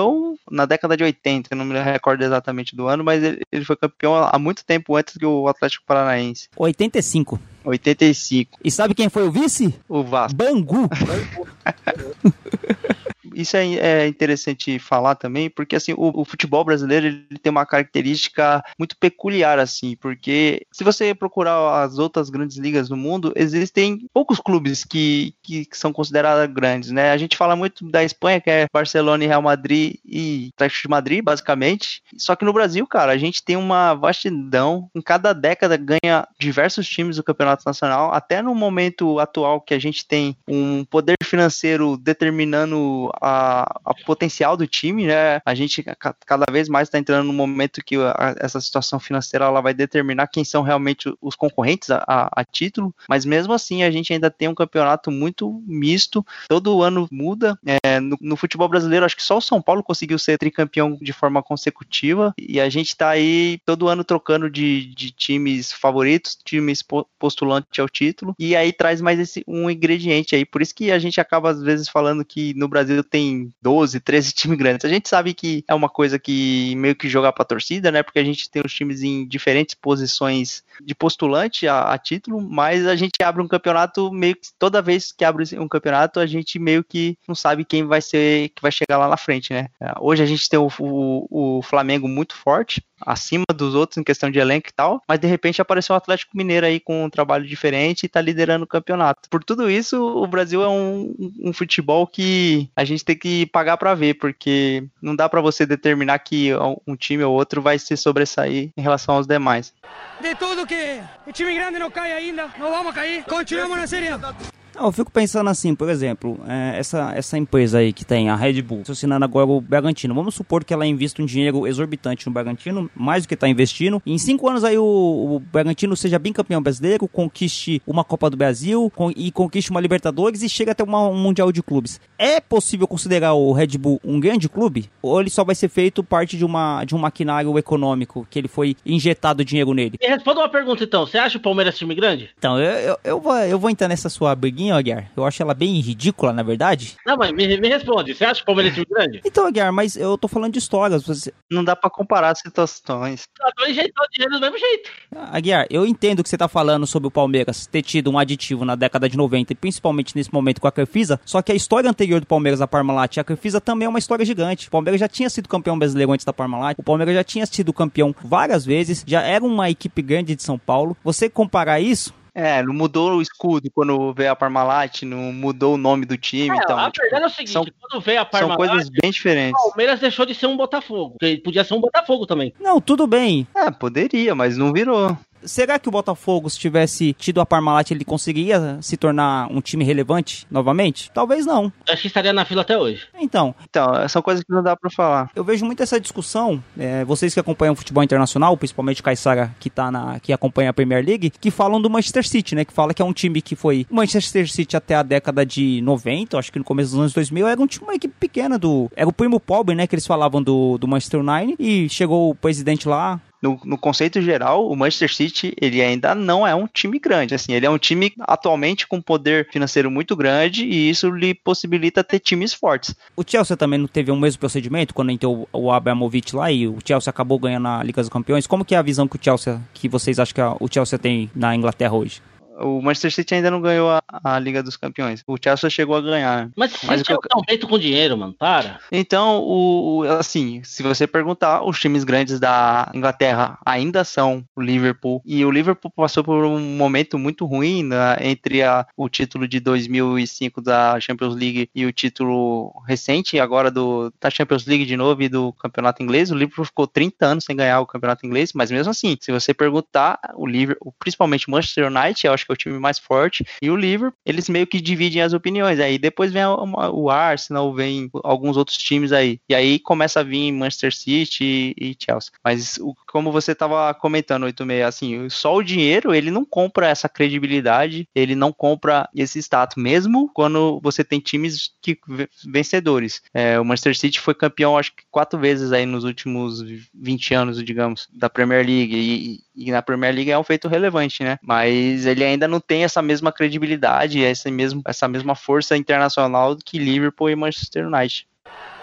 na 0.49 0.65
década 0.65 0.95
de 0.95 1.03
80, 1.03 1.49
eu 1.51 1.57
não 1.57 1.65
me 1.65 1.79
recordo 1.81 2.23
exatamente 2.23 2.75
do 2.75 2.87
ano, 2.87 3.03
mas 3.03 3.23
ele, 3.23 3.41
ele 3.51 3.65
foi 3.65 3.75
campeão 3.75 4.15
há 4.15 4.37
muito 4.37 4.65
tempo 4.65 4.95
antes 4.95 5.17
que 5.17 5.25
o 5.25 5.47
Atlético 5.47 5.85
Paranaense. 5.85 6.49
85. 6.55 7.39
85. 7.63 8.59
E 8.63 8.71
sabe 8.71 8.93
quem 8.93 9.09
foi 9.09 9.27
o 9.27 9.31
vice? 9.31 9.73
O 9.87 10.03
Vasco. 10.03 10.35
Bangu. 10.35 10.89
Isso 13.33 13.57
é, 13.57 13.73
é 13.75 14.07
interessante 14.07 14.77
falar 14.79 15.15
também, 15.15 15.49
porque 15.49 15.75
assim, 15.75 15.93
o, 15.93 16.21
o, 16.21 16.25
futebol 16.25 16.63
brasileiro 16.63 17.07
ele 17.07 17.39
tem 17.41 17.51
uma 17.51 17.65
característica 17.65 18.63
muito 18.77 18.97
peculiar, 18.97 19.59
assim, 19.59 19.95
porque 19.95 20.65
se 20.71 20.83
você 20.83 21.13
procurar 21.13 21.83
as 21.83 21.97
outras 21.97 22.29
grandes 22.29 22.57
ligas 22.57 22.89
do 22.89 22.97
mundo, 22.97 23.33
existem 23.35 24.07
poucos 24.13 24.39
clubes 24.39 24.83
que, 24.83 25.33
que, 25.41 25.65
que 25.65 25.77
são 25.77 25.93
considerados 25.93 26.53
grandes, 26.53 26.91
né? 26.91 27.11
A 27.11 27.17
gente 27.17 27.37
fala 27.37 27.55
muito 27.55 27.89
da 27.89 28.03
Espanha, 28.03 28.41
que 28.41 28.49
é 28.49 28.67
Barcelona 28.71 29.23
e 29.23 29.27
Real 29.27 29.41
Madrid 29.41 29.95
e 30.05 30.49
Atlético 30.55 30.81
de 30.83 30.89
Madrid, 30.89 31.23
basicamente. 31.23 32.03
Só 32.17 32.35
que 32.35 32.45
no 32.45 32.53
Brasil, 32.53 32.85
cara, 32.87 33.11
a 33.11 33.17
gente 33.17 33.43
tem 33.43 33.55
uma 33.55 33.93
vastidão, 33.93 34.89
em 34.93 35.01
cada 35.01 35.33
década 35.33 35.77
ganha 35.77 36.27
diversos 36.39 36.87
times 36.87 37.17
do 37.17 37.23
Campeonato 37.23 37.63
Nacional, 37.65 38.13
até 38.13 38.41
no 38.41 38.53
momento 38.53 39.19
atual 39.19 39.61
que 39.61 39.73
a 39.73 39.79
gente 39.79 40.05
tem 40.05 40.35
um 40.47 40.83
poder 40.85 41.15
financeiro 41.23 41.97
determinando 41.97 43.11
a, 43.21 43.63
a, 43.85 43.93
potencial 44.05 44.57
do 44.57 44.67
time, 44.67 45.05
né? 45.05 45.39
A 45.45 45.55
gente 45.55 45.83
cada 46.25 46.45
vez 46.51 46.69
mais 46.69 46.87
está 46.87 46.97
entrando 46.97 47.25
no 47.25 47.33
momento 47.33 47.83
que 47.83 47.95
a, 47.95 48.35
essa 48.39 48.59
situação 48.59 48.99
financeira 48.99 49.45
ela 49.45 49.61
vai 49.61 49.73
determinar 49.73 50.27
quem 50.27 50.43
são 50.43 50.61
realmente 50.61 51.13
os 51.21 51.35
concorrentes 51.35 51.89
a, 51.89 52.03
a, 52.31 52.43
título, 52.43 52.93
mas 53.09 53.25
mesmo 53.25 53.53
assim 53.53 53.83
a 53.83 53.91
gente 53.91 54.13
ainda 54.13 54.29
tem 54.29 54.47
um 54.47 54.55
campeonato 54.55 55.11
muito 55.11 55.63
misto, 55.65 56.25
todo 56.47 56.81
ano 56.81 57.07
muda. 57.11 57.57
É, 57.83 57.99
no, 57.99 58.17
no, 58.21 58.35
futebol 58.35 58.67
brasileiro, 58.67 59.05
acho 59.05 59.15
que 59.15 59.23
só 59.23 59.37
o 59.37 59.41
São 59.41 59.61
Paulo 59.61 59.83
conseguiu 59.83 60.19
ser 60.19 60.37
tricampeão 60.37 60.97
de 61.01 61.13
forma 61.13 61.41
consecutiva 61.41 62.33
e 62.37 62.59
a 62.59 62.69
gente 62.69 62.89
está 62.89 63.09
aí 63.09 63.59
todo 63.65 63.87
ano 63.87 64.03
trocando 64.03 64.49
de, 64.49 64.93
de 64.93 65.11
times 65.11 65.71
favoritos, 65.71 66.37
times 66.43 66.83
postulantes 67.17 67.79
ao 67.79 67.89
título, 67.89 68.35
e 68.37 68.55
aí 68.55 68.71
traz 68.71 69.01
mais 69.01 69.19
esse 69.19 69.43
um 69.47 69.69
ingrediente 69.69 70.35
aí. 70.35 70.45
Por 70.45 70.61
isso 70.61 70.75
que 70.75 70.91
a 70.91 70.99
gente 70.99 71.19
acaba 71.19 71.49
às 71.49 71.61
vezes 71.61 71.89
falando 71.89 72.25
que 72.25 72.53
no 72.55 72.67
Brasil 72.67 73.03
tem 73.05 73.25
tem 73.25 73.53
12, 73.61 73.99
13 73.99 74.33
times 74.33 74.57
grandes. 74.57 74.85
A 74.85 74.89
gente 74.89 75.09
sabe 75.09 75.33
que 75.33 75.63
é 75.67 75.73
uma 75.73 75.89
coisa 75.89 76.19
que 76.19 76.75
meio 76.75 76.95
que 76.95 77.09
jogar 77.09 77.33
pra 77.33 77.45
torcida, 77.45 77.91
né? 77.91 78.03
Porque 78.03 78.19
a 78.19 78.23
gente 78.23 78.49
tem 78.49 78.61
os 78.63 78.73
times 78.73 79.01
em 79.01 79.27
diferentes 79.27 79.75
posições 79.75 80.63
de 80.83 80.93
postulante 80.93 81.67
a, 81.67 81.93
a 81.93 81.97
título, 81.97 82.41
mas 82.41 82.85
a 82.85 82.95
gente 82.95 83.23
abre 83.23 83.41
um 83.41 83.47
campeonato 83.47 84.11
meio 84.11 84.35
que 84.35 84.49
toda 84.59 84.81
vez 84.81 85.11
que 85.11 85.23
abre 85.23 85.45
um 85.57 85.67
campeonato, 85.67 86.19
a 86.19 86.25
gente 86.25 86.59
meio 86.59 86.83
que 86.83 87.17
não 87.27 87.35
sabe 87.35 87.65
quem 87.65 87.85
vai 87.85 88.01
ser 88.01 88.49
que 88.49 88.61
vai 88.61 88.71
chegar 88.71 88.97
lá 88.97 89.07
na 89.07 89.17
frente, 89.17 89.53
né? 89.53 89.69
Hoje 89.99 90.21
a 90.21 90.25
gente 90.25 90.49
tem 90.49 90.59
o, 90.59 90.67
o, 90.79 91.57
o 91.57 91.61
Flamengo 91.61 92.07
muito 92.07 92.35
forte, 92.35 92.83
acima 92.99 93.45
dos 93.53 93.75
outros 93.75 93.97
em 93.97 94.03
questão 94.03 94.29
de 94.29 94.39
elenco 94.39 94.69
e 94.69 94.73
tal, 94.73 95.01
mas 95.07 95.19
de 95.19 95.27
repente 95.27 95.61
apareceu 95.61 95.93
o 95.93 95.97
Atlético 95.97 96.37
Mineiro 96.37 96.65
aí 96.65 96.79
com 96.79 97.05
um 97.05 97.09
trabalho 97.09 97.45
diferente 97.45 98.03
e 98.03 98.09
tá 98.09 98.21
liderando 98.21 98.65
o 98.65 98.67
campeonato. 98.67 99.29
Por 99.29 99.43
tudo 99.43 99.69
isso, 99.69 100.01
o 100.01 100.27
Brasil 100.27 100.61
é 100.63 100.69
um, 100.69 101.13
um 101.39 101.53
futebol 101.53 102.07
que 102.07 102.69
a 102.75 102.83
gente 102.83 102.94
tem 103.03 103.17
que 103.17 103.45
pagar 103.47 103.77
para 103.77 103.93
ver, 103.93 104.15
porque 104.15 104.83
não 105.01 105.15
dá 105.15 105.27
para 105.27 105.41
você 105.41 105.65
determinar 105.65 106.19
que 106.19 106.51
um 106.85 106.95
time 106.95 107.23
ou 107.23 107.33
outro 107.33 107.61
vai 107.61 107.79
se 107.79 107.97
sobressair 107.97 108.71
em 108.77 108.81
relação 108.81 109.15
aos 109.15 109.27
demais. 109.27 109.73
De 110.21 110.35
tudo 110.35 110.65
que 110.65 111.01
o 111.25 111.31
time 111.31 111.53
grande 111.55 111.79
não 111.79 111.91
cai 111.91 112.13
ainda, 112.13 112.49
não 112.57 112.69
vamos 112.69 112.93
cair, 112.93 113.23
continuamos 113.23 113.77
na 113.77 113.87
série. 113.87 114.09
Não, 114.09 114.35
eu 114.77 114.91
fico 114.91 115.11
pensando 115.11 115.49
assim, 115.49 115.73
por 115.73 115.89
exemplo, 115.89 116.39
é, 116.47 116.77
essa, 116.77 117.13
essa 117.15 117.37
empresa 117.37 117.79
aí 117.79 117.93
que 117.93 118.05
tem 118.05 118.29
a 118.29 118.35
Red 118.35 118.61
Bull, 118.61 118.81
assassinando 118.81 119.23
agora 119.23 119.45
o 119.45 119.61
Bragantino. 119.61 120.13
Vamos 120.13 120.35
supor 120.35 120.63
que 120.63 120.73
ela 120.73 120.85
invista 120.85 121.21
um 121.21 121.25
dinheiro 121.25 121.65
exorbitante 121.65 122.25
no 122.27 122.33
Bragantino, 122.33 122.89
mais 122.95 123.23
do 123.23 123.27
que 123.27 123.33
está 123.33 123.47
investindo. 123.47 124.01
E 124.05 124.13
em 124.13 124.17
cinco 124.17 124.49
anos 124.49 124.63
aí 124.63 124.77
o, 124.77 124.83
o 124.83 125.39
Bragantino 125.39 125.95
seja 125.95 126.19
bicampeão 126.19 126.61
brasileiro, 126.61 127.07
conquiste 127.07 127.81
uma 127.85 128.03
Copa 128.03 128.29
do 128.29 128.37
Brasil 128.37 128.91
e 129.15 129.31
conquiste 129.31 129.71
uma 129.71 129.81
Libertadores 129.81 130.41
e 130.41 130.49
chega 130.49 130.71
até 130.71 130.83
uma, 130.83 131.07
um 131.07 131.15
Mundial 131.15 131.51
de 131.51 131.61
Clubes. 131.61 131.99
É 132.17 132.39
possível 132.39 132.87
considerar 132.87 133.33
o 133.33 133.51
Red 133.51 133.77
Bull 133.77 133.99
um 134.03 134.19
grande 134.19 134.49
clube? 134.49 134.89
Ou 135.01 135.19
ele 135.21 135.29
só 135.29 135.43
vai 135.43 135.55
ser 135.55 135.69
feito 135.69 136.03
parte 136.03 136.37
de, 136.37 136.45
uma, 136.45 136.83
de 136.83 136.95
um 136.95 136.97
maquinário 136.97 137.57
econômico 137.57 138.27
que 138.29 138.39
ele 138.39 138.47
foi 138.47 138.75
injetado 138.85 139.45
dinheiro 139.45 139.73
nele? 139.73 139.97
E 140.01 140.07
responda 140.07 140.41
uma 140.41 140.49
pergunta 140.49 140.83
então: 140.83 141.05
você 141.05 141.17
acha 141.17 141.37
o 141.37 141.41
Palmeiras 141.41 141.77
time 141.77 141.93
grande? 141.95 142.29
Então, 142.37 142.59
eu, 142.59 142.71
eu, 142.71 142.97
eu, 143.03 143.21
vou, 143.21 143.35
eu 143.37 143.59
vou 143.59 143.69
entrar 143.69 143.87
nessa 143.87 144.09
sua 144.09 144.35
briguinha 144.35 144.64
Aguiar. 144.71 145.11
Eu 145.15 145.25
acho 145.25 145.41
ela 145.41 145.53
bem 145.53 145.79
ridícula, 145.79 146.33
na 146.33 146.43
verdade. 146.43 146.95
Não, 147.05 147.15
mas 147.17 147.31
me, 147.31 147.59
me 147.59 147.67
responde. 147.67 148.13
Você 148.13 148.25
acha 148.25 148.35
que 148.35 148.43
o 148.43 148.45
Palmeiras 148.45 148.73
é 148.73 148.75
time 148.75 148.87
grande? 148.89 149.21
Então, 149.23 149.45
Aguiar, 149.45 149.71
mas 149.71 149.95
eu 149.95 150.17
tô 150.17 150.27
falando 150.27 150.53
de 150.53 150.59
histórias. 150.59 151.03
Você... 151.03 151.33
Não 151.51 151.63
dá 151.63 151.75
pra 151.75 151.89
comparar 151.89 152.31
as 152.31 152.39
situações. 152.39 153.27
Tá 153.37 153.51
dois 153.57 153.75
injetou 153.75 154.05
dinheiro 154.11 154.33
do 154.33 154.39
mesmo 154.39 154.57
jeito. 154.57 154.89
Aguiar, 155.31 155.67
eu 155.69 155.85
entendo 155.85 156.23
que 156.23 156.29
você 156.29 156.37
tá 156.37 156.47
falando 156.47 156.87
sobre 156.87 157.07
o 157.07 157.11
Palmeiras 157.11 157.67
ter 157.67 157.81
tido 157.81 158.09
um 158.09 158.17
aditivo 158.17 158.65
na 158.65 158.75
década 158.75 159.09
de 159.09 159.17
90 159.17 159.53
e 159.53 159.55
principalmente 159.55 160.15
nesse 160.15 160.33
momento 160.33 160.61
com 160.61 160.67
a 160.67 160.71
Crefisa, 160.71 161.19
só 161.25 161.41
que 161.41 161.51
a 161.51 161.55
história 161.55 161.89
anterior 161.89 162.19
do 162.19 162.27
Palmeiras 162.27 162.59
da 162.59 162.67
Parmalat 162.67 163.15
e 163.15 163.19
a 163.19 163.23
Crefisa 163.23 163.59
também 163.59 163.85
é 163.85 163.89
uma 163.89 163.99
história 163.99 164.25
gigante. 164.25 164.67
O 164.67 164.71
Palmeiras 164.71 164.99
já 164.99 165.07
tinha 165.07 165.29
sido 165.29 165.49
campeão 165.49 165.77
brasileiro 165.77 166.11
antes 166.11 166.25
da 166.25 166.33
Parmalat, 166.33 166.77
o 166.77 166.83
Palmeiras 166.83 167.15
já 167.15 167.23
tinha 167.23 167.45
sido 167.45 167.73
campeão 167.73 168.15
várias 168.23 168.65
vezes, 168.65 169.03
já 169.05 169.21
era 169.21 169.43
uma 169.43 169.69
equipe 169.69 170.01
grande 170.01 170.35
de 170.35 170.43
São 170.43 170.57
Paulo. 170.57 170.95
Você 171.03 171.29
comparar 171.29 171.79
isso, 171.79 172.13
é, 172.35 172.61
não 172.61 172.73
mudou 172.73 173.13
o 173.13 173.21
escudo 173.21 173.71
quando 173.73 174.13
veio 174.13 174.31
a 174.31 174.35
Parmalat, 174.35 175.03
não 175.03 175.31
mudou 175.31 175.75
o 175.75 175.77
nome 175.77 176.05
do 176.05 176.17
time. 176.17 176.55
É, 176.55 176.61
então, 176.61 176.77
a 176.77 176.91
tipo, 176.91 177.01
verdade 177.03 177.23
é 177.23 177.27
o 177.27 177.29
seguinte, 177.29 177.51
são, 177.51 177.65
quando 177.79 178.01
veio 178.03 178.19
a 178.19 178.25
Parmalat... 178.25 178.59
São 178.59 178.67
coisas 178.67 178.89
bem 178.89 179.09
diferentes. 179.09 179.59
O 179.59 179.69
Palmeiras 179.69 180.01
deixou 180.01 180.25
de 180.25 180.35
ser 180.35 180.47
um 180.47 180.57
Botafogo, 180.57 181.11
porque 181.11 181.37
podia 181.37 181.63
ser 181.63 181.73
um 181.75 181.79
Botafogo 181.79 182.25
também. 182.25 182.53
Não, 182.59 182.81
tudo 182.81 183.07
bem. 183.07 183.47
É, 183.55 183.71
poderia, 183.71 184.35
mas 184.35 184.57
não 184.57 184.73
virou. 184.73 185.17
Será 185.45 185.79
que 185.79 185.87
o 185.87 185.91
Botafogo, 185.91 186.49
se 186.49 186.59
tivesse 186.59 187.13
tido 187.13 187.41
a 187.41 187.45
Parmalat, 187.45 187.91
ele 187.91 188.05
conseguiria 188.05 188.77
se 188.81 188.97
tornar 188.97 189.47
um 189.51 189.61
time 189.61 189.83
relevante 189.83 190.45
novamente? 190.49 191.11
Talvez 191.13 191.45
não. 191.45 191.71
Acho 191.89 192.01
que 192.01 192.07
estaria 192.07 192.33
na 192.33 192.45
fila 192.45 192.61
até 192.61 192.77
hoje. 192.77 193.07
Então. 193.19 193.55
Então, 193.69 194.07
são 194.09 194.21
coisas 194.21 194.43
que 194.43 194.51
não 194.51 194.63
dá 194.63 194.75
para 194.75 194.89
falar. 194.89 195.29
Eu 195.35 195.43
vejo 195.43 195.65
muito 195.65 195.81
essa 195.81 195.99
discussão, 195.99 196.63
é, 196.77 197.03
vocês 197.05 197.33
que 197.33 197.39
acompanham 197.39 197.73
o 197.73 197.75
futebol 197.75 198.03
internacional, 198.03 198.55
principalmente 198.57 199.01
o 199.01 199.03
Caissara, 199.03 199.55
que 199.59 199.69
tá 199.69 199.91
na, 199.91 200.19
que 200.19 200.33
acompanha 200.33 200.69
a 200.69 200.73
Premier 200.73 201.05
League, 201.05 201.29
que 201.29 201.51
falam 201.51 201.81
do 201.81 201.89
Manchester 201.89 202.27
City, 202.27 202.55
né? 202.55 202.65
Que 202.65 202.73
fala 202.73 202.93
que 202.93 203.01
é 203.01 203.05
um 203.05 203.13
time 203.13 203.41
que 203.41 203.55
foi. 203.55 203.85
O 203.89 203.95
Manchester 203.95 204.49
City 204.49 204.75
até 204.75 204.95
a 204.95 205.03
década 205.03 205.45
de 205.45 205.81
90, 205.81 206.37
acho 206.37 206.51
que 206.51 206.59
no 206.59 206.65
começo 206.65 206.91
dos 206.91 206.99
anos 206.99 207.13
2000, 207.13 207.47
era 207.47 207.61
um 207.61 207.67
time, 207.67 207.85
uma 207.85 207.95
equipe 207.95 208.13
pequena 208.19 208.57
do. 208.57 208.89
Era 208.95 209.07
o 209.07 209.13
primo 209.13 209.39
pobre, 209.39 209.75
né? 209.75 209.87
Que 209.87 209.95
eles 209.95 210.07
falavam 210.07 210.41
do, 210.41 210.77
do 210.77 210.87
Manchester 210.87 211.21
United. 211.21 211.55
E 211.59 211.89
chegou 211.89 212.31
o 212.31 212.35
presidente 212.35 212.87
lá, 212.87 213.19
no, 213.45 213.59
no, 213.63 213.77
conceito 213.77 214.19
geral, 214.21 214.67
o 214.67 214.75
Manchester 214.75 215.13
City 215.13 215.53
ele 215.61 215.79
ainda 215.81 216.15
não 216.15 216.47
é 216.47 216.55
um 216.55 216.65
time 216.65 216.97
grande. 216.97 217.35
Assim, 217.35 217.53
ele 217.53 217.65
é 217.65 217.69
um 217.69 217.77
time 217.77 218.11
atualmente 218.21 218.87
com 218.87 218.99
poder 218.99 219.47
financeiro 219.51 219.91
muito 219.91 220.15
grande 220.15 220.65
e 220.65 220.89
isso 220.89 221.09
lhe 221.11 221.35
possibilita 221.35 222.03
ter 222.03 222.19
times 222.19 222.53
fortes. 222.53 222.95
O 223.15 223.23
Chelsea 223.25 223.55
também 223.55 223.79
não 223.79 223.87
teve 223.87 224.11
o 224.11 224.15
mesmo 224.15 224.39
procedimento 224.39 224.93
quando 224.93 225.11
entrou 225.11 225.47
o 225.53 225.71
Abramovich 225.71 226.35
lá 226.35 226.51
e 226.51 226.67
o 226.67 226.79
Chelsea 226.83 227.09
acabou 227.09 227.37
ganhando 227.37 227.67
a 227.67 227.83
Liga 227.83 228.01
dos 228.01 228.09
Campeões. 228.09 228.47
Como 228.47 228.65
que 228.65 228.73
é 228.73 228.77
a 228.77 228.81
visão 228.81 229.07
que 229.07 229.15
o 229.15 229.19
Chelsea, 229.21 229.61
que 229.73 229.87
vocês 229.87 230.19
acham 230.19 230.57
que 230.57 230.63
o 230.63 230.67
Chelsea 230.71 230.97
tem 230.97 231.29
na 231.35 231.55
Inglaterra 231.55 231.93
hoje? 231.93 232.21
O 232.59 232.81
Manchester 232.81 233.11
City 233.11 233.35
ainda 233.35 233.51
não 233.51 233.61
ganhou 233.61 233.89
a, 233.89 234.01
a, 234.23 234.39
Liga 234.39 234.63
dos 234.63 234.77
Campeões. 234.77 235.23
O 235.27 235.37
Chelsea 235.41 235.69
chegou 235.69 235.95
a 235.95 236.01
ganhar. 236.01 236.49
Mas 236.55 236.73
o 236.73 236.97
City 236.97 237.13
é 237.13 237.37
um 237.37 237.43
feito 237.47 237.67
com 237.67 237.77
dinheiro, 237.77 238.17
mano. 238.17 238.33
Para. 238.33 238.79
Então, 238.91 239.41
o, 239.43 240.03
assim, 240.19 240.61
se 240.63 240.81
você 240.83 241.05
perguntar, 241.05 241.63
os 241.63 241.79
times 241.79 242.03
grandes 242.03 242.39
da 242.39 242.89
Inglaterra 242.93 243.57
ainda 243.65 244.03
são 244.03 244.43
o 244.55 244.61
Liverpool. 244.61 245.21
E 245.25 245.43
o 245.43 245.51
Liverpool 245.51 245.91
passou 245.91 246.23
por 246.23 246.45
um 246.45 246.59
momento 246.59 247.17
muito 247.17 247.45
ruim 247.45 247.83
né, 247.83 248.17
entre 248.21 248.63
a, 248.63 248.85
o 248.95 249.09
título 249.09 249.47
de 249.47 249.59
2005 249.59 250.61
da 250.61 250.99
Champions 250.99 251.35
League 251.35 251.69
e 251.73 251.85
o 251.85 251.91
título 251.91 252.73
recente 252.87 253.39
agora 253.39 253.69
do, 253.69 254.13
da 254.19 254.29
Champions 254.29 254.65
League 254.65 254.85
de 254.85 254.95
novo 254.95 255.21
e 255.21 255.29
do 255.29 255.51
Campeonato 255.53 256.01
Inglês. 256.01 256.31
O 256.31 256.35
Liverpool 256.35 256.65
ficou 256.65 256.87
30 256.87 257.25
anos 257.25 257.43
sem 257.45 257.55
ganhar 257.55 257.79
o 257.79 257.85
Campeonato 257.85 258.25
Inglês, 258.25 258.51
mas 258.53 258.71
mesmo 258.71 258.91
assim, 258.91 259.17
se 259.19 259.31
você 259.31 259.53
perguntar, 259.53 260.19
o 260.35 260.45
Liverpool, 260.45 260.93
principalmente 260.99 261.47
o 261.47 261.51
Manchester 261.51 261.87
United, 261.87 262.25
eu 262.25 262.33
acho 262.33 262.44
que 262.45 262.51
é 262.51 262.53
o 262.53 262.57
time 262.57 262.79
mais 262.79 262.99
forte, 262.99 263.45
e 263.61 263.69
o 263.69 263.75
Liverpool, 263.75 264.17
eles 264.25 264.49
meio 264.49 264.67
que 264.67 264.81
dividem 264.81 265.21
as 265.21 265.33
opiniões. 265.33 265.79
Aí 265.79 265.97
depois 265.97 266.31
vem 266.31 266.43
o 266.45 267.09
Arsenal, 267.09 267.73
vem 267.73 268.09
alguns 268.23 268.57
outros 268.57 268.77
times 268.77 269.11
aí. 269.11 269.39
E 269.49 269.55
aí 269.55 269.79
começa 269.79 270.19
a 270.19 270.23
vir 270.23 270.51
Manchester 270.51 270.95
City 270.95 271.75
e 271.79 271.95
Chelsea. 271.99 272.31
Mas 272.43 272.77
o, 272.77 272.95
como 273.07 273.31
você 273.31 273.51
estava 273.51 273.93
comentando, 273.93 274.43
86, 274.43 274.85
assim, 274.85 275.29
só 275.29 275.55
o 275.55 275.63
dinheiro, 275.63 276.13
ele 276.13 276.31
não 276.31 276.45
compra 276.45 276.87
essa 276.87 277.09
credibilidade, 277.09 278.07
ele 278.13 278.35
não 278.35 278.51
compra 278.51 279.09
esse 279.15 279.39
status, 279.39 279.81
mesmo 279.81 280.29
quando 280.33 280.79
você 280.81 281.03
tem 281.03 281.19
times 281.19 281.71
que 281.81 281.97
vencedores. 282.45 283.21
É, 283.33 283.59
o 283.59 283.65
Manchester 283.65 283.97
City 283.97 284.19
foi 284.19 284.33
campeão, 284.33 284.77
acho 284.77 284.95
que 284.95 285.03
quatro 285.09 285.39
vezes 285.39 285.71
aí 285.71 285.85
nos 285.85 286.03
últimos 286.03 286.61
20 286.93 287.33
anos, 287.33 287.63
digamos, 287.63 288.07
da 288.13 288.29
Premier 288.29 288.65
League. 288.65 288.95
E, 288.95 289.39
e 289.55 289.71
na 289.71 289.81
Premier 289.81 290.13
League 290.13 290.31
é 290.31 290.37
um 290.37 290.43
feito 290.43 290.67
relevante, 290.67 291.23
né? 291.23 291.37
Mas 291.41 292.05
ele 292.05 292.23
ainda 292.23 292.47
não 292.47 292.59
tem 292.59 292.83
essa 292.83 293.01
mesma 293.01 293.31
credibilidade, 293.31 294.23
essa, 294.23 294.49
essa 294.85 295.07
mesma 295.07 295.35
força 295.35 295.77
internacional 295.77 296.55
que 296.57 296.77
Liverpool 296.77 297.29
e 297.29 297.35
Manchester 297.35 297.87
United 297.87 298.27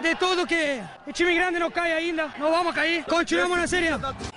de 0.01 0.15
tudo 0.15 0.45
que 0.45 0.81
o 1.07 1.13
time 1.13 1.33
grande 1.33 1.59
não 1.59 1.71
cai 1.71 1.93
ainda, 1.93 2.29
não 2.37 2.51
vamos 2.51 2.75
cair, 2.75 3.03
continuamos 3.05 3.57
na 3.57 3.67
Série 3.67 3.87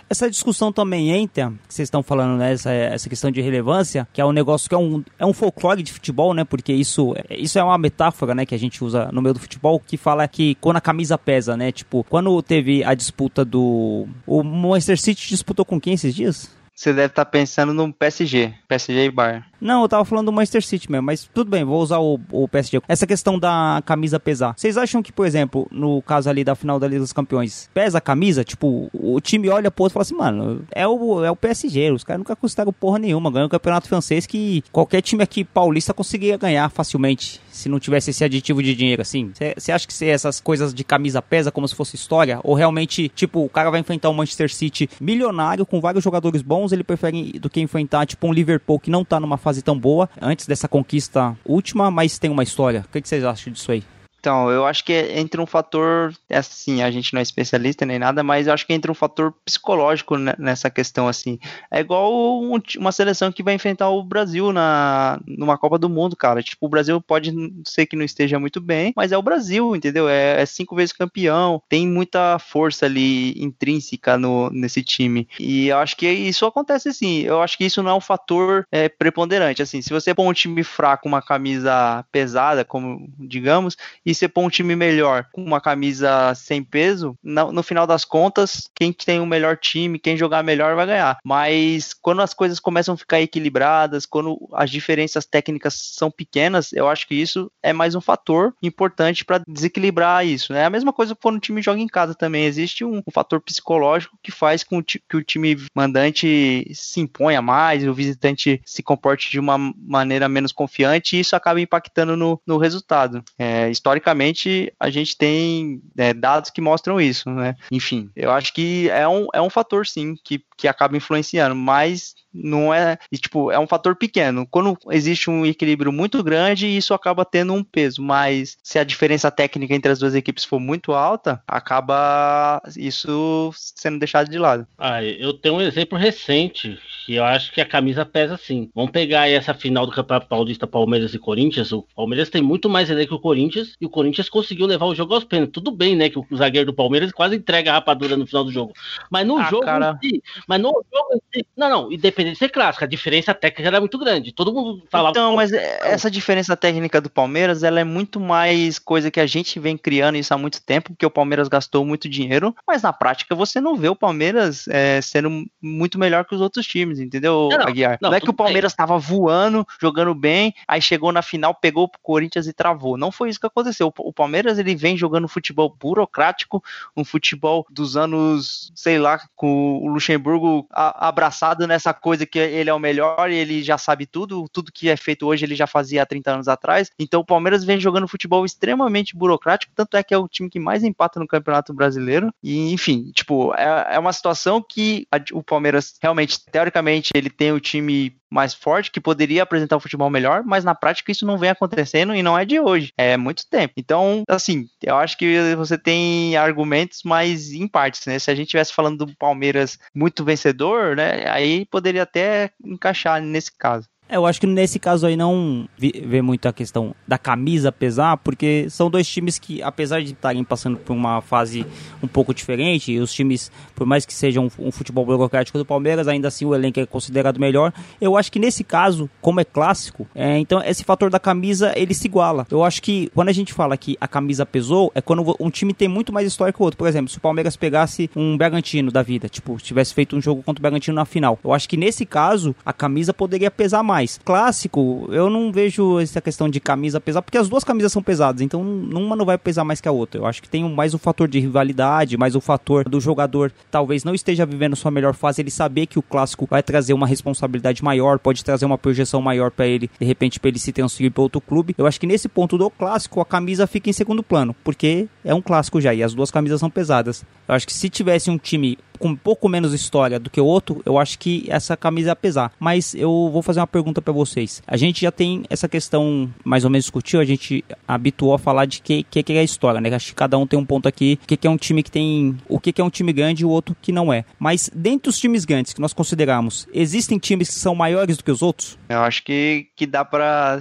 Essa 0.09 0.31
discussão 0.31 0.72
também 0.72 1.11
entra, 1.11 1.53
que 1.66 1.75
vocês 1.75 1.87
estão 1.87 2.03
falando, 2.03 2.38
né, 2.38 2.53
essa, 2.53 2.70
essa 2.70 3.09
questão 3.09 3.31
de 3.31 3.40
relevância, 3.40 4.07
que 4.12 4.20
é 4.20 4.25
um 4.25 4.33
negócio 4.33 4.68
que 4.68 4.75
é 4.75 4.79
um, 4.79 5.03
é 5.18 5.27
um 5.27 5.33
folclore 5.33 5.83
de 5.83 5.92
futebol, 5.92 6.33
né, 6.35 6.44
porque 6.44 6.72
isso, 6.72 7.14
isso 7.31 7.59
é 7.59 7.64
uma 7.64 7.77
metáfora, 7.79 8.35
né, 8.35 8.46
que 8.46 8.55
a 8.55 8.59
gente 8.59 8.83
usa 8.85 9.11
no 9.12 9.20
meio 9.20 9.35
do 9.35 9.40
futebol, 9.40 9.81
que 9.81 9.96
fala 9.96 10.29
que 10.29 10.55
quando 10.61 10.77
a 10.77 10.81
camisa 10.81 11.18
pesa, 11.18 11.57
né, 11.57 11.72
tipo, 11.72 12.05
quando 12.09 12.40
teve 12.42 12.85
a 12.85 12.94
disputa 12.94 13.44
do... 13.44 14.07
O 14.27 14.42
Manchester 14.44 15.01
City 15.01 15.29
disputou 15.29 15.64
com 15.64 15.81
quem 15.81 15.94
esses 15.94 16.14
dias? 16.14 16.56
Você 16.77 16.93
deve 16.93 17.07
estar 17.07 17.25
tá 17.25 17.31
pensando 17.31 17.73
no 17.73 17.91
PSG, 17.91 18.53
PSG 18.69 19.07
e 19.07 19.11
Bayern. 19.11 19.43
Não, 19.59 19.81
eu 19.81 19.89
tava 19.89 20.05
falando 20.05 20.27
do 20.27 20.33
Manchester 20.33 20.62
City 20.62 20.93
mesmo, 20.93 21.07
mas 21.07 21.25
tudo 21.33 21.51
bem, 21.51 21.65
vou 21.65 21.81
usar 21.81 21.99
o, 22.01 22.21
o 22.31 22.47
PSG. 22.47 22.83
Essa 22.87 23.07
questão 23.07 23.39
da 23.39 23.83
camisa 23.87 24.21
pesar. 24.21 24.53
Vocês 24.55 24.77
acham 24.77 25.03
que, 25.03 25.11
por 25.11 25.25
exemplo, 25.25 25.67
no 25.71 26.03
caso 26.03 26.29
ali 26.29 26.45
da 26.45 26.55
final 26.55 26.79
da 26.79 26.87
Liga 26.87 27.01
dos 27.01 27.15
Campeões, 27.15 27.71
pesa 27.73 27.97
a 27.97 28.01
camisa? 28.01 28.45
Tipo, 28.45 28.91
o 28.93 29.19
time 29.23 29.49
olha 29.49 29.71
pro 29.71 29.85
outro 29.85 29.93
e 29.93 29.95
fala 29.95 30.03
assim, 30.03 30.15
mano, 30.15 30.67
é 30.71 30.87
o, 30.87 31.25
é 31.25 31.31
o 31.31 31.37
PSG, 31.37 31.93
os 31.93 32.05
caras 32.05 32.19
nunca 32.19 32.37
custaram 32.37 32.71
porra 32.71 32.99
nenhuma, 32.99 33.31
ganham 33.31 33.47
o 33.47 33.51
campeonato 33.51 33.89
francês 33.89 34.27
que 34.27 34.62
qualquer 34.71 35.01
time 35.01 35.23
aqui 35.23 35.45
paulista 35.45 35.95
conseguiria 35.95 36.37
ganhar 36.37 36.69
facilmente 36.69 37.41
se 37.57 37.69
não 37.69 37.79
tivesse 37.79 38.11
esse 38.11 38.25
aditivo 38.25 38.62
de 38.62 38.75
dinheiro, 38.75 39.03
assim? 39.03 39.33
Você 39.57 39.73
acha 39.73 39.87
que 39.87 40.05
essas 40.05 40.40
coisas 40.40 40.75
de 40.75 40.85
camisa 40.85 41.23
pesa 41.23 41.51
como 41.51 41.66
se 41.66 41.75
fosse 41.75 41.97
história? 41.97 42.40
Ou 42.42 42.55
realmente, 42.55 43.09
tipo, 43.09 43.45
o 43.45 43.49
cara 43.49 43.71
vai 43.71 43.81
enfrentar 43.81 44.11
um 44.11 44.14
Manchester 44.14 44.53
City 44.53 44.88
milionário 45.01 45.64
com 45.64 45.81
vários 45.81 46.05
jogadores 46.05 46.42
bons, 46.42 46.73
ele 46.73 46.85
prefere 46.85 47.38
do 47.38 47.51
que 47.51 47.61
enfrentar, 47.61 48.07
tipo, 48.07 48.27
um 48.27 48.33
Liverpool 48.33 48.79
que 48.79 48.90
não 48.90 49.05
tá 49.05 49.19
numa 49.19 49.37
fase 49.37 49.62
tão 49.62 49.79
boa 49.79 50.09
antes 50.21 50.47
dessa 50.47 50.69
conquista 50.69 51.37
última, 51.45 51.90
mas 51.90 52.19
tem 52.19 52.31
uma 52.31 52.42
história. 52.42 52.85
O 52.87 52.92
que 52.92 53.09
vocês 53.09 53.25
acham 53.25 53.53
disso 53.53 53.73
aí? 53.73 53.83
Então, 54.27 54.51
eu 54.51 54.67
acho 54.67 54.85
que 54.85 54.93
entra 54.93 55.41
um 55.41 55.47
fator, 55.47 56.12
é 56.29 56.39
assim, 56.39 56.83
a 56.83 56.91
gente 56.91 57.15
não 57.15 57.21
é 57.21 57.23
especialista 57.23 57.87
nem 57.87 57.97
nada, 57.97 58.25
mas 58.25 58.49
eu 58.49 58.53
acho 58.53 58.67
que 58.67 58.73
entra 58.73 58.91
um 58.91 58.95
fator 58.95 59.33
psicológico 59.45 60.17
ne- 60.17 60.35
nessa 60.37 60.69
questão, 60.69 61.07
assim. 61.07 61.39
É 61.71 61.79
igual 61.79 62.43
um 62.43 62.61
uma 62.79 62.91
seleção 62.91 63.31
que 63.31 63.41
vai 63.45 63.55
enfrentar 63.55 63.89
o 63.89 64.03
Brasil 64.03 64.53
na, 64.53 65.21
numa 65.25 65.57
Copa 65.57 65.79
do 65.79 65.89
Mundo, 65.89 66.17
cara. 66.17 66.43
Tipo, 66.43 66.67
o 66.67 66.69
Brasil 66.69 67.01
pode 67.01 67.33
ser 67.65 67.87
que 67.87 67.95
não 67.95 68.05
esteja 68.05 68.37
muito 68.41 68.61
bem, 68.61 68.93
mas 68.97 69.12
é 69.12 69.17
o 69.17 69.23
Brasil, 69.23 69.77
entendeu? 69.77 70.09
É, 70.09 70.43
é 70.43 70.47
cinco 70.47 70.75
vezes 70.75 70.93
campeão, 70.93 71.62
tem 71.69 71.87
muita 71.87 72.37
força 72.41 72.87
ali 72.87 73.33
intrínseca 73.41 74.19
no, 74.19 74.51
nesse 74.51 74.83
time. 74.83 75.29
E 75.39 75.69
eu 75.69 75.79
acho 75.79 75.97
que 75.97 76.11
isso 76.11 76.45
acontece 76.45 76.93
sim. 76.93 77.21
Eu 77.21 77.41
acho 77.41 77.57
que 77.57 77.65
isso 77.65 77.81
não 77.81 77.93
é 77.93 77.95
um 77.95 78.01
fator 78.01 78.67
é, 78.73 78.89
preponderante. 78.89 79.62
Assim, 79.62 79.81
se 79.81 79.91
você 79.91 80.12
pôr 80.12 80.27
um 80.27 80.33
time 80.33 80.65
fraco, 80.65 81.07
uma 81.07 81.23
camisa 81.23 82.05
pesada, 82.11 82.65
como 82.65 83.09
digamos, 83.21 83.77
e 84.05 84.15
você 84.16 84.29
pôr 84.29 84.44
um 84.44 84.48
time 84.48 84.74
melhor 84.74 85.26
com 85.33 85.42
uma 85.42 85.61
camisa 85.61 86.35
sem 86.35 86.62
peso, 86.62 87.16
no, 87.22 87.52
no 87.52 87.62
final 87.62 87.87
das 87.87 88.05
contas, 88.05 88.68
quem 88.74 88.92
tem 88.92 89.20
o 89.20 89.26
melhor 89.26 89.57
time, 89.57 89.98
quem 89.98 90.16
jogar 90.16 90.42
melhor 90.42 90.74
vai 90.74 90.87
ganhar. 90.87 91.18
Mas 91.24 91.94
quando 91.94 92.22
as 92.22 92.35
coisas 92.35 92.61
começam 92.61 92.94
a 92.94 92.98
ficar 92.98 93.20
equilibradas, 93.20 94.07
quando 94.07 94.38
as 94.52 94.70
diferenças 94.70 95.26
técnicas 95.26 95.74
são 95.74 96.11
pequenas, 96.11 96.72
eu 96.72 96.88
acho 96.88 97.07
que 97.07 97.14
isso 97.14 97.50
é 97.62 97.72
mais 97.72 97.94
um 97.94 98.00
fator 98.00 98.55
importante 98.62 99.24
para 99.24 99.42
desequilibrar 99.46 100.26
isso. 100.26 100.52
É 100.52 100.57
né? 100.57 100.64
a 100.64 100.70
mesma 100.70 100.92
coisa 100.92 101.14
quando 101.14 101.37
o 101.37 101.40
time 101.40 101.62
joga 101.62 101.81
em 101.81 101.87
casa 101.87 102.14
também. 102.14 102.44
Existe 102.44 102.85
um, 102.85 102.98
um 103.07 103.12
fator 103.12 103.40
psicológico 103.40 104.18
que 104.22 104.31
faz 104.31 104.62
com 104.62 104.83
que 104.83 105.16
o 105.16 105.22
time 105.22 105.57
mandante 105.74 106.70
se 106.74 107.00
imponha 107.00 107.42
mais, 107.42 107.87
o 107.87 107.94
visitante 107.94 108.61
se 108.64 108.83
comporte 108.83 109.31
de 109.31 109.38
uma 109.38 109.59
maneira 109.59 110.29
menos 110.29 110.52
confiante 110.52 111.16
e 111.16 111.20
isso 111.20 111.37
acaba 111.37 111.61
impactando 111.61 112.16
no, 112.16 112.40
no 112.46 112.59
resultado. 112.59 113.22
É, 113.38 113.70
historicamente, 113.97 114.73
a 114.79 114.91
gente 114.91 115.17
tem 115.17 115.81
é, 115.97 116.13
dados 116.13 116.51
que 116.51 116.61
mostram 116.61 117.01
isso, 117.01 117.31
né? 117.31 117.57
Enfim, 117.73 118.11
eu 118.15 118.31
acho 118.31 118.53
que 118.53 118.89
é 118.91 119.09
um, 119.09 119.27
é 119.35 119.41
um 119.41 119.51
fator, 119.51 119.87
sim, 119.87 120.15
que, 120.23 120.43
que 120.57 120.69
acaba 120.69 120.97
influenciando, 120.97 121.55
mas 121.55 122.15
não 122.42 122.72
é, 122.72 122.99
e, 123.11 123.18
tipo, 123.18 123.51
é 123.51 123.59
um 123.59 123.66
fator 123.66 123.96
pequeno. 123.96 124.46
Quando 124.51 124.77
existe 124.90 125.31
um 125.31 125.44
equilíbrio 125.46 125.92
muito 125.92 126.22
grande, 126.22 126.66
isso 126.66 126.94
acaba 126.94 127.25
tendo 127.25 127.53
um 127.53 127.62
peso, 127.64 128.03
mas 128.03 128.57
se 128.62 128.79
a 128.79 128.85
diferença 128.85 129.31
técnica 129.31 129.75
entre 129.75 129.90
as 129.92 129.99
duas 129.99 130.14
equipes 130.14 130.44
for 130.44 130.61
muito 130.61 130.92
alta, 130.92 131.42
acaba 131.46 132.61
isso 132.77 133.51
sendo 133.55 133.99
deixado 133.99 134.31
de 134.31 134.38
lado. 134.38 134.66
Ah, 134.79 135.03
eu 135.03 135.33
tenho 135.33 135.57
um 135.57 135.61
exemplo 135.61 135.99
recente 135.99 136.79
que 137.05 137.14
eu 137.14 137.25
acho 137.25 137.53
que 137.53 137.61
a 137.61 137.66
camisa 137.66 138.05
pesa 138.05 138.37
sim. 138.37 138.68
Vamos 138.75 138.90
pegar 138.90 139.22
aí 139.22 139.33
essa 139.33 139.55
final 139.55 139.87
do 139.87 139.92
Campeonato 139.92 140.27
Paulista 140.27 140.66
Palmeiras 140.66 141.14
e 141.14 141.18
Corinthians. 141.18 141.72
O 141.72 141.87
Palmeiras 141.94 142.29
tem 142.29 142.42
muito 142.42 142.68
mais 142.68 142.90
elenco 142.90 143.11
que 143.11 143.14
o 143.14 143.20
Corinthians 143.20 143.75
e 143.81 143.87
o 143.87 143.90
Corinthians 143.90 144.29
conseguiu 144.29 144.66
levar 144.66 144.87
o 144.87 144.94
jogo 144.94 145.14
aos 145.14 145.22
pênaltis. 145.25 145.53
Tudo 145.53 145.70
bem, 145.70 145.94
né, 145.94 146.11
que 146.11 146.18
o 146.18 146.27
zagueiro 146.35 146.66
do 146.66 146.75
Palmeiras 146.75 147.12
quase 147.12 147.37
entrega 147.37 147.70
a 147.70 147.75
rapadura 147.75 148.16
no 148.16 148.27
final 148.27 148.42
do 148.44 148.51
jogo. 148.51 148.72
Mas 149.11 149.25
no 149.27 149.38
Ah, 149.38 149.44
jogo 149.44 149.64
cara. 149.64 149.99
em 150.03 150.09
si, 150.09 150.22
mas 150.49 150.61
no 150.61 150.68
jogo 150.70 151.09
em 151.14 151.20
si, 151.33 151.46
não, 151.57 151.68
não, 151.70 151.92
independente 151.92 152.26
de 152.33 152.39
ser 152.39 152.49
clássico, 152.49 152.85
a 152.85 152.89
diferença 152.89 153.35
técnica 153.35 153.69
era 153.69 153.81
muito 153.81 153.99
grande. 153.99 154.33
Todo 154.33 154.53
mundo 154.53 154.83
falava 154.91 155.11
Então, 155.11 155.35
mas 155.37 155.53
é- 155.53 155.79
essa 155.83 156.11
diferença 156.11 156.57
técnica 156.57 157.01
do 157.01 157.11
Palmeiras, 157.11 157.62
ela 157.62 157.81
é 157.81 157.85
muito 157.85 158.21
mais 158.21 158.79
coisa 158.79 159.11
que 159.11 159.21
a 159.21 159.27
gente 159.27 159.59
vem 159.59 159.77
criando 159.77 160.17
isso 160.17 160.33
há 160.33 160.39
muito 160.39 160.62
tempo, 160.62 160.91
porque 160.91 161.07
o 161.07 161.11
Palmeiras 161.11 161.49
gastou 161.49 161.85
muito 161.85 162.09
dinheiro, 162.09 162.55
mas 162.67 162.83
na 162.83 162.93
prática 162.93 163.35
você 163.35 163.61
não 163.61 163.77
vê 163.77 163.89
o 163.89 163.97
Palmeiras 163.97 164.67
é, 164.69 165.01
sendo 165.01 165.45
muito 165.61 165.99
melhor 165.99 166.25
que 166.25 166.35
os 166.35 166.41
outros 166.41 166.67
times, 166.67 166.99
entendeu, 166.99 167.49
Não, 167.51 167.67
Aguiar? 167.67 167.99
Não, 168.01 168.11
não, 168.11 168.17
é 168.17 168.21
que 168.21 168.31
o 168.31 168.35
Palmeiras 168.35 168.73
estava 168.73 168.99
voando, 168.99 169.67
jogando 169.81 170.15
bem, 170.15 170.55
aí 170.67 170.81
chegou 170.81 171.12
na 171.12 171.23
final, 171.23 171.55
pegou 171.55 171.85
o 171.85 171.91
Corinthians 172.03 172.47
e 172.47 172.53
travou. 172.53 172.97
Não 172.97 173.11
foi 173.11 173.29
isso 173.31 173.41
que 173.41 173.47
aconteceu. 173.47 173.93
O 173.99 174.12
Palmeiras 174.12 174.59
ele 174.59 174.75
vem 174.75 174.97
jogando 174.97 175.29
futebol 175.29 175.75
burocrático, 175.79 176.62
um 176.97 177.05
futebol 177.05 177.67
dos 177.71 177.97
anos, 177.97 178.73
sei 178.75 178.99
lá, 178.99 179.21
com 179.35 179.79
o 179.83 179.89
Luxemburgo 179.89 180.67
abraçado 180.71 181.67
nessa 181.67 181.93
coisa 181.93 182.15
que 182.24 182.38
ele 182.38 182.70
é 182.70 182.74
o 182.74 182.79
melhor 182.79 183.31
e 183.31 183.35
ele 183.35 183.62
já 183.62 183.76
sabe 183.76 184.07
tudo, 184.07 184.46
tudo 184.52 184.70
que 184.72 184.88
é 184.88 184.96
feito 184.96 185.26
hoje 185.26 185.44
ele 185.44 185.57
já 185.57 185.66
fazia 185.66 186.02
há 186.02 186.07
30 186.07 186.33
anos 186.35 186.46
atrás. 186.48 186.90
Então 186.98 187.20
o 187.20 187.24
Palmeiras 187.24 187.64
vem 187.64 187.81
jogando 187.81 188.07
futebol 188.07 188.44
extremamente 188.44 189.16
burocrático, 189.16 189.72
tanto 189.74 189.96
é 189.96 190.02
que 190.02 190.14
é 190.14 190.18
o 190.18 190.29
time 190.29 190.48
que 190.48 190.61
mais 190.61 190.85
empata 190.85 191.18
no 191.18 191.26
Campeonato 191.26 191.74
Brasileiro. 191.74 192.33
E 192.42 192.72
enfim, 192.72 193.11
tipo, 193.12 193.52
é, 193.55 193.94
é 193.96 193.98
uma 193.98 194.12
situação 194.12 194.62
que 194.62 195.07
a- 195.11 195.20
o 195.33 195.42
Palmeiras 195.42 195.94
realmente, 196.00 196.38
teoricamente, 196.50 197.11
ele 197.14 197.29
tem 197.29 197.52
o 197.52 197.61
time 197.61 198.16
mais 198.31 198.55
forte, 198.55 198.91
que 198.91 199.01
poderia 199.01 199.43
apresentar 199.43 199.77
um 199.77 199.81
futebol 199.81 200.11
melhor, 200.11 200.43
mas 200.45 200.65
na 200.65 200.75
prática 200.75 201.12
isso 201.12 201.27
não 201.27 201.39
vem 201.39 201.51
acontecendo 201.51 202.15
e 202.15 202.23
não 202.23 202.39
é 202.39 202.45
de 202.45 202.61
hoje, 202.61 202.93
é 202.97 203.17
muito 203.17 203.49
tempo. 203.49 203.75
Então, 203.77 204.23
assim, 204.29 204.67
eu 204.83 204.97
acho 204.97 205.17
que 205.17 205.55
você 205.57 205.79
tem 205.79 206.37
argumentos, 206.37 207.01
mas 207.05 207.53
em 207.53 207.69
partes, 207.69 208.05
né? 208.07 208.19
Se 208.19 208.31
a 208.31 208.35
gente 208.35 208.47
estivesse 208.47 208.73
falando 208.73 209.07
do 209.07 209.17
Palmeiras 209.17 209.79
muito 209.95 210.25
vencedor, 210.25 210.97
né? 210.97 211.29
Aí 211.29 211.67
poderia 211.67 212.03
até 212.03 212.51
encaixar 212.65 213.21
nesse 213.21 213.57
caso. 213.57 213.89
É, 214.09 214.16
eu 214.16 214.27
acho 214.27 214.40
que 214.40 214.47
nesse 214.47 214.79
caso 214.79 215.07
aí 215.07 215.16
não 215.16 215.69
vê 215.79 216.23
muito 216.23 216.47
a 216.47 216.53
questão 216.53 216.95
da 217.07 217.19
camisa 217.19 217.73
pesar, 217.73 218.16
porque 218.19 218.66
são 218.71 218.88
dois 218.88 219.09
times 219.09 219.38
que, 219.38 219.61
apesar 219.62 220.01
de 220.01 220.12
estarem 220.12 220.45
passando 220.45 220.77
por 220.77 220.92
uma 220.92 221.21
fase 221.21 221.66
um 222.03 222.07
pouco 222.07 222.33
diferente, 222.33 222.99
os 222.99 223.12
times, 223.12 223.51
por 223.75 223.85
mais 223.85 224.07
que 224.07 224.14
sejam 224.14 224.49
um, 224.59 224.66
um 224.69 224.71
futebol 224.71 225.05
burocrático 225.05 225.59
do 225.59 225.64
Palmeiras, 225.64 226.07
ainda 226.07 226.29
assim 226.29 226.45
o 226.45 226.55
elenco 226.55 226.79
é 226.79 226.87
considerado 226.87 227.40
melhor. 227.40 227.73
Eu 228.01 228.16
acho 228.16 228.31
que 228.31 228.38
nesse 228.38 228.62
caso, 228.62 229.11
como 229.21 229.40
é 229.40 229.45
clássico, 229.45 230.07
é, 230.14 230.38
então 230.38 230.62
esse 230.62 230.85
fator 230.85 231.11
da 231.11 231.19
camisa 231.19 231.73
ele 231.77 231.92
se 231.92 232.07
iguala. 232.07 232.47
Eu 232.49 232.62
acho 232.62 232.81
que 232.83 233.11
quando 233.12 233.29
a 233.29 233.33
gente 233.33 233.53
fala 233.53 233.77
que 233.77 233.97
a 234.01 234.07
camisa 234.07 234.47
pesou, 234.47 234.92
é 234.95 235.01
quando 235.01 235.35
um 235.40 235.51
time 235.51 235.75
tem 235.75 235.88
muito 235.88 236.12
mais 236.12 236.29
história 236.29 236.53
que 236.53 236.61
o 236.61 236.64
outro. 236.64 236.79
Por 236.79 236.87
exemplo, 236.87 237.11
se 237.11 237.19
o 237.19 237.21
Palmeiras 237.21 237.57
pegasse 237.57 238.09
um 238.14 238.37
Bragantino 238.37 238.92
da 238.92 239.03
vida, 239.03 239.29
tipo, 239.29 239.57
tivesse 239.57 239.92
feito 239.92 240.16
um 240.16 240.21
jogo 240.21 240.45
contra 240.45 240.61
o 240.61 240.62
Bragantino 240.62 240.95
na 240.95 241.05
final, 241.05 241.38
eu 241.42 241.53
acho 241.53 241.69
que 241.69 241.77
nesse 241.77 242.07
caso 242.07 242.55
a 242.64 242.73
camisa 242.73 243.12
poderia 243.12 243.51
pesar 243.51 243.83
mais. 243.83 243.96
Clássico, 244.25 245.09
eu 245.11 245.31
não 245.31 245.51
vejo 245.51 245.99
essa 245.99 246.21
questão 246.21 246.49
de 246.49 246.61
camisa 246.61 247.01
pesar, 247.01 247.23
porque 247.23 247.39
as 247.39 247.49
duas 247.49 247.65
camisas 247.65 247.93
são 247.93 248.03
pesadas, 248.03 248.41
então 248.41 248.61
uma 248.61 249.17
não 249.17 249.25
vai 249.25 249.39
pesar 249.39 249.65
mais 249.65 249.81
que 249.81 249.89
a 249.89 249.93
outra. 249.93 250.21
Eu 250.21 250.27
acho 250.27 250.43
que 250.43 250.49
tem 250.49 250.69
mais 250.69 250.95
um 250.95 250.99
fator 250.99 251.29
de 251.29 251.41
rivalidade, 251.41 252.17
mais 252.17 252.35
o 252.35 252.41
fator 252.41 252.89
do 252.89 253.01
jogador 253.01 253.53
talvez 253.71 254.05
não 254.05 254.15
esteja 254.15 254.45
vivendo 254.45 254.77
sua 254.77 254.91
melhor 254.91 255.15
fase, 255.15 255.41
ele 255.41 255.51
saber 255.51 255.87
que 255.87 255.99
o 255.99 256.03
clássico 256.03 256.47
vai 256.51 256.63
trazer 256.63 256.93
uma 256.93 257.07
responsabilidade 257.07 257.83
maior, 257.83 258.19
pode 258.19 258.45
trazer 258.45 258.67
uma 258.67 258.79
projeção 258.79 259.21
maior 259.23 259.51
para 259.51 259.67
ele, 259.67 259.91
de 259.99 260.07
repente 260.07 260.39
para 260.39 260.49
ele 260.49 260.59
se 260.59 260.73
transferir 260.73 261.11
para 261.11 261.23
outro 261.23 261.41
clube. 261.41 261.75
Eu 261.79 261.87
acho 261.87 262.01
que 262.01 262.07
nesse 262.07 262.29
ponto 262.29 262.59
do 262.59 262.71
clássico 262.71 263.21
a 263.21 263.25
camisa 263.25 263.67
fica 263.67 263.89
em 263.89 263.93
segundo 263.93 264.23
plano, 264.23 264.55
porque 264.63 265.09
é 265.25 265.35
um 265.35 265.43
clássico 265.43 265.81
já 265.81 265.95
e 265.95 266.03
as 266.03 266.15
duas 266.15 266.31
camisas 266.31 266.61
são 266.61 266.71
pesadas. 266.71 267.25
Eu 267.49 267.55
acho 267.55 267.67
que 267.67 267.73
se 267.75 267.89
tivesse 267.89 268.31
um 268.31 268.39
time 268.39 268.79
com 268.97 269.09
um 269.09 269.17
pouco 269.17 269.49
menos 269.49 269.75
história 269.75 270.19
do 270.19 270.31
que 270.31 270.41
o 270.41 270.45
outro, 270.45 270.83
eu 270.85 270.99
acho 270.99 271.19
que 271.19 271.45
essa 271.49 271.77
camisa 271.77 272.11
ia 272.11 272.17
pesar. 272.17 272.53
Mas 272.59 272.95
eu 272.95 273.31
vou 273.33 273.43
fazer 273.43 273.61
uma 273.61 273.67
pergunta 273.67 273.86
para 273.92 274.12
vocês. 274.12 274.62
A 274.66 274.77
gente 274.77 275.01
já 275.03 275.11
tem 275.11 275.44
essa 275.49 275.68
questão 275.68 276.31
mais 276.44 276.64
ou 276.64 276.70
menos 276.70 276.85
discutiu, 276.85 277.20
a 277.20 277.25
gente 277.25 277.64
habituou 277.87 278.35
a 278.35 278.38
falar 278.38 278.66
de 278.66 278.81
que 278.81 279.03
que, 279.03 279.22
que 279.22 279.33
é 279.33 279.40
a 279.40 279.44
história, 279.44 279.81
né? 279.81 279.94
Acho 279.94 280.09
que 280.09 280.14
cada 280.14 280.38
um 280.38 280.46
tem 280.46 280.59
um 280.59 280.64
ponto 280.64 280.88
aqui, 280.88 281.18
o 281.22 281.27
que, 281.27 281.37
que 281.37 281.46
é 281.46 281.51
um 281.51 281.57
time 281.57 281.83
que 281.83 281.90
tem, 281.90 282.37
o 282.49 282.61
que, 282.61 282.72
que 282.72 282.81
é 282.81 282.85
um 282.85 282.90
time 282.90 283.12
grande 283.12 283.42
e 283.42 283.46
o 283.46 283.51
outro 283.51 283.77
que 283.81 283.92
não 283.92 284.12
é. 284.12 284.25
Mas 284.38 284.70
dentre 284.75 285.09
os 285.09 285.18
times 285.18 285.44
grandes 285.44 285.72
que 285.72 285.81
nós 285.81 285.92
consideramos, 285.92 286.68
existem 286.72 287.18
times 287.18 287.49
que 287.49 287.55
são 287.55 287.75
maiores 287.75 288.16
do 288.16 288.25
que 288.25 288.31
os 288.31 288.42
outros? 288.42 288.79
Eu 288.88 289.01
acho 289.01 289.22
que, 289.22 289.68
que 289.77 289.87
dá 289.87 290.07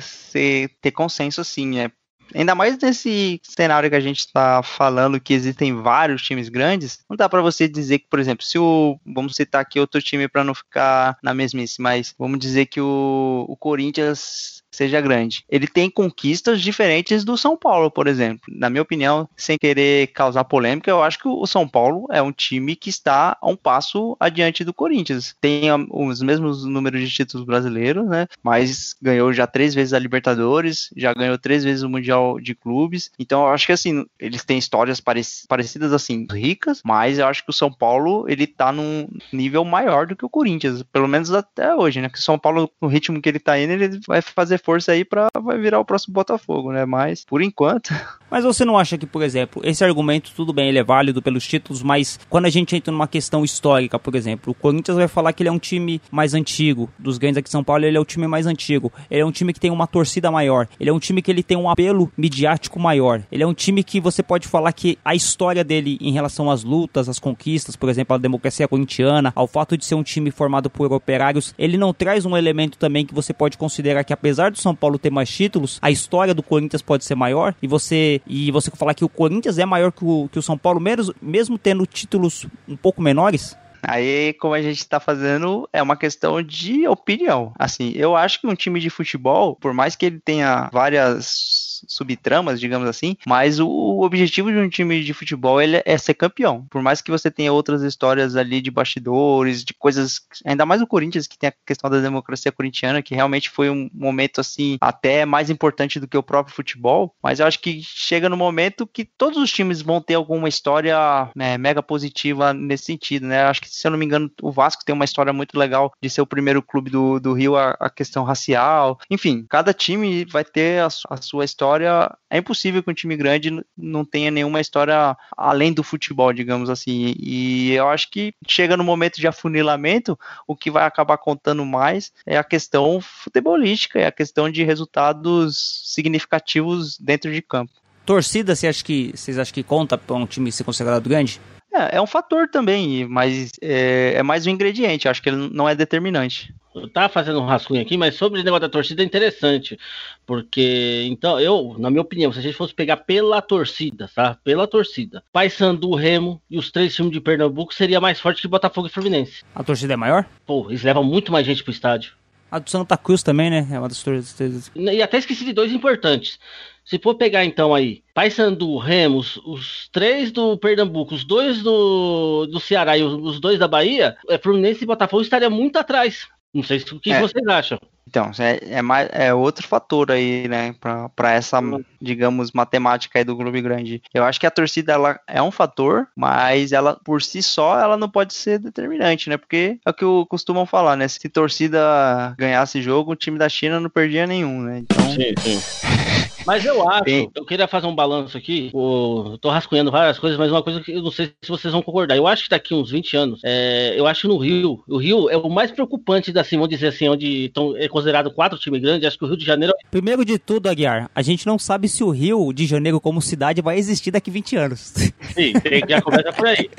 ser, 0.01 0.71
ter 0.81 0.91
consenso 0.91 1.43
sim, 1.43 1.67
né? 1.75 1.91
Ainda 2.33 2.55
mais 2.55 2.77
nesse 2.77 3.39
cenário 3.43 3.89
que 3.89 3.95
a 3.95 4.01
gente 4.01 4.19
está 4.19 4.61
falando 4.63 5.19
que 5.19 5.33
existem 5.33 5.73
vários 5.81 6.21
times 6.21 6.49
grandes, 6.49 6.99
não 7.09 7.15
dá 7.15 7.29
para 7.29 7.41
você 7.41 7.67
dizer 7.67 7.99
que, 7.99 8.07
por 8.09 8.19
exemplo, 8.19 8.45
se 8.45 8.57
o. 8.57 8.99
Vamos 9.05 9.35
citar 9.35 9.61
aqui 9.61 9.79
outro 9.79 10.01
time 10.01 10.27
para 10.27 10.43
não 10.43 10.53
ficar 10.53 11.17
na 11.21 11.33
mesmice, 11.33 11.81
mas 11.81 12.13
vamos 12.17 12.39
dizer 12.39 12.65
que 12.65 12.81
o, 12.81 13.45
o 13.47 13.55
Corinthians 13.55 14.63
seja 14.75 15.01
grande. 15.01 15.43
Ele 15.49 15.67
tem 15.67 15.89
conquistas 15.89 16.61
diferentes 16.61 17.23
do 17.23 17.37
São 17.37 17.57
Paulo, 17.57 17.89
por 17.89 18.07
exemplo. 18.07 18.41
Na 18.49 18.69
minha 18.69 18.81
opinião, 18.81 19.27
sem 19.35 19.57
querer 19.57 20.07
causar 20.07 20.43
polêmica, 20.43 20.89
eu 20.89 21.01
acho 21.01 21.19
que 21.19 21.27
o 21.27 21.45
São 21.47 21.67
Paulo 21.67 22.07
é 22.11 22.21
um 22.21 22.31
time 22.31 22.75
que 22.75 22.89
está 22.89 23.37
a 23.41 23.47
um 23.47 23.55
passo 23.55 24.15
adiante 24.19 24.63
do 24.63 24.73
Corinthians. 24.73 25.35
Tem 25.39 25.69
ah, 25.69 25.77
os 25.89 26.21
mesmos 26.21 26.65
números 26.65 27.01
de 27.01 27.09
títulos 27.09 27.45
brasileiros, 27.45 28.05
né? 28.07 28.27
Mas 28.43 28.95
ganhou 29.01 29.33
já 29.33 29.47
três 29.47 29.73
vezes 29.73 29.93
a 29.93 29.99
Libertadores, 29.99 30.89
já 30.95 31.13
ganhou 31.13 31.37
três 31.37 31.63
vezes 31.63 31.83
o 31.83 31.89
Mundial 31.89 32.39
de 32.39 32.53
Clubes. 32.53 33.11
Então 33.19 33.41
eu 33.43 33.49
acho 33.49 33.65
que 33.65 33.71
assim, 33.71 34.05
eles 34.19 34.43
têm 34.43 34.57
histórias 34.57 34.99
parec- 34.99 35.45
parecidas 35.47 35.93
assim, 35.93 36.27
ricas, 36.31 36.81
mas 36.83 37.19
eu 37.19 37.27
acho 37.27 37.43
que 37.43 37.49
o 37.49 37.53
São 37.53 37.71
Paulo 37.71 38.25
ele 38.27 38.47
tá 38.47 38.71
num 38.71 39.07
nível 39.31 39.63
maior 39.63 40.07
do 40.07 40.15
que 40.15 40.25
o 40.25 40.29
Corinthians, 40.29 40.83
pelo 40.83 41.07
menos 41.07 41.31
até 41.31 41.73
hoje, 41.75 42.01
né? 42.01 42.09
Que 42.09 42.19
o 42.19 42.21
São 42.21 42.37
Paulo, 42.37 42.69
no 42.81 42.87
ritmo 42.87 43.21
que 43.21 43.29
ele 43.29 43.39
tá 43.39 43.59
indo, 43.59 43.73
ele 43.73 43.99
vai 44.07 44.21
fazer 44.21 44.59
força 44.65 44.93
aí 44.93 45.05
pra 45.05 45.27
vai 45.39 45.59
virar 45.59 45.79
o 45.79 45.85
próximo 45.85 46.13
Botafogo, 46.13 46.71
né? 46.71 46.85
Mas, 46.85 47.23
por 47.23 47.41
enquanto. 47.41 47.93
Mas 48.29 48.43
você 48.43 48.65
não 48.65 48.77
acha 48.77 48.97
que, 48.97 49.05
por 49.05 49.21
exemplo, 49.21 49.61
esse 49.63 49.83
argumento, 49.85 50.31
tudo 50.35 50.51
bem, 50.51 50.67
ele 50.67 50.79
é 50.79 50.83
válido 50.83 51.21
pelos 51.21 51.47
títulos, 51.47 51.81
mas 51.83 52.19
quando 52.27 52.45
a 52.45 52.49
gente 52.49 52.75
entra 52.75 52.91
numa 52.91 53.07
questão 53.07 53.45
histórica, 53.45 53.97
por 53.99 54.13
exemplo, 54.15 54.51
o 54.51 54.53
Corinthians 54.53 54.97
vai 54.97 55.07
falar 55.07 55.31
que 55.31 55.43
ele 55.43 55.47
é 55.47 55.51
um 55.51 55.59
time 55.59 56.01
mais 56.11 56.33
antigo, 56.33 56.89
dos 56.97 57.17
grandes 57.17 57.37
aqui 57.37 57.45
de 57.45 57.51
São 57.51 57.63
Paulo, 57.63 57.85
ele 57.85 57.95
é 57.95 57.99
o 57.99 58.03
time 58.03 58.27
mais 58.27 58.45
antigo, 58.45 58.91
ele 59.09 59.21
é 59.21 59.25
um 59.25 59.31
time 59.31 59.53
que 59.53 59.59
tem 59.59 59.71
uma 59.71 59.87
torcida 59.87 60.29
maior, 60.31 60.67
ele 60.79 60.89
é 60.89 60.93
um 60.93 60.99
time 60.99 61.21
que 61.21 61.31
ele 61.31 61.43
tem 61.43 61.55
um 61.55 61.69
apelo 61.69 62.11
midiático 62.17 62.77
maior, 62.77 63.21
ele 63.31 63.43
é 63.43 63.47
um 63.47 63.53
time 63.53 63.83
que 63.83 64.01
você 64.01 64.21
pode 64.21 64.47
falar 64.49 64.73
que 64.73 64.97
a 65.05 65.15
história 65.15 65.63
dele 65.63 65.97
em 66.01 66.11
relação 66.11 66.49
às 66.49 66.63
lutas, 66.63 67.07
às 67.07 67.19
conquistas, 67.19 67.75
por 67.75 67.87
exemplo, 67.89 68.15
a 68.15 68.19
democracia 68.19 68.67
corintiana, 68.67 69.31
ao 69.35 69.47
fato 69.47 69.77
de 69.77 69.85
ser 69.85 69.95
um 69.95 70.03
time 70.03 70.29
formado 70.29 70.69
por 70.69 70.91
operários, 70.91 71.53
ele 71.57 71.77
não 71.77 71.93
traz 71.93 72.25
um 72.25 72.35
elemento 72.35 72.77
também 72.77 73.05
que 73.05 73.13
você 73.13 73.33
pode 73.33 73.57
considerar 73.57 74.03
que 74.03 74.11
apesar 74.11 74.51
do 74.55 74.61
São 74.61 74.75
Paulo 74.75 74.97
ter 74.97 75.11
mais 75.11 75.29
títulos, 75.29 75.77
a 75.81 75.91
história 75.91 76.33
do 76.33 76.41
Corinthians 76.41 76.81
pode 76.81 77.05
ser 77.05 77.15
maior 77.15 77.53
e 77.61 77.67
você 77.67 78.21
e 78.25 78.51
você 78.51 78.71
falar 78.71 78.93
que 78.93 79.05
o 79.05 79.09
Corinthians 79.09 79.57
é 79.57 79.65
maior 79.65 79.91
que 79.91 80.03
o, 80.03 80.27
que 80.31 80.39
o 80.39 80.41
São 80.41 80.57
Paulo, 80.57 80.79
mesmo, 80.79 81.13
mesmo 81.21 81.57
tendo 81.57 81.85
títulos 81.85 82.47
um 82.67 82.75
pouco 82.75 83.01
menores? 83.01 83.55
Aí, 83.87 84.33
como 84.33 84.53
a 84.53 84.61
gente 84.61 84.79
está 84.79 84.99
fazendo, 84.99 85.67
é 85.71 85.81
uma 85.81 85.95
questão 85.95 86.41
de 86.41 86.87
opinião. 86.87 87.53
Assim, 87.57 87.91
eu 87.95 88.15
acho 88.15 88.39
que 88.41 88.47
um 88.47 88.55
time 88.55 88.79
de 88.79 88.89
futebol, 88.89 89.55
por 89.55 89.73
mais 89.73 89.95
que 89.95 90.05
ele 90.05 90.19
tenha 90.19 90.69
várias 90.71 91.65
subtramas, 91.87 92.59
digamos 92.59 92.87
assim, 92.87 93.17
mas 93.25 93.59
o 93.59 94.01
objetivo 94.01 94.51
de 94.51 94.57
um 94.57 94.69
time 94.69 95.03
de 95.03 95.13
futebol 95.13 95.61
ele 95.61 95.81
é 95.85 95.97
ser 95.97 96.13
campeão. 96.13 96.65
Por 96.69 96.81
mais 96.81 97.01
que 97.01 97.11
você 97.11 97.29
tenha 97.29 97.51
outras 97.51 97.81
histórias 97.81 98.35
ali 98.35 98.61
de 98.61 98.71
bastidores, 98.71 99.63
de 99.63 99.73
coisas, 99.73 100.21
ainda 100.45 100.65
mais 100.65 100.81
o 100.81 100.87
Corinthians 100.87 101.27
que 101.27 101.37
tem 101.37 101.49
a 101.49 101.53
questão 101.65 101.89
da 101.89 101.99
democracia 101.99 102.51
corintiana, 102.51 103.01
que 103.01 103.15
realmente 103.15 103.49
foi 103.49 103.69
um 103.69 103.89
momento 103.93 104.41
assim 104.41 104.77
até 104.81 105.25
mais 105.25 105.49
importante 105.49 105.99
do 105.99 106.07
que 106.07 106.17
o 106.17 106.23
próprio 106.23 106.55
futebol, 106.55 107.13
mas 107.21 107.39
eu 107.39 107.47
acho 107.47 107.59
que 107.59 107.81
chega 107.83 108.29
no 108.29 108.37
momento 108.37 108.87
que 108.87 109.05
todos 109.05 109.37
os 109.37 109.51
times 109.51 109.81
vão 109.81 110.01
ter 110.01 110.15
alguma 110.15 110.49
história 110.49 110.97
né, 111.35 111.57
mega 111.57 111.81
positiva 111.81 112.53
nesse 112.53 112.85
sentido, 112.85 113.27
né? 113.27 113.43
Acho 113.43 113.61
que 113.61 113.74
se 113.75 113.85
eu 113.85 113.91
não 113.91 113.97
me 113.97 114.05
engano, 114.05 114.31
o 114.41 114.53
Vasco 114.53 114.85
tem 114.85 114.95
uma 114.95 115.03
história 115.03 115.33
muito 115.33 115.59
legal 115.59 115.91
de 116.01 116.09
ser 116.09 116.21
o 116.21 116.25
primeiro 116.25 116.61
clube 116.61 116.89
do, 116.89 117.19
do 117.19 117.33
Rio 117.33 117.57
a, 117.57 117.71
a 117.77 117.89
questão 117.89 118.23
racial. 118.23 118.97
Enfim, 119.11 119.45
cada 119.49 119.73
time 119.73 120.23
vai 120.23 120.45
ter 120.45 120.81
a, 120.81 120.87
a 121.09 121.17
sua 121.17 121.43
história. 121.43 122.09
É 122.29 122.37
impossível 122.37 122.81
que 122.81 122.89
um 122.89 122.93
time 122.93 123.17
grande 123.17 123.51
não 123.77 124.05
tenha 124.05 124.31
nenhuma 124.31 124.61
história 124.61 125.17
além 125.35 125.73
do 125.73 125.83
futebol, 125.83 126.31
digamos 126.31 126.69
assim. 126.69 127.15
E 127.19 127.73
eu 127.73 127.89
acho 127.89 128.09
que 128.09 128.33
chega 128.47 128.77
no 128.77 128.83
momento 128.83 129.19
de 129.19 129.27
afunilamento, 129.27 130.17
o 130.47 130.55
que 130.55 130.71
vai 130.71 130.85
acabar 130.85 131.17
contando 131.17 131.65
mais 131.65 132.13
é 132.25 132.37
a 132.37 132.45
questão 132.45 133.01
futebolística, 133.01 133.99
é 133.99 134.05
a 134.05 134.11
questão 134.11 134.49
de 134.49 134.63
resultados 134.63 135.83
significativos 135.93 136.97
dentro 136.97 137.29
de 137.29 137.41
campo. 137.41 137.73
Torcida, 138.05 138.55
você 138.55 138.67
acha 138.67 138.83
que, 138.83 139.11
vocês 139.13 139.37
acham 139.37 139.53
que 139.53 139.63
conta 139.63 139.97
para 139.97 140.15
um 140.15 140.25
time 140.25 140.49
ser 140.49 140.63
considerado 140.63 141.09
grande? 141.09 141.41
É, 141.75 141.97
é 141.97 142.01
um 142.01 142.07
fator 142.07 142.47
também, 142.47 143.05
mas 143.05 143.51
é, 143.61 144.13
é 144.15 144.23
mais 144.23 144.47
um 144.47 144.49
ingrediente, 144.49 145.09
acho 145.09 145.21
que 145.21 145.29
ele 145.29 145.49
não 145.51 145.67
é 145.67 145.75
determinante. 145.75 146.53
Eu 146.73 146.89
tava 146.89 147.07
fazendo 147.07 147.39
um 147.39 147.45
rascunho 147.45 147.81
aqui, 147.81 147.95
mas 147.97 148.15
sobre 148.15 148.41
o 148.41 148.43
negócio 148.43 148.61
da 148.61 148.69
torcida 148.69 149.01
é 149.01 149.05
interessante. 149.05 149.77
Porque, 150.25 151.05
então, 151.09 151.39
eu, 151.39 151.75
na 151.77 151.89
minha 151.89 152.01
opinião, 152.01 152.33
se 152.33 152.39
a 152.39 152.41
gente 152.41 152.55
fosse 152.55 152.73
pegar 152.73 152.97
pela 152.97 153.41
torcida, 153.41 154.09
tá? 154.13 154.37
Pela 154.43 154.67
torcida, 154.67 155.23
Paysandu, 155.31 155.95
Remo 155.95 156.41
e 156.49 156.57
os 156.57 156.71
três 156.71 156.93
times 156.93 157.13
de 157.13 157.21
Pernambuco 157.21 157.73
seria 157.73 158.01
mais 158.01 158.19
forte 158.19 158.41
que 158.41 158.47
Botafogo 158.47 158.87
e 158.87 158.89
Fluminense. 158.89 159.43
A 159.53 159.63
torcida 159.63 159.93
é 159.93 159.97
maior? 159.97 160.25
Pô, 160.45 160.65
eles 160.69 160.83
levam 160.83 161.03
muito 161.03 161.31
mais 161.31 161.45
gente 161.45 161.63
pro 161.63 161.71
estádio. 161.71 162.13
A 162.55 162.59
do 162.59 162.69
Santa 162.69 162.95
Cruz 162.95 163.21
também, 163.21 163.49
né? 163.49 163.67
É 163.69 163.77
uma 163.77 163.89
das 163.89 164.01
torcidas. 164.01 164.71
E 164.73 165.01
até 165.01 165.17
esqueci 165.17 165.43
de 165.43 165.51
dois 165.51 165.73
importantes. 165.73 166.39
Se 166.85 166.97
for 166.97 167.15
pegar 167.15 167.43
então 167.43 167.75
aí, 167.75 168.01
Paysandu, 168.13 168.77
Remos, 168.77 169.35
os 169.45 169.89
três 169.91 170.31
do 170.31 170.57
Pernambuco, 170.57 171.13
os 171.13 171.25
dois 171.25 171.61
do, 171.61 172.45
do 172.45 172.57
Ceará 172.61 172.97
e 172.97 173.03
os, 173.03 173.13
os 173.13 173.39
dois 173.41 173.59
da 173.59 173.67
Bahia, 173.67 174.15
é, 174.29 174.37
Fluminense 174.37 174.85
e 174.85 174.87
Botafogo 174.87 175.21
estaria 175.21 175.49
muito 175.49 175.77
atrás. 175.77 176.29
Não 176.55 176.63
sei 176.63 176.77
o 176.79 176.99
que 177.01 177.11
É. 177.11 177.19
vocês 177.19 177.45
acham. 177.47 177.77
Então, 178.07 178.31
é, 178.39 178.59
é, 178.77 178.81
mais, 178.83 179.09
é 179.11 179.33
outro 179.33 179.67
fator 179.67 180.11
aí, 180.11 180.47
né, 180.47 180.73
para 180.79 181.33
essa, 181.33 181.59
digamos, 181.99 182.51
matemática 182.51 183.17
aí 183.17 183.25
do 183.25 183.35
clube 183.35 183.61
grande. 183.61 184.01
Eu 184.13 184.23
acho 184.23 184.39
que 184.39 184.45
a 184.45 184.51
torcida 184.51 184.93
ela 184.93 185.19
é 185.27 185.41
um 185.41 185.49
fator, 185.51 186.07
mas 186.15 186.71
ela 186.71 186.95
por 187.03 187.21
si 187.23 187.41
só 187.41 187.79
ela 187.79 187.97
não 187.97 188.07
pode 188.07 188.33
ser 188.35 188.59
determinante, 188.59 189.27
né? 189.27 189.37
Porque 189.37 189.79
é 189.83 189.89
o 189.89 189.93
que 189.93 190.05
o- 190.05 190.25
costumam 190.27 190.67
falar, 190.67 190.95
né? 190.95 191.07
Se 191.07 191.27
torcida 191.27 192.35
ganhasse 192.37 192.79
jogo, 192.81 193.11
o 193.11 193.15
time 193.15 193.39
da 193.39 193.49
China 193.49 193.79
não 193.79 193.89
perdia 193.89 194.27
nenhum, 194.27 194.61
né? 194.61 194.77
Então, 194.79 195.09
Sim, 195.09 195.33
sim. 195.43 195.59
Mas 196.45 196.63
eu 196.65 196.87
acho, 196.89 197.03
Sim. 197.09 197.29
eu 197.35 197.45
queria 197.45 197.67
fazer 197.67 197.87
um 197.87 197.95
balanço 197.95 198.37
aqui. 198.37 198.69
o- 198.73 199.31
eu 199.33 199.37
tô 199.37 199.49
rascunhando 199.49 199.91
várias 199.91 200.19
coisas, 200.19 200.37
mas 200.37 200.51
uma 200.51 200.61
coisa 200.63 200.79
que 200.81 200.91
eu 200.91 201.01
não 201.01 201.11
sei 201.11 201.27
se 201.41 201.49
vocês 201.49 201.71
vão 201.71 201.81
concordar. 201.81 202.15
Eu 202.15 202.27
acho 202.27 202.43
que 202.43 202.49
daqui 202.49 202.73
uns 202.73 202.91
20 202.91 203.15
anos, 203.17 203.41
é, 203.43 203.93
eu 203.97 204.05
acho 204.07 204.21
que 204.21 204.27
no 204.27 204.37
Rio, 204.37 204.83
o 204.87 204.97
Rio 204.97 205.29
é 205.29 205.37
o 205.37 205.49
mais 205.49 205.71
preocupante 205.71 206.31
da, 206.31 206.41
assim, 206.41 206.55
vamos 206.55 206.69
dizer 206.69 206.87
assim, 206.87 207.07
onde 207.09 207.49
tão, 207.53 207.75
é 207.77 207.87
considerado 207.87 208.31
quatro 208.31 208.57
times 208.59 208.81
grandes. 208.81 209.07
Acho 209.07 209.17
que 209.17 209.25
o 209.25 209.27
Rio 209.27 209.37
de 209.37 209.45
Janeiro 209.45 209.73
Primeiro 209.89 210.23
de 210.23 210.37
tudo, 210.37 210.67
Aguiar, 210.69 211.09
a 211.15 211.21
gente 211.21 211.45
não 211.47 211.57
sabe 211.57 211.87
se 211.87 212.03
o 212.03 212.09
Rio 212.09 212.51
de 212.53 212.65
Janeiro 212.65 212.99
como 213.01 213.21
cidade 213.21 213.61
vai 213.61 213.77
existir 213.77 214.11
daqui 214.11 214.29
20 214.29 214.55
anos. 214.55 214.93
Sim, 215.33 215.53
tem, 215.53 215.81
já 215.87 216.01
começa 216.01 216.31
por 216.33 216.47
aí. 216.47 216.69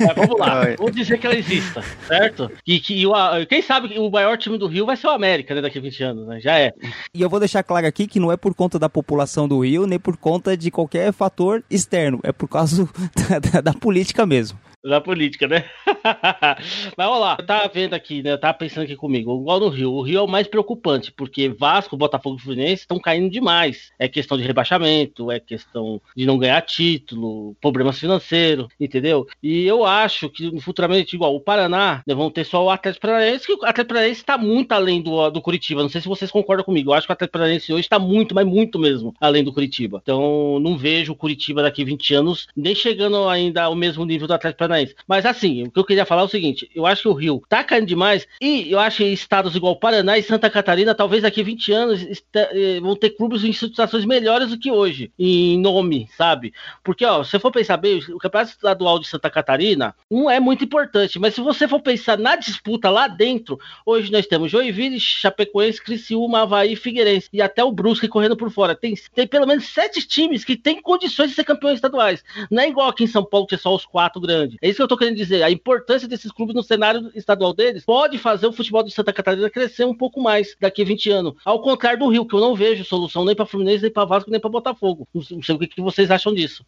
Mas 0.00 0.14
vamos 0.14 0.38
lá, 0.38 0.62
vamos 0.76 0.94
dizer 0.94 1.18
que 1.18 1.26
ela 1.26 1.36
exista, 1.36 1.82
certo? 2.06 2.50
E 2.66 2.78
que 2.78 3.06
o, 3.06 3.12
quem 3.48 3.62
sabe 3.62 3.88
que 3.88 3.98
o 3.98 4.10
maior 4.10 4.36
time 4.38 4.56
do 4.58 4.66
Rio 4.66 4.86
vai 4.86 4.96
ser 4.96 5.06
o 5.08 5.10
América, 5.10 5.54
né, 5.54 5.60
daqui 5.60 5.78
a 5.78 5.82
20 5.82 6.02
anos, 6.04 6.26
né? 6.26 6.40
Já 6.40 6.58
é. 6.58 6.72
E 7.14 7.20
eu 7.20 7.28
vou 7.28 7.40
deixar 7.40 7.62
claro 7.62 7.86
aqui 7.86 8.06
que 8.06 8.20
não 8.20 8.30
é 8.30 8.36
por 8.36 8.54
conta 8.54 8.78
da 8.78 8.88
população 8.88 9.07
do 9.48 9.60
Rio, 9.60 9.86
nem 9.86 9.98
por 9.98 10.16
conta 10.16 10.56
de 10.56 10.70
qualquer 10.70 11.12
fator 11.12 11.62
externo. 11.70 12.20
É 12.22 12.32
por 12.32 12.48
causa 12.48 12.88
da, 13.28 13.38
da- 13.38 13.60
da 13.60 13.72
política 13.74 14.26
mesmo. 14.26 14.58
Da 14.84 15.00
política, 15.00 15.48
né? 15.48 15.64
Mas 16.96 17.06
vamos 17.06 17.20
lá, 17.20 17.36
eu 17.38 17.44
tava 17.44 17.68
vendo 17.68 17.94
aqui, 17.94 18.22
né? 18.22 18.32
Eu 18.32 18.38
tava 18.38 18.56
pensando 18.56 18.84
aqui 18.84 18.94
comigo, 18.94 19.40
igual 19.40 19.58
no 19.58 19.68
Rio. 19.68 19.92
O 19.92 20.02
Rio 20.02 20.20
é 20.20 20.22
o 20.22 20.28
mais 20.28 20.46
preocupante, 20.46 21.10
porque 21.10 21.48
Vasco, 21.48 21.96
Botafogo 21.96 22.36
e 22.36 22.40
Fluminense 22.40 22.82
estão 22.82 23.00
caindo 23.00 23.28
demais. 23.28 23.90
É 23.98 24.08
questão 24.08 24.38
de 24.38 24.44
rebaixamento, 24.44 25.32
é 25.32 25.40
questão 25.40 26.00
de 26.16 26.24
não 26.24 26.38
ganhar 26.38 26.62
título, 26.62 27.56
problemas 27.60 27.98
financeiros, 27.98 28.68
entendeu? 28.78 29.26
E 29.42 29.66
eu 29.66 29.84
acho 29.84 30.30
que 30.30 30.60
futuramente, 30.60 31.16
igual 31.16 31.34
o 31.34 31.40
Paraná, 31.40 32.00
né, 32.06 32.14
vão 32.14 32.30
ter 32.30 32.44
só 32.44 32.64
o 32.64 32.70
Atlético 32.70 33.02
Paranaense, 33.02 33.46
que 33.46 33.52
o 33.52 33.56
Atlético 33.56 33.88
Paranaense 33.88 34.20
está 34.20 34.38
muito 34.38 34.70
além 34.70 35.02
do, 35.02 35.28
do 35.28 35.42
Curitiba. 35.42 35.82
Não 35.82 35.88
sei 35.88 36.00
se 36.00 36.08
vocês 36.08 36.30
concordam 36.30 36.64
comigo. 36.64 36.90
Eu 36.90 36.94
acho 36.94 37.06
que 37.06 37.12
o 37.12 37.14
Atlético 37.14 37.32
Paranaense 37.32 37.72
hoje 37.72 37.80
está 37.80 37.98
muito, 37.98 38.32
mas 38.32 38.46
muito 38.46 38.78
mesmo, 38.78 39.12
além 39.20 39.42
do 39.42 39.52
Curitiba. 39.52 39.98
Então, 40.00 40.60
não 40.60 40.78
vejo 40.78 41.12
o 41.12 41.16
Curitiba 41.16 41.62
daqui 41.62 41.84
20 41.84 42.14
anos 42.14 42.46
nem 42.56 42.76
chegando 42.76 43.28
ainda 43.28 43.64
ao 43.64 43.74
mesmo 43.74 44.04
nível 44.04 44.28
do 44.28 44.34
Atlético 44.34 44.58
Paranaense. 44.58 44.67
Mas 45.06 45.24
assim, 45.26 45.64
o 45.64 45.70
que 45.70 45.78
eu 45.78 45.84
queria 45.84 46.04
falar 46.04 46.22
é 46.22 46.24
o 46.24 46.28
seguinte: 46.28 46.70
eu 46.74 46.86
acho 46.86 47.02
que 47.02 47.08
o 47.08 47.12
Rio 47.12 47.42
tá 47.48 47.64
caindo 47.64 47.86
demais 47.86 48.26
e 48.40 48.70
eu 48.70 48.78
acho 48.78 48.98
que 48.98 49.04
estados 49.04 49.54
igual 49.54 49.76
Paraná 49.76 50.18
e 50.18 50.22
Santa 50.22 50.50
Catarina, 50.50 50.94
talvez 50.94 51.22
daqui 51.22 51.42
20 51.42 51.72
anos 51.72 52.06
eh, 52.34 52.80
vão 52.80 52.94
ter 52.94 53.10
clubes 53.10 53.44
em 53.44 53.52
situações 53.52 54.04
melhores 54.04 54.50
do 54.50 54.58
que 54.58 54.70
hoje, 54.70 55.12
em 55.18 55.58
nome, 55.58 56.08
sabe? 56.16 56.52
Porque, 56.82 57.04
ó, 57.04 57.22
se 57.22 57.30
você 57.30 57.38
for 57.38 57.50
pensar 57.50 57.76
bem, 57.76 57.98
o 58.10 58.18
Campeonato 58.18 58.52
Estadual 58.52 58.98
de 58.98 59.08
Santa 59.08 59.30
Catarina 59.30 59.94
não 60.10 60.30
é 60.30 60.40
muito 60.40 60.64
importante, 60.64 61.18
mas 61.18 61.34
se 61.34 61.40
você 61.40 61.66
for 61.66 61.80
pensar 61.80 62.18
na 62.18 62.36
disputa 62.36 62.90
lá 62.90 63.08
dentro, 63.08 63.58
hoje 63.84 64.10
nós 64.12 64.26
temos 64.26 64.50
Joinville, 64.50 65.00
Chapecoense, 65.00 65.82
Criciúma, 65.82 66.42
Havaí, 66.42 66.76
Figueirense 66.76 67.28
e 67.32 67.42
até 67.42 67.62
o 67.62 67.72
Brusque 67.72 68.08
correndo 68.08 68.36
por 68.36 68.50
fora. 68.50 68.74
Tem, 68.74 68.94
tem 69.14 69.26
pelo 69.26 69.46
menos 69.46 69.66
sete 69.66 70.06
times 70.06 70.44
que 70.44 70.56
têm 70.56 70.80
condições 70.80 71.30
de 71.30 71.34
ser 71.34 71.44
campeões 71.44 71.76
estaduais. 71.76 72.22
Não 72.50 72.62
é 72.62 72.68
igual 72.68 72.88
aqui 72.88 73.04
em 73.04 73.08
São 73.08 73.24
Paulo, 73.24 73.46
que 73.46 73.54
é 73.54 73.58
só 73.58 73.74
os 73.74 73.84
quatro 73.84 74.20
grandes. 74.20 74.57
É 74.60 74.68
isso 74.68 74.76
que 74.76 74.82
eu 74.82 74.88
tô 74.88 74.96
querendo 74.96 75.16
dizer. 75.16 75.42
A 75.42 75.50
importância 75.50 76.08
desses 76.08 76.30
clubes 76.30 76.54
no 76.54 76.62
cenário 76.62 77.10
estadual 77.14 77.54
deles 77.54 77.84
pode 77.84 78.18
fazer 78.18 78.46
o 78.46 78.52
futebol 78.52 78.82
de 78.82 78.90
Santa 78.90 79.12
Catarina 79.12 79.50
crescer 79.50 79.84
um 79.84 79.96
pouco 79.96 80.20
mais 80.20 80.56
daqui 80.60 80.82
a 80.82 80.84
20 80.84 81.10
anos. 81.10 81.34
Ao 81.44 81.60
contrário 81.60 81.98
do 81.98 82.08
Rio, 82.08 82.26
que 82.26 82.34
eu 82.34 82.40
não 82.40 82.54
vejo 82.54 82.84
solução 82.84 83.24
nem 83.24 83.34
para 83.34 83.46
Fluminense, 83.46 83.82
nem 83.82 83.92
para 83.92 84.04
Vasco, 84.04 84.30
nem 84.30 84.40
para 84.40 84.50
Botafogo. 84.50 85.06
Não 85.14 85.42
sei 85.42 85.54
o 85.54 85.58
que 85.58 85.80
vocês 85.80 86.10
acham 86.10 86.34
disso. 86.34 86.64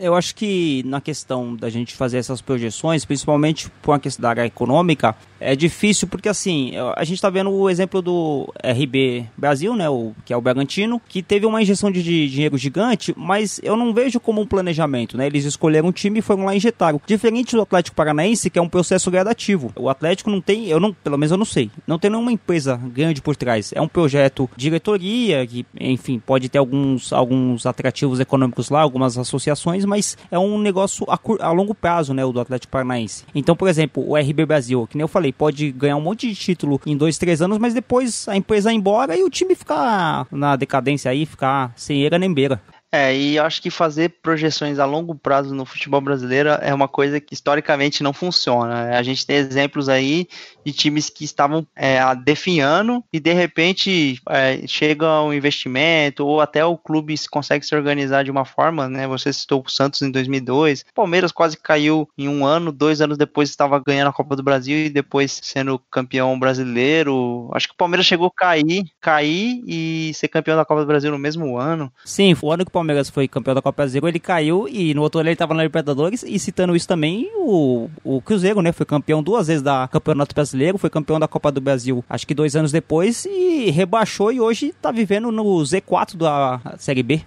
Eu 0.00 0.14
acho 0.14 0.34
que 0.34 0.82
na 0.86 1.00
questão 1.00 1.54
da 1.54 1.68
gente 1.68 1.94
fazer 1.94 2.18
essas 2.18 2.40
projeções, 2.40 3.04
principalmente 3.04 3.70
por 3.82 3.92
uma 3.92 3.98
questão 3.98 4.22
da 4.22 4.30
área 4.30 4.46
econômica, 4.46 5.14
é 5.38 5.54
difícil 5.56 6.08
porque 6.08 6.28
assim, 6.28 6.72
a 6.96 7.04
gente 7.04 7.20
tá 7.20 7.30
vendo 7.30 7.50
o 7.50 7.68
exemplo 7.68 8.02
do 8.02 8.52
RB 8.62 9.26
Brasil, 9.36 9.74
né, 9.74 9.88
o, 9.88 10.12
que 10.24 10.32
é 10.32 10.36
o 10.36 10.40
Bragantino, 10.40 11.00
que 11.08 11.22
teve 11.22 11.46
uma 11.46 11.62
injeção 11.62 11.90
de, 11.90 12.02
de 12.02 12.28
dinheiro 12.28 12.56
gigante, 12.58 13.14
mas 13.16 13.60
eu 13.62 13.76
não 13.76 13.92
vejo 13.94 14.20
como 14.20 14.40
um 14.40 14.46
planejamento, 14.46 15.16
né? 15.16 15.26
Eles 15.26 15.44
escolheram 15.44 15.88
um 15.88 15.92
time 15.92 16.18
e 16.18 16.22
foram 16.22 16.44
lá 16.44 16.54
e 16.54 16.56
injetaram. 16.56 17.00
Diferente 17.06 17.56
do 17.56 17.62
Atlético 17.62 17.96
Paranaense, 17.96 18.50
que 18.50 18.58
é 18.58 18.62
um 18.62 18.68
processo 18.68 19.10
gradativo. 19.10 19.72
O 19.76 19.88
Atlético 19.88 20.30
não 20.30 20.40
tem, 20.40 20.68
eu 20.68 20.80
não, 20.80 20.92
pelo 20.92 21.16
menos 21.16 21.30
eu 21.30 21.38
não 21.38 21.44
sei, 21.44 21.70
não 21.86 21.98
tem 21.98 22.10
nenhuma 22.10 22.32
empresa 22.32 22.76
grande 22.76 23.22
por 23.22 23.36
trás. 23.36 23.72
É 23.74 23.80
um 23.80 23.88
projeto 23.88 24.48
diretoria 24.56 25.46
que, 25.46 25.64
enfim, 25.78 26.18
pode 26.18 26.48
ter 26.48 26.58
alguns 26.58 27.12
alguns 27.12 27.66
atrativos 27.66 28.20
econômicos 28.20 28.70
lá, 28.70 28.80
algumas 28.80 29.16
associações, 29.16 29.84
mas 29.90 30.16
é 30.30 30.38
um 30.38 30.58
negócio 30.58 31.04
a, 31.08 31.18
cur- 31.18 31.42
a 31.42 31.50
longo 31.50 31.74
prazo, 31.74 32.14
né, 32.14 32.24
o 32.24 32.32
do 32.32 32.40
Atlético 32.40 32.70
Paranaense. 32.70 33.24
Então, 33.34 33.56
por 33.56 33.68
exemplo, 33.68 34.08
o 34.08 34.16
RB 34.16 34.46
Brasil, 34.46 34.86
que 34.86 34.96
nem 34.96 35.02
eu 35.02 35.08
falei, 35.08 35.32
pode 35.32 35.72
ganhar 35.72 35.96
um 35.96 36.00
monte 36.00 36.28
de 36.28 36.34
título 36.34 36.80
em 36.86 36.96
dois, 36.96 37.18
três 37.18 37.42
anos, 37.42 37.58
mas 37.58 37.74
depois 37.74 38.28
a 38.28 38.36
empresa 38.36 38.72
ir 38.72 38.76
embora 38.76 39.16
e 39.16 39.22
o 39.24 39.28
time 39.28 39.54
ficar 39.54 40.26
na 40.30 40.54
decadência 40.56 41.10
aí, 41.10 41.26
ficar 41.26 41.72
sem 41.76 42.02
eira 42.02 42.18
nem 42.18 42.32
beira. 42.32 42.62
É, 42.92 43.14
e 43.14 43.36
eu 43.36 43.44
acho 43.44 43.62
que 43.62 43.70
fazer 43.70 44.16
projeções 44.20 44.80
a 44.80 44.84
longo 44.84 45.14
prazo 45.14 45.54
no 45.54 45.64
futebol 45.64 46.00
brasileiro 46.00 46.48
é 46.48 46.74
uma 46.74 46.88
coisa 46.88 47.20
que 47.20 47.32
historicamente 47.32 48.02
não 48.02 48.12
funciona. 48.12 48.98
A 48.98 49.02
gente 49.04 49.24
tem 49.24 49.36
exemplos 49.36 49.88
aí 49.88 50.26
de 50.64 50.72
times 50.72 51.08
que 51.08 51.24
estavam 51.24 51.66
é, 51.74 52.00
definhando 52.16 53.02
e 53.12 53.20
de 53.20 53.32
repente 53.32 54.20
é, 54.28 54.66
chega 54.66 55.22
um 55.22 55.32
investimento 55.32 56.26
ou 56.26 56.40
até 56.40 56.64
o 56.64 56.76
clube 56.76 57.16
se 57.16 57.28
consegue 57.28 57.64
se 57.64 57.74
organizar 57.74 58.24
de 58.24 58.30
uma 58.30 58.44
forma, 58.44 58.88
né? 58.88 59.06
Você 59.06 59.32
citou 59.32 59.62
o 59.64 59.70
Santos 59.70 60.02
em 60.02 60.10
2002, 60.10 60.80
o 60.80 60.94
Palmeiras 60.94 61.32
quase 61.32 61.56
caiu 61.56 62.08
em 62.16 62.28
um 62.28 62.44
ano, 62.44 62.72
dois 62.72 63.00
anos 63.00 63.18
depois 63.18 63.48
estava 63.48 63.78
ganhando 63.78 64.08
a 64.08 64.12
Copa 64.12 64.36
do 64.36 64.42
Brasil 64.42 64.76
e 64.86 64.90
depois 64.90 65.40
sendo 65.42 65.78
campeão 65.90 66.38
brasileiro. 66.38 67.50
Acho 67.52 67.68
que 67.68 67.74
o 67.74 67.76
Palmeiras 67.76 68.06
chegou 68.06 68.26
a 68.26 68.30
cair, 68.30 68.84
cair 69.00 69.62
e 69.66 70.12
ser 70.14 70.28
campeão 70.28 70.56
da 70.56 70.64
Copa 70.64 70.80
do 70.80 70.86
Brasil 70.86 71.10
no 71.10 71.18
mesmo 71.18 71.58
ano. 71.58 71.92
Sim, 72.04 72.34
o 72.40 72.52
ano 72.52 72.64
que 72.64 72.70
o 72.70 72.72
Palmeiras 72.72 73.10
foi 73.10 73.28
campeão 73.28 73.54
da 73.54 73.62
Copa 73.62 73.82
Brasileira, 73.82 74.08
ele 74.08 74.20
caiu 74.20 74.68
e 74.68 74.94
no 74.94 75.02
outro 75.02 75.20
ano 75.20 75.28
ele 75.28 75.34
estava 75.34 75.54
na 75.54 75.62
Libertadores 75.62 76.22
e 76.22 76.38
citando 76.38 76.76
isso 76.76 76.88
também, 76.88 77.30
o, 77.36 77.88
o 78.04 78.20
Cruzeiro, 78.20 78.62
né, 78.62 78.72
foi 78.72 78.86
campeão 78.86 79.22
duas 79.22 79.46
vezes 79.46 79.62
da 79.62 79.88
Campeonato 79.88 80.34
Brasileiro, 80.34 80.49
foi 80.78 80.90
campeão 80.90 81.20
da 81.20 81.28
Copa 81.28 81.50
do 81.50 81.60
Brasil, 81.60 82.04
acho 82.08 82.26
que 82.26 82.34
dois 82.34 82.56
anos 82.56 82.72
depois 82.72 83.24
e 83.24 83.70
rebaixou 83.70 84.32
e 84.32 84.40
hoje 84.40 84.74
tá 84.80 84.90
vivendo 84.90 85.30
no 85.30 85.44
Z4 85.62 86.16
da 86.16 86.60
Série 86.78 87.02
B. 87.02 87.22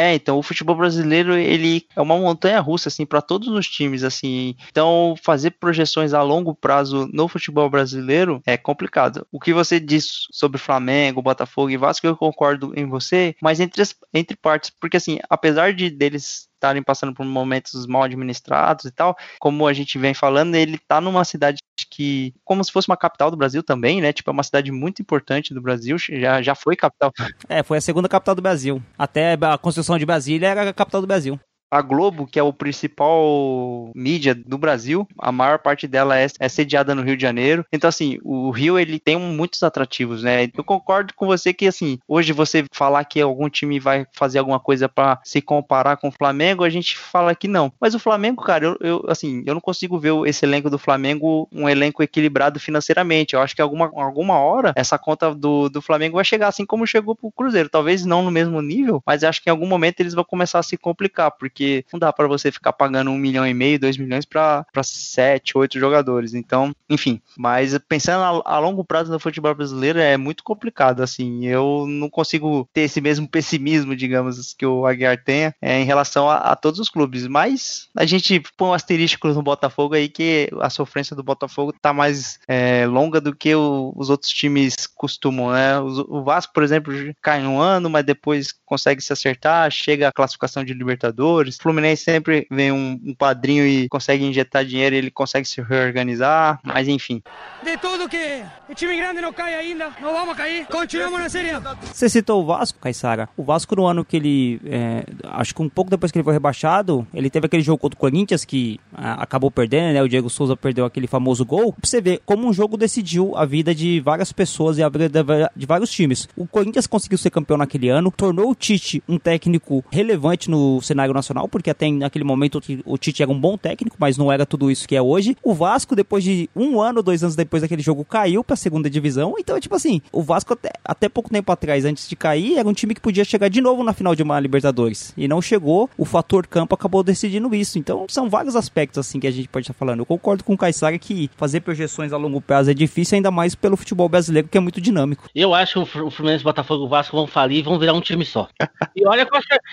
É, 0.00 0.14
então 0.14 0.38
o 0.38 0.42
futebol 0.42 0.74
brasileiro 0.74 1.34
ele 1.34 1.86
é 1.94 2.00
uma 2.00 2.16
montanha 2.16 2.58
russa 2.58 2.88
assim 2.88 3.04
para 3.04 3.20
todos 3.20 3.48
os 3.48 3.68
times 3.68 4.02
assim. 4.02 4.54
Então 4.70 5.14
fazer 5.22 5.50
projeções 5.52 6.14
a 6.14 6.22
longo 6.22 6.54
prazo 6.54 7.06
no 7.12 7.28
futebol 7.28 7.68
brasileiro 7.68 8.40
é 8.46 8.56
complicado. 8.56 9.26
O 9.30 9.38
que 9.38 9.52
você 9.52 9.78
diz 9.78 10.26
sobre 10.32 10.58
Flamengo, 10.58 11.20
Botafogo 11.20 11.68
e 11.68 11.76
Vasco 11.76 12.06
eu 12.06 12.16
concordo 12.16 12.72
em 12.74 12.86
você, 12.86 13.34
mas 13.42 13.60
entre 13.60 13.82
as, 13.82 13.94
entre 14.14 14.36
partes, 14.38 14.70
porque 14.70 14.96
assim, 14.96 15.18
apesar 15.28 15.74
de 15.74 15.90
deles 15.90 16.48
estarem 16.60 16.82
passando 16.82 17.14
por 17.14 17.24
momentos 17.24 17.86
mal 17.86 18.02
administrados 18.02 18.84
e 18.84 18.90
tal, 18.90 19.16
como 19.38 19.66
a 19.66 19.72
gente 19.72 19.98
vem 19.98 20.12
falando, 20.12 20.54
ele 20.54 20.78
tá 20.78 21.00
numa 21.00 21.24
cidade 21.24 21.58
que, 21.88 22.34
como 22.44 22.62
se 22.62 22.70
fosse 22.70 22.88
uma 22.88 22.96
capital 22.96 23.30
do 23.30 23.36
Brasil 23.36 23.62
também, 23.62 24.00
né? 24.00 24.12
Tipo, 24.12 24.30
é 24.30 24.32
uma 24.32 24.42
cidade 24.42 24.70
muito 24.70 25.00
importante 25.00 25.54
do 25.54 25.62
Brasil, 25.62 25.96
já, 25.98 26.42
já 26.42 26.54
foi 26.54 26.76
capital. 26.76 27.10
É, 27.48 27.62
foi 27.62 27.78
a 27.78 27.80
segunda 27.80 28.08
capital 28.08 28.34
do 28.34 28.42
Brasil. 28.42 28.82
Até 28.98 29.32
a 29.32 29.58
construção 29.58 29.98
de 29.98 30.06
Brasília 30.06 30.48
era 30.48 30.68
a 30.68 30.74
capital 30.74 31.00
do 31.00 31.06
Brasil. 31.06 31.40
A 31.70 31.80
Globo, 31.82 32.26
que 32.26 32.38
é 32.38 32.42
o 32.42 32.52
principal 32.52 33.90
mídia 33.94 34.34
do 34.34 34.58
Brasil, 34.58 35.06
a 35.18 35.30
maior 35.30 35.58
parte 35.58 35.86
dela 35.86 36.18
é, 36.18 36.26
é, 36.38 36.48
sediada 36.48 36.94
no 36.94 37.02
Rio 37.02 37.16
de 37.16 37.22
Janeiro. 37.22 37.64
Então, 37.72 37.88
assim, 37.88 38.18
o 38.22 38.50
Rio 38.50 38.78
ele 38.78 38.98
tem 38.98 39.18
muitos 39.18 39.62
atrativos, 39.62 40.22
né? 40.22 40.48
Eu 40.56 40.64
concordo 40.64 41.14
com 41.14 41.26
você 41.26 41.52
que, 41.52 41.66
assim, 41.66 41.98
hoje 42.08 42.32
você 42.32 42.64
falar 42.72 43.04
que 43.04 43.20
algum 43.20 43.48
time 43.48 43.78
vai 43.78 44.06
fazer 44.12 44.38
alguma 44.38 44.58
coisa 44.58 44.88
para 44.88 45.20
se 45.24 45.40
comparar 45.40 45.96
com 45.96 46.08
o 46.08 46.12
Flamengo, 46.12 46.64
a 46.64 46.70
gente 46.70 46.96
fala 46.96 47.34
que 47.34 47.48
não. 47.48 47.72
Mas 47.80 47.94
o 47.94 47.98
Flamengo, 47.98 48.42
cara, 48.42 48.64
eu, 48.66 48.76
eu, 48.80 49.04
assim, 49.08 49.42
eu 49.46 49.54
não 49.54 49.60
consigo 49.60 49.98
ver 49.98 50.12
esse 50.26 50.44
elenco 50.44 50.70
do 50.70 50.78
Flamengo 50.78 51.48
um 51.52 51.68
elenco 51.68 52.02
equilibrado 52.02 52.58
financeiramente. 52.58 53.34
Eu 53.34 53.40
acho 53.40 53.54
que 53.54 53.62
alguma, 53.62 53.90
alguma 53.94 54.38
hora 54.38 54.72
essa 54.76 54.98
conta 54.98 55.34
do, 55.34 55.68
do 55.68 55.82
Flamengo 55.82 56.16
vai 56.16 56.24
chegar 56.24 56.48
assim 56.48 56.66
como 56.66 56.86
chegou 56.86 57.14
pro 57.14 57.30
Cruzeiro. 57.30 57.68
Talvez 57.68 58.04
não 58.04 58.22
no 58.22 58.30
mesmo 58.30 58.60
nível, 58.60 59.02
mas 59.06 59.24
acho 59.24 59.42
que 59.42 59.48
em 59.48 59.52
algum 59.52 59.66
momento 59.66 60.00
eles 60.00 60.14
vão 60.14 60.24
começar 60.24 60.58
a 60.58 60.62
se 60.62 60.76
complicar, 60.76 61.30
porque 61.32 61.59
não 61.92 61.98
dá 61.98 62.12
para 62.12 62.28
você 62.28 62.50
ficar 62.50 62.72
pagando 62.72 63.10
um 63.10 63.18
milhão 63.18 63.46
e 63.46 63.54
meio, 63.54 63.78
dois 63.78 63.96
milhões 63.96 64.24
para 64.24 64.64
sete, 64.82 65.56
oito 65.56 65.78
jogadores. 65.78 66.34
Então, 66.34 66.74
enfim. 66.88 67.20
Mas 67.36 67.76
pensando 67.88 68.22
a, 68.22 68.56
a, 68.56 68.58
longo 68.58 68.84
prazo 68.84 69.12
no 69.12 69.20
futebol 69.20 69.54
brasileiro 69.54 69.98
é 69.98 70.16
muito 70.16 70.42
complicado. 70.42 71.02
Assim, 71.02 71.46
eu 71.46 71.84
não 71.86 72.08
consigo 72.08 72.68
ter 72.72 72.82
esse 72.82 73.00
mesmo 73.00 73.28
pessimismo, 73.28 73.94
digamos, 73.94 74.54
que 74.54 74.66
o 74.66 74.86
Aguiar 74.86 75.22
tenha 75.22 75.54
é, 75.60 75.80
em 75.80 75.84
relação 75.84 76.28
a, 76.28 76.36
a, 76.36 76.56
todos 76.56 76.80
os 76.80 76.88
clubes. 76.88 77.26
Mas 77.26 77.88
a 77.96 78.04
gente 78.04 78.42
põe 78.56 78.70
um 78.70 78.74
asterístico 78.74 79.28
no 79.28 79.42
Botafogo 79.42 79.94
aí 79.94 80.08
que 80.08 80.48
a 80.60 80.70
sofrência 80.70 81.14
do 81.14 81.22
Botafogo 81.22 81.72
tá 81.80 81.92
mais 81.92 82.38
é, 82.48 82.86
longa 82.86 83.20
do 83.20 83.34
que 83.34 83.54
o, 83.54 83.92
os 83.96 84.10
outros 84.10 84.30
times 84.30 84.86
costumam, 84.86 85.52
né? 85.52 85.78
O, 85.80 86.18
o 86.20 86.24
Vasco, 86.24 86.52
por 86.52 86.62
exemplo, 86.62 86.92
cai 87.20 87.44
um 87.46 87.60
ano, 87.60 87.90
mas 87.90 88.04
depois 88.04 88.52
consegue 88.64 89.02
se 89.02 89.12
acertar, 89.12 89.70
chega 89.70 90.08
à 90.08 90.12
classificação 90.12 90.64
de 90.64 90.74
Libertadores. 90.74 91.49
Fluminense 91.58 92.04
sempre 92.04 92.46
vem 92.50 92.72
um, 92.72 93.00
um, 93.04 93.14
padrinho 93.14 93.66
e 93.66 93.88
consegue 93.88 94.24
injetar 94.24 94.64
dinheiro, 94.64 94.94
ele 94.94 95.10
consegue 95.10 95.46
se 95.46 95.60
reorganizar, 95.60 96.60
mas 96.64 96.88
enfim. 96.88 97.22
De 97.62 97.76
tudo 97.78 98.08
que 98.08 98.42
o 98.68 98.74
time 98.74 98.96
grande 98.96 99.20
não 99.20 99.32
cai 99.32 99.54
ainda, 99.54 99.90
não 100.00 100.12
vamos 100.12 100.36
cair, 100.36 100.66
continuamos 100.66 101.20
na 101.20 101.28
série. 101.28 101.50
Você 101.92 102.08
citou 102.08 102.42
o 102.42 102.46
Vasco, 102.46 102.78
Caissara. 102.78 103.28
O 103.36 103.42
Vasco 103.42 103.74
no 103.76 103.86
ano 103.86 104.04
que 104.04 104.16
ele, 104.16 104.60
é, 104.64 105.04
acho 105.24 105.54
que 105.54 105.62
um 105.62 105.68
pouco 105.68 105.90
depois 105.90 106.12
que 106.12 106.18
ele 106.18 106.24
foi 106.24 106.32
rebaixado, 106.32 107.06
ele 107.12 107.30
teve 107.30 107.46
aquele 107.46 107.62
jogo 107.62 107.78
contra 107.78 107.96
o 107.96 108.00
Corinthians 108.00 108.44
que 108.44 108.78
a, 108.94 109.22
acabou 109.22 109.50
perdendo, 109.50 109.94
né? 109.94 110.02
O 110.02 110.08
Diego 110.08 110.30
Souza 110.30 110.56
perdeu 110.56 110.84
aquele 110.84 111.06
famoso 111.06 111.44
gol. 111.44 111.72
Pra 111.72 111.88
você 111.88 112.00
ver 112.00 112.20
como 112.24 112.48
um 112.48 112.52
jogo 112.52 112.76
decidiu 112.76 113.36
a 113.36 113.44
vida 113.44 113.74
de 113.74 114.00
várias 114.00 114.32
pessoas 114.32 114.78
e 114.78 114.82
a 114.82 114.88
vida 114.88 115.50
de 115.54 115.66
vários 115.66 115.90
times. 115.90 116.28
O 116.36 116.46
Corinthians 116.46 116.86
conseguiu 116.86 117.18
ser 117.18 117.30
campeão 117.30 117.56
naquele 117.56 117.88
ano, 117.88 118.10
tornou 118.10 118.50
o 118.50 118.54
Tite 118.54 119.02
um 119.08 119.18
técnico 119.18 119.84
relevante 119.90 120.50
no 120.50 120.80
cenário 120.82 121.14
nacional, 121.14 121.39
porque 121.48 121.70
até 121.70 121.90
naquele 121.90 122.24
momento 122.24 122.60
o 122.84 122.98
Tite 122.98 123.22
era 123.22 123.30
um 123.30 123.38
bom 123.38 123.56
técnico, 123.56 123.96
mas 123.98 124.16
não 124.16 124.30
era 124.30 124.46
tudo 124.46 124.70
isso 124.70 124.86
que 124.86 124.96
é 124.96 125.02
hoje. 125.02 125.36
O 125.42 125.54
Vasco, 125.54 125.96
depois 125.96 126.24
de 126.24 126.48
um 126.54 126.80
ano, 126.80 127.02
dois 127.02 127.22
anos 127.22 127.36
depois 127.36 127.62
daquele 127.62 127.82
jogo, 127.82 128.04
caiu 128.04 128.42
pra 128.44 128.56
segunda 128.56 128.88
divisão. 128.90 129.34
Então, 129.38 129.58
tipo 129.60 129.74
assim, 129.74 130.00
o 130.12 130.22
Vasco 130.22 130.52
até, 130.52 130.70
até 130.84 131.08
pouco 131.08 131.30
tempo 131.30 131.50
atrás, 131.50 131.84
antes 131.84 132.08
de 132.08 132.16
cair, 132.16 132.58
era 132.58 132.68
um 132.68 132.72
time 132.72 132.94
que 132.94 133.00
podia 133.00 133.24
chegar 133.24 133.48
de 133.48 133.60
novo 133.60 133.82
na 133.82 133.92
final 133.92 134.14
de 134.14 134.22
uma 134.22 134.40
Libertadores. 134.40 135.12
E 135.16 135.28
não 135.28 135.42
chegou, 135.42 135.88
o 135.96 136.04
fator 136.04 136.46
campo 136.46 136.74
acabou 136.74 137.02
decidindo 137.02 137.54
isso. 137.54 137.78
Então, 137.78 138.06
são 138.08 138.28
vários 138.28 138.56
aspectos 138.56 138.98
assim 138.98 139.20
que 139.20 139.26
a 139.26 139.30
gente 139.30 139.48
pode 139.48 139.64
estar 139.64 139.74
falando. 139.74 140.00
Eu 140.00 140.06
concordo 140.06 140.44
com 140.44 140.54
o 140.54 140.58
Caissara 140.58 140.98
que 140.98 141.30
fazer 141.36 141.60
projeções 141.60 142.12
a 142.12 142.16
longo 142.16 142.40
prazo 142.40 142.70
é 142.70 142.74
difícil, 142.74 143.16
ainda 143.16 143.30
mais 143.30 143.54
pelo 143.54 143.76
futebol 143.76 144.08
brasileiro, 144.08 144.48
que 144.48 144.58
é 144.58 144.60
muito 144.60 144.80
dinâmico. 144.80 145.28
Eu 145.34 145.54
acho 145.54 145.84
que 145.84 146.00
o 146.00 146.10
Fluminense, 146.10 146.44
Botafogo 146.44 146.84
e 146.84 146.86
o 146.86 146.88
Vasco 146.88 147.16
vão 147.16 147.26
falir 147.26 147.58
e 147.58 147.62
vão 147.62 147.78
virar 147.78 147.94
um 147.94 148.00
time 148.00 148.24
só. 148.24 148.48
e 148.94 149.06
olha 149.06 149.28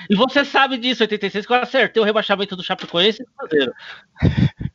E 0.09 0.15
você 0.15 0.45
sabe 0.45 0.77
disso, 0.77 1.03
86, 1.03 1.45
que 1.45 1.53
acertei 1.61 2.01
o 2.01 2.05
rebaixamento 2.05 2.55
do 2.55 2.63
Chapecoense 2.63 3.23
e. 3.23 3.73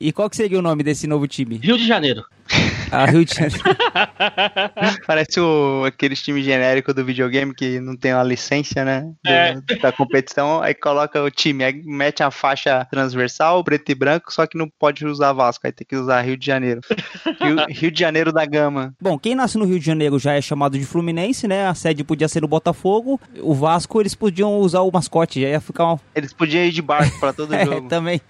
E 0.00 0.12
qual 0.12 0.28
que 0.28 0.36
seria 0.36 0.58
o 0.58 0.62
nome 0.62 0.82
desse 0.82 1.06
novo 1.06 1.26
time? 1.28 1.56
Rio 1.56 1.78
de 1.78 1.86
Janeiro. 1.86 2.24
Ah, 2.94 3.06
Rio 3.06 3.24
de 3.24 3.34
Janeiro. 3.34 3.58
Parece 5.06 5.40
o, 5.40 5.84
aqueles 5.86 6.20
times 6.20 6.44
genéricos 6.44 6.94
do 6.94 7.02
videogame 7.02 7.54
que 7.54 7.80
não 7.80 7.96
tem 7.96 8.12
uma 8.12 8.22
licença, 8.22 8.84
né? 8.84 9.00
Do, 9.24 9.30
É. 9.30 9.54
Da 9.80 9.90
competição, 9.90 10.60
aí 10.62 10.74
coloca 10.74 11.22
o 11.22 11.30
time, 11.30 11.64
aí 11.64 11.82
mete 11.86 12.22
a 12.22 12.30
faixa 12.30 12.86
transversal, 12.90 13.64
preto 13.64 13.90
e 13.90 13.94
branco, 13.94 14.30
só 14.30 14.46
que 14.46 14.58
não 14.58 14.68
pode 14.68 15.06
usar 15.06 15.32
Vasco, 15.32 15.66
aí 15.66 15.72
tem 15.72 15.86
que 15.88 15.96
usar 15.96 16.20
Rio 16.20 16.36
de 16.36 16.44
Janeiro. 16.44 16.82
Rio, 17.40 17.56
Rio 17.70 17.90
de 17.90 17.98
Janeiro 17.98 18.30
da 18.30 18.44
Gama. 18.44 18.94
Bom, 19.00 19.18
quem 19.18 19.34
nasce 19.34 19.56
no 19.56 19.64
Rio 19.64 19.78
de 19.80 19.86
Janeiro 19.86 20.18
já 20.18 20.34
é 20.34 20.42
chamado 20.42 20.78
de 20.78 20.84
Fluminense, 20.84 21.48
né? 21.48 21.66
A 21.68 21.74
sede 21.74 22.04
podia 22.04 22.28
ser 22.28 22.42
no 22.42 22.48
Botafogo. 22.48 23.18
O 23.40 23.54
Vasco, 23.54 24.00
eles 24.02 24.14
podiam 24.14 24.58
usar 24.58 24.80
o 24.82 24.90
mascote, 24.92 25.40
já 25.40 25.48
ia 25.48 25.60
ficar 25.62 25.94
um... 25.94 25.98
Eles 26.14 26.34
podiam 26.34 26.62
ir 26.62 26.72
de 26.72 26.82
barco 26.82 27.18
pra 27.18 27.32
todo 27.32 27.54
É, 27.54 27.64
jogo. 27.64 27.88
também. 27.88 28.20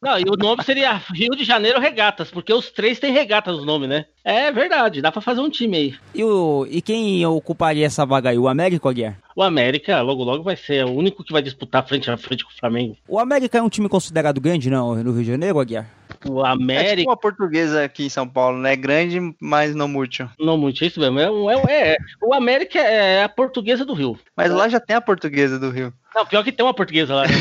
Não, 0.00 0.18
e 0.18 0.22
o 0.22 0.36
nome 0.38 0.64
seria 0.64 0.94
Rio 1.14 1.36
de 1.36 1.44
Janeiro 1.44 1.78
Regatas, 1.80 2.30
porque 2.30 2.52
os 2.52 2.70
três 2.70 2.98
têm 3.02 3.12
regatas 3.12 3.56
no 3.56 3.64
nome, 3.64 3.86
né? 3.86 4.06
É 4.24 4.50
verdade, 4.52 5.02
dá 5.02 5.10
pra 5.10 5.20
fazer 5.20 5.40
um 5.40 5.50
time 5.50 5.76
aí. 5.76 5.94
E, 6.14 6.22
o, 6.22 6.66
e 6.70 6.80
quem 6.80 7.26
ocuparia 7.26 7.84
essa 7.84 8.06
vaga 8.06 8.30
aí? 8.30 8.38
O 8.38 8.48
América 8.48 8.88
ou 8.88 8.94
o 9.36 9.42
América, 9.42 10.00
logo 10.00 10.22
logo, 10.24 10.42
vai 10.42 10.56
ser 10.56 10.84
o 10.84 10.90
único 10.90 11.24
que 11.24 11.32
vai 11.32 11.42
disputar 11.42 11.86
frente 11.86 12.10
a 12.10 12.16
frente 12.16 12.44
com 12.44 12.50
o 12.50 12.56
Flamengo. 12.58 12.96
O 13.08 13.18
América 13.18 13.58
é 13.58 13.62
um 13.62 13.68
time 13.68 13.88
considerado 13.88 14.40
grande, 14.40 14.70
não, 14.70 14.94
no 14.96 15.12
Rio 15.12 15.22
de 15.24 15.30
Janeiro, 15.30 15.58
Aguiar? 15.60 15.88
O 16.28 16.44
É 16.46 16.50
América. 16.50 16.96
tipo 16.96 17.10
uma 17.10 17.16
portuguesa 17.16 17.82
aqui 17.84 18.04
em 18.04 18.08
São 18.08 18.28
Paulo, 18.28 18.58
né? 18.58 18.76
Grande, 18.76 19.18
mas 19.40 19.74
não 19.74 19.88
mútil. 19.88 20.28
Não 20.38 20.56
muito, 20.56 20.84
é 20.84 20.86
isso 20.86 21.00
mesmo. 21.00 21.18
É, 21.50 21.54
é, 21.54 21.56
um- 21.56 21.68
é- 21.68 21.96
o 22.22 22.32
América 22.34 22.78
é 22.78 23.24
a 23.24 23.28
portuguesa 23.28 23.84
do 23.84 23.92
Rio. 23.94 24.16
Mas 24.36 24.50
lá 24.52 24.68
já 24.68 24.78
tem 24.78 24.94
a 24.94 25.00
portuguesa 25.00 25.58
do 25.58 25.70
Rio. 25.70 25.92
Não, 26.14 26.24
pior 26.26 26.44
que 26.44 26.52
tem 26.52 26.64
uma 26.64 26.74
portuguesa 26.74 27.14
lá, 27.14 27.22
né? 27.26 27.32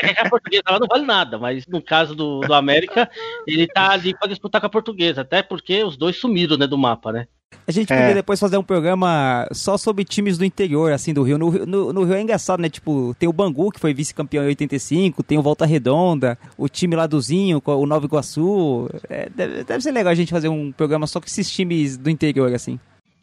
Mas 0.00 0.10
é 0.10 0.14
que 0.14 0.20
a 0.20 0.28
portuguesa 0.28 0.62
lá 0.68 0.78
não 0.78 0.86
vale 0.86 1.04
nada, 1.06 1.38
mas 1.38 1.66
no 1.66 1.82
caso 1.82 2.14
do, 2.14 2.40
do 2.40 2.54
América, 2.54 3.10
ele 3.46 3.66
tá 3.66 3.90
ali 3.90 4.14
pra 4.16 4.28
disputar 4.28 4.60
com 4.60 4.66
a 4.66 4.70
portuguesa, 4.70 5.22
até 5.22 5.42
porque 5.42 5.82
os 5.82 5.96
dois 5.96 6.16
sumiram, 6.16 6.56
né, 6.56 6.66
do 6.66 6.78
mapa, 6.78 7.10
né? 7.10 7.26
A 7.66 7.72
gente 7.72 7.92
É. 7.92 7.96
podia 7.98 8.14
depois 8.14 8.38
fazer 8.40 8.56
um 8.56 8.62
programa 8.62 9.46
só 9.52 9.76
sobre 9.76 10.04
times 10.04 10.38
do 10.38 10.44
interior, 10.44 10.92
assim, 10.92 11.12
do 11.12 11.22
Rio. 11.22 11.38
No, 11.38 11.48
Rio- 11.48 11.66
no, 11.66 11.92
no 11.92 12.04
Rio 12.04 12.14
é 12.14 12.20
engraçado, 12.22 12.60
né? 12.60 12.68
Tipo, 12.68 13.14
tem 13.18 13.28
o 13.28 13.32
Bangu, 13.32 13.70
que 13.70 13.78
foi 13.80 13.92
vice-campeão 13.94 14.44
em 14.44 14.48
85, 14.48 15.22
tem 15.22 15.38
o 15.38 15.42
Volta 15.42 15.66
Redonda, 15.66 16.38
o 16.56 16.68
time 16.68 16.96
lá 16.96 17.06
do 17.06 17.20
Zinho, 17.20 17.62
o 17.64 17.86
Nova 17.86 18.06
Iguaçu. 18.06 18.88
É, 19.08 19.28
deve, 19.28 19.64
deve 19.64 19.82
ser 19.82 19.92
legal 19.92 20.10
a 20.12 20.14
gente 20.16 20.30
fazer 20.30 20.48
um 20.48 20.72
programa 20.72 21.06
só 21.06 21.20
com 21.20 21.26
esses 21.26 21.50
times 21.50 21.96
do 21.96 22.08
interior, 22.10 22.52
assim. 22.54 22.78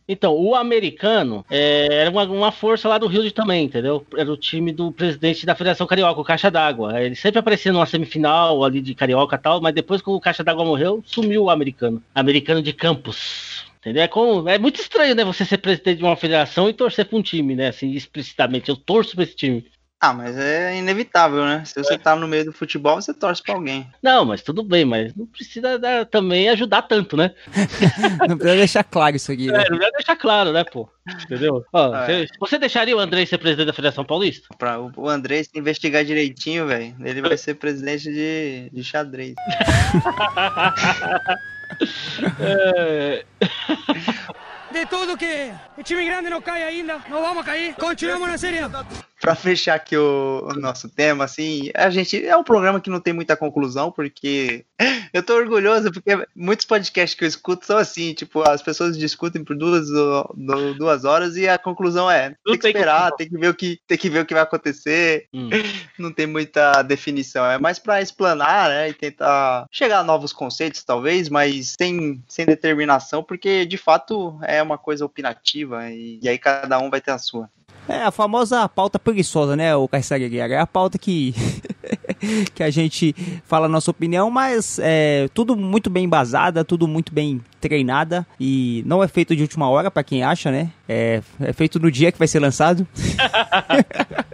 Então, 0.09 0.33
o 0.33 0.55
americano 0.55 1.45
é, 1.49 1.87
era 2.03 2.09
uma, 2.09 2.23
uma 2.23 2.51
força 2.51 2.87
lá 2.87 2.97
do 2.97 3.07
Rio 3.07 3.23
de 3.23 3.31
também, 3.31 3.65
entendeu? 3.65 4.05
Era 4.15 4.31
o 4.31 4.37
time 4.37 4.71
do 4.71 4.89
presidente 4.89 5.45
da 5.45 5.53
Federação 5.53 5.85
Carioca, 5.85 6.21
o 6.21 6.23
Caixa 6.23 6.49
d'Água. 6.49 7.01
Ele 7.01 7.13
sempre 7.15 7.39
aparecia 7.39 7.73
numa 7.73 7.85
semifinal 7.85 8.63
ali 8.63 8.79
de 8.81 8.95
Carioca 8.95 9.35
e 9.35 9.39
tal, 9.39 9.59
mas 9.59 9.75
depois 9.75 10.01
que 10.01 10.09
o 10.09 10.19
Caixa 10.21 10.45
d'Água 10.45 10.63
morreu, 10.63 11.03
sumiu 11.05 11.43
o 11.43 11.49
americano. 11.49 12.01
Americano 12.15 12.61
de 12.61 12.71
Campos. 12.71 13.66
Entendeu? 13.87 14.03
É, 14.03 14.07
como, 14.09 14.49
é 14.49 14.57
muito 14.57 14.81
estranho, 14.81 15.15
né? 15.15 15.23
Você 15.23 15.45
ser 15.45 15.59
presidente 15.59 15.99
de 15.99 16.03
uma 16.03 16.17
federação 16.17 16.67
e 16.67 16.73
torcer 16.73 17.05
pra 17.05 17.17
um 17.17 17.21
time, 17.21 17.55
né? 17.55 17.69
Assim, 17.69 17.91
explicitamente. 17.91 18.67
Eu 18.67 18.75
torço 18.75 19.15
pra 19.15 19.23
esse 19.23 19.33
time. 19.35 19.65
Ah, 19.99 20.13
mas 20.13 20.37
é 20.37 20.77
inevitável, 20.77 21.43
né? 21.45 21.63
Se 21.65 21.73
você 21.81 21.97
tá 21.97 22.15
no 22.15 22.27
meio 22.27 22.45
do 22.45 22.51
futebol, 22.53 23.01
você 23.01 23.11
torce 23.13 23.41
pra 23.41 23.55
alguém. 23.55 23.87
Não, 24.03 24.25
mas 24.25 24.43
tudo 24.43 24.61
bem, 24.61 24.83
mas 24.85 25.15
não 25.15 25.25
precisa 25.25 25.79
dar- 25.79 26.05
também 26.05 26.49
ajudar 26.49 26.81
tanto, 26.83 27.15
né? 27.17 27.31
Não 28.29 28.37
precisa 28.37 28.57
deixar 28.57 28.83
claro 28.83 29.15
isso 29.15 29.31
aqui, 29.31 29.47
né? 29.47 29.63
É, 29.65 29.69
não 29.71 29.79
vai 29.79 29.89
deixar 29.93 30.15
claro, 30.15 30.51
né, 30.51 30.63
pô? 30.65 30.87
Entendeu? 31.23 31.63
Ó, 31.73 31.95
É. 31.95 32.05
você, 32.05 32.27
você 32.39 32.59
deixaria 32.59 32.95
o 32.95 32.99
André 32.99 33.25
ser 33.25 33.39
presidente 33.39 33.65
da 33.67 33.73
Federação 33.73 34.05
Paulista? 34.05 34.47
Pra 34.59 34.79
o 34.79 34.91
o 34.95 35.09
André 35.09 35.41
se 35.43 35.57
investigar 35.57 36.03
direitinho, 36.05 36.67
velho, 36.67 36.95
ele 37.03 37.21
vai 37.21 37.35
ser 37.37 37.55
presidente 37.55 38.03
de, 38.03 38.69
de 38.71 38.83
xadrez. 38.83 39.33
É, 42.39 43.25
De 44.71 44.85
tudo 44.85 45.17
que 45.17 45.51
o 45.77 45.83
time 45.83 46.05
grande 46.05 46.29
não 46.29 46.41
cai 46.41 46.63
ainda, 46.63 46.99
não 47.09 47.21
vamos 47.21 47.45
cair. 47.45 47.73
Continuamos 47.75 48.27
na 48.27 48.37
Série. 48.37 48.59
Pra 49.19 49.33
fechar 49.33 49.75
aqui 49.75 49.97
o, 49.97 50.47
o 50.47 50.53
nosso 50.53 50.87
tema, 50.89 51.23
assim, 51.23 51.71
a 51.73 51.89
gente 51.89 52.23
é 52.23 52.37
um 52.37 52.43
programa 52.43 52.79
que 52.79 52.89
não 52.89 52.99
tem 52.99 53.13
muita 53.13 53.35
conclusão, 53.35 53.91
porque 53.91 54.63
eu 55.11 55.23
tô 55.23 55.35
orgulhoso, 55.35 55.91
porque 55.91 56.11
muitos 56.35 56.65
podcasts 56.65 57.17
que 57.17 57.23
eu 57.23 57.27
escuto 57.27 57.65
são 57.65 57.77
assim, 57.77 58.13
tipo, 58.13 58.47
as 58.47 58.61
pessoas 58.61 58.97
discutem 58.97 59.43
por 59.43 59.55
duas, 59.55 59.87
duas 60.77 61.03
horas 61.03 61.35
e 61.35 61.47
a 61.47 61.57
conclusão 61.57 62.09
é 62.09 62.35
tem 62.45 62.59
que 62.59 62.67
esperar, 62.67 63.11
tem 63.13 63.27
que 63.27 63.37
ver 63.37 63.49
o 63.49 63.55
que 63.55 63.79
tem 63.87 63.97
que 63.97 64.09
ver 64.09 64.19
o 64.19 64.25
que 64.25 64.35
vai 64.35 64.43
acontecer. 64.43 65.27
Hum. 65.33 65.49
Não 65.97 66.11
tem 66.11 66.27
muita 66.27 66.83
definição, 66.83 67.43
é 67.45 67.57
mais 67.57 67.79
pra 67.79 68.01
explanar, 68.01 68.69
né, 68.69 68.89
e 68.89 68.93
tentar 68.93 69.65
chegar 69.71 69.99
a 69.99 70.03
novos 70.03 70.31
conceitos, 70.31 70.83
talvez, 70.83 71.27
mas 71.27 71.73
sem, 71.79 72.23
sem 72.27 72.45
determinação, 72.45 73.23
porque 73.23 73.65
de 73.65 73.77
fato 73.77 74.37
é 74.43 74.61
uma 74.61 74.77
coisa 74.77 75.03
opinativa 75.03 75.89
e, 75.89 76.19
e 76.21 76.29
aí 76.29 76.37
cada 76.37 76.77
um 76.79 76.89
vai 76.89 77.01
ter 77.01 77.11
a 77.11 77.17
sua. 77.17 77.49
É 77.87 78.03
a 78.03 78.11
famosa 78.11 78.67
pauta 78.67 78.99
preguiçosa, 78.99 79.55
né, 79.55 79.75
o 79.75 79.87
Caissara 79.87 80.27
Guerra? 80.27 80.53
É 80.53 80.59
a 80.59 80.67
pauta 80.67 80.97
que, 80.97 81.33
que 82.53 82.61
a 82.61 82.69
gente 82.69 83.15
fala 83.45 83.65
a 83.65 83.69
nossa 83.69 83.89
opinião, 83.91 84.29
mas 84.29 84.79
é 84.81 85.29
tudo 85.33 85.55
muito 85.55 85.89
bem 85.89 86.03
embasada, 86.03 86.65
tudo 86.65 86.87
muito 86.87 87.13
bem 87.13 87.41
treinada 87.61 88.27
e 88.39 88.83
não 88.85 89.01
é 89.03 89.07
feito 89.07 89.35
de 89.35 89.41
última 89.41 89.69
hora, 89.69 89.89
pra 89.89 90.03
quem 90.03 90.23
acha, 90.23 90.51
né? 90.51 90.69
É, 90.87 91.21
é 91.39 91.53
feito 91.53 91.79
no 91.79 91.89
dia 91.89 92.11
que 92.11 92.19
vai 92.19 92.27
ser 92.27 92.39
lançado. 92.39 92.85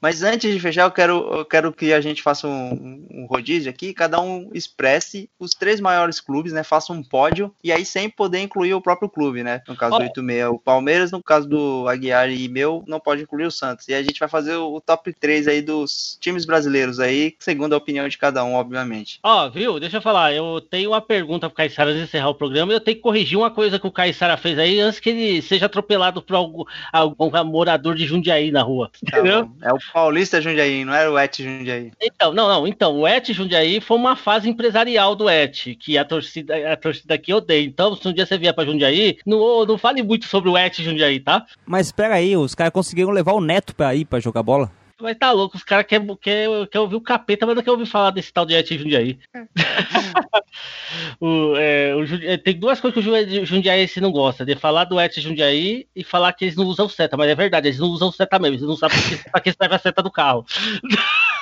Mas 0.00 0.22
antes 0.22 0.52
de 0.52 0.60
fechar, 0.60 0.84
eu 0.84 0.90
quero, 0.90 1.38
eu 1.38 1.44
quero 1.44 1.72
que 1.72 1.92
a 1.92 2.00
gente 2.00 2.22
faça 2.22 2.46
um, 2.46 3.06
um 3.10 3.26
rodízio 3.26 3.70
aqui, 3.70 3.92
cada 3.92 4.20
um 4.20 4.50
expresse 4.54 5.28
os 5.38 5.50
três 5.52 5.80
maiores 5.80 6.20
clubes, 6.20 6.52
né? 6.52 6.62
Faça 6.62 6.92
um 6.92 7.02
pódio 7.02 7.52
e 7.62 7.72
aí 7.72 7.84
sem 7.84 8.08
poder 8.08 8.40
incluir 8.40 8.74
o 8.74 8.80
próprio 8.80 9.08
clube, 9.08 9.42
né? 9.42 9.62
No 9.66 9.76
caso 9.76 9.92
do 9.92 9.96
Olha. 9.96 10.06
86, 10.06 10.48
o 10.50 10.58
Palmeiras, 10.58 11.10
no 11.10 11.22
caso 11.22 11.48
do 11.48 11.86
Aguiar 11.88 12.30
e 12.30 12.48
meu, 12.48 12.84
não 12.86 13.00
pode 13.00 13.22
incluir 13.22 13.46
o 13.46 13.50
Santos. 13.50 13.88
E 13.88 13.94
a 13.94 14.02
gente 14.02 14.20
vai 14.20 14.28
fazer 14.28 14.54
o, 14.56 14.80
top 14.80 15.12
3 15.12 15.48
aí 15.48 15.62
dos 15.62 16.16
times 16.20 16.44
brasileiros 16.44 17.00
aí, 17.00 17.34
segundo 17.38 17.72
a 17.72 17.76
opinião 17.76 18.08
de 18.08 18.16
cada 18.16 18.44
um, 18.44 18.54
obviamente. 18.54 19.18
Ó, 19.22 19.48
viu? 19.50 19.80
Deixa 19.80 19.96
eu 19.96 20.02
falar. 20.02 20.32
Eu 20.32 20.60
tenho 20.60 20.90
uma 20.90 21.00
pergunta 21.00 21.48
pro 21.48 21.56
Caissara 21.56 21.90
antes 21.90 22.02
de 22.02 22.08
encerrar 22.08 22.28
o 22.28 22.34
programa. 22.34 22.72
e 22.72 22.76
Eu 22.76 22.80
tenho 22.80 22.96
que 22.96 23.02
corrigir 23.02 23.36
uma 23.36 23.50
coisa 23.50 23.78
que 23.78 23.86
o 23.86 23.92
Caissara 23.92 24.36
fez 24.36 24.58
aí 24.58 24.80
antes 24.80 25.00
que 25.00 25.10
ele 25.10 25.42
seja 25.42 25.66
atropelado 25.66 26.22
por 26.22 26.36
algum, 26.36 26.64
algum 26.92 27.44
morador 27.44 27.94
de 27.94 28.06
Jundiaí 28.06 28.50
na 28.50 28.62
rua. 28.62 28.90
Tá. 29.10 29.18
É 29.62 29.72
o 29.72 29.78
Paulista 29.92 30.40
Jundiaí, 30.40 30.84
não 30.84 30.94
era 30.94 31.10
o 31.10 31.18
Et 31.18 31.42
Jundiaí. 31.42 31.92
Então, 32.00 32.32
não, 32.32 32.48
não. 32.48 32.66
Então, 32.66 32.98
o 32.98 33.08
Et 33.08 33.32
Jundiaí 33.32 33.80
foi 33.80 33.96
uma 33.96 34.16
fase 34.16 34.48
empresarial 34.48 35.14
do 35.14 35.28
Et, 35.28 35.74
que 35.76 35.96
a 35.96 36.04
torcida, 36.04 36.72
a 36.72 36.76
torcida 36.76 37.14
aqui 37.14 37.32
odeia. 37.32 37.64
Então, 37.64 37.94
se 37.94 38.06
um 38.06 38.12
dia 38.12 38.26
você 38.26 38.38
vier 38.38 38.54
pra 38.54 38.64
Jundiaí, 38.64 39.18
não, 39.24 39.64
não 39.64 39.78
fale 39.78 40.02
muito 40.02 40.26
sobre 40.26 40.48
o 40.50 40.56
Et 40.56 40.82
Jundiaí, 40.82 41.20
tá? 41.20 41.46
Mas 41.66 41.86
espera 41.86 42.14
aí, 42.14 42.36
os 42.36 42.54
caras 42.54 42.72
conseguiram 42.72 43.10
levar 43.10 43.32
o 43.32 43.40
Neto 43.40 43.74
pra 43.74 43.94
ir 43.94 44.04
pra 44.04 44.20
jogar 44.20 44.42
bola. 44.42 44.70
Mas 45.00 45.16
tá 45.16 45.30
louco, 45.30 45.56
os 45.56 45.62
caras 45.62 45.86
querem 45.86 46.06
quer, 46.20 46.48
quer 46.68 46.80
ouvir 46.80 46.96
o 46.96 47.00
capeta, 47.00 47.46
mas 47.46 47.54
não 47.54 47.62
quer 47.62 47.70
ouvir 47.70 47.86
falar 47.86 48.10
desse 48.10 48.32
tal 48.32 48.44
de 48.44 48.54
Et 48.54 48.76
Jundiaí. 48.76 49.16
o, 51.20 51.54
é, 51.56 51.94
o 51.94 52.04
Jundi- 52.04 52.26
é, 52.26 52.36
tem 52.36 52.54
duas 52.58 52.80
coisas 52.80 53.00
que 53.02 53.08
o 53.08 53.26
Ju- 53.28 53.44
Jundiaí 53.46 53.88
não 54.00 54.10
gosta, 54.10 54.44
de 54.44 54.56
falar 54.56 54.84
do 54.84 55.00
Et 55.00 55.20
Jundiaí 55.20 55.86
e 55.94 56.02
falar 56.02 56.32
que 56.32 56.44
eles 56.46 56.56
não 56.56 56.64
usam 56.64 56.88
seta, 56.88 57.16
mas 57.16 57.28
é 57.30 57.34
verdade, 57.34 57.68
eles 57.68 57.78
não 57.78 57.88
usam 57.88 58.10
seta 58.10 58.38
mesmo, 58.40 58.56
eles 58.56 58.66
não 58.66 58.76
sabem 58.76 58.98
pra 59.00 59.08
que- 59.16 59.30
pra 59.30 59.40
que 59.40 59.52
serve 59.52 59.74
a 59.74 59.78
seta 59.78 60.02
do 60.02 60.10
carro. 60.10 60.44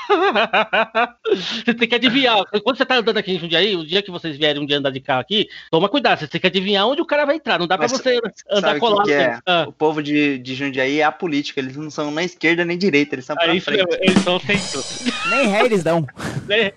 você 1.35 1.75
tem 1.75 1.89
que 1.89 1.95
adivinhar. 1.95 2.45
Quando 2.63 2.77
você 2.77 2.85
tá 2.87 2.97
andando 2.97 3.19
aqui 3.19 3.33
em 3.33 3.39
Jundiaí, 3.39 3.75
o 3.75 3.85
dia 3.85 4.03
que 4.03 4.11
vocês 4.11 4.37
vierem 4.37 4.63
um 4.63 4.67
dia 4.67 4.79
andar 4.79 4.91
de 4.91 5.01
carro 5.01 5.21
aqui, 5.21 5.49
toma 5.71 5.89
cuidado, 5.89 6.19
você 6.21 6.29
tem 6.29 6.41
que 6.41 6.47
adivinhar 6.47 6.87
onde 6.87 7.01
o 7.03 7.07
cara 7.07 7.25
vai 7.25 7.37
entrar. 7.37 7.59
Não 7.59 7.67
dá 7.67 7.77
pra 7.77 7.89
Mas 7.91 7.93
você 8.01 8.21
andar 8.51 8.61
Sabe 8.61 8.71
o 8.71 8.75
que 8.75 8.81
colado. 8.81 9.07
que 9.07 9.13
é? 9.13 9.27
assim. 9.33 9.41
Ah. 9.47 9.65
O 9.67 9.73
povo 9.73 10.03
de, 10.03 10.39
de 10.39 10.55
Jundiaí 10.55 11.01
é 11.01 11.05
apolítico, 11.05 11.59
eles 11.59 11.77
não 11.77 11.91
são 11.91 12.11
nem 12.11 12.25
esquerda 12.25 12.65
nem 12.65 12.79
direita, 12.79 13.15
eles 13.17 13.25
são 13.25 13.37
É 13.53 13.57
isso 13.57 13.71
mesmo, 13.71 13.89
eles 14.01 14.23
são 14.23 14.41
centro. 14.41 14.85
Nem 15.31 15.49
ré 15.49 15.65
eles 15.65 15.83
dão. 15.83 16.07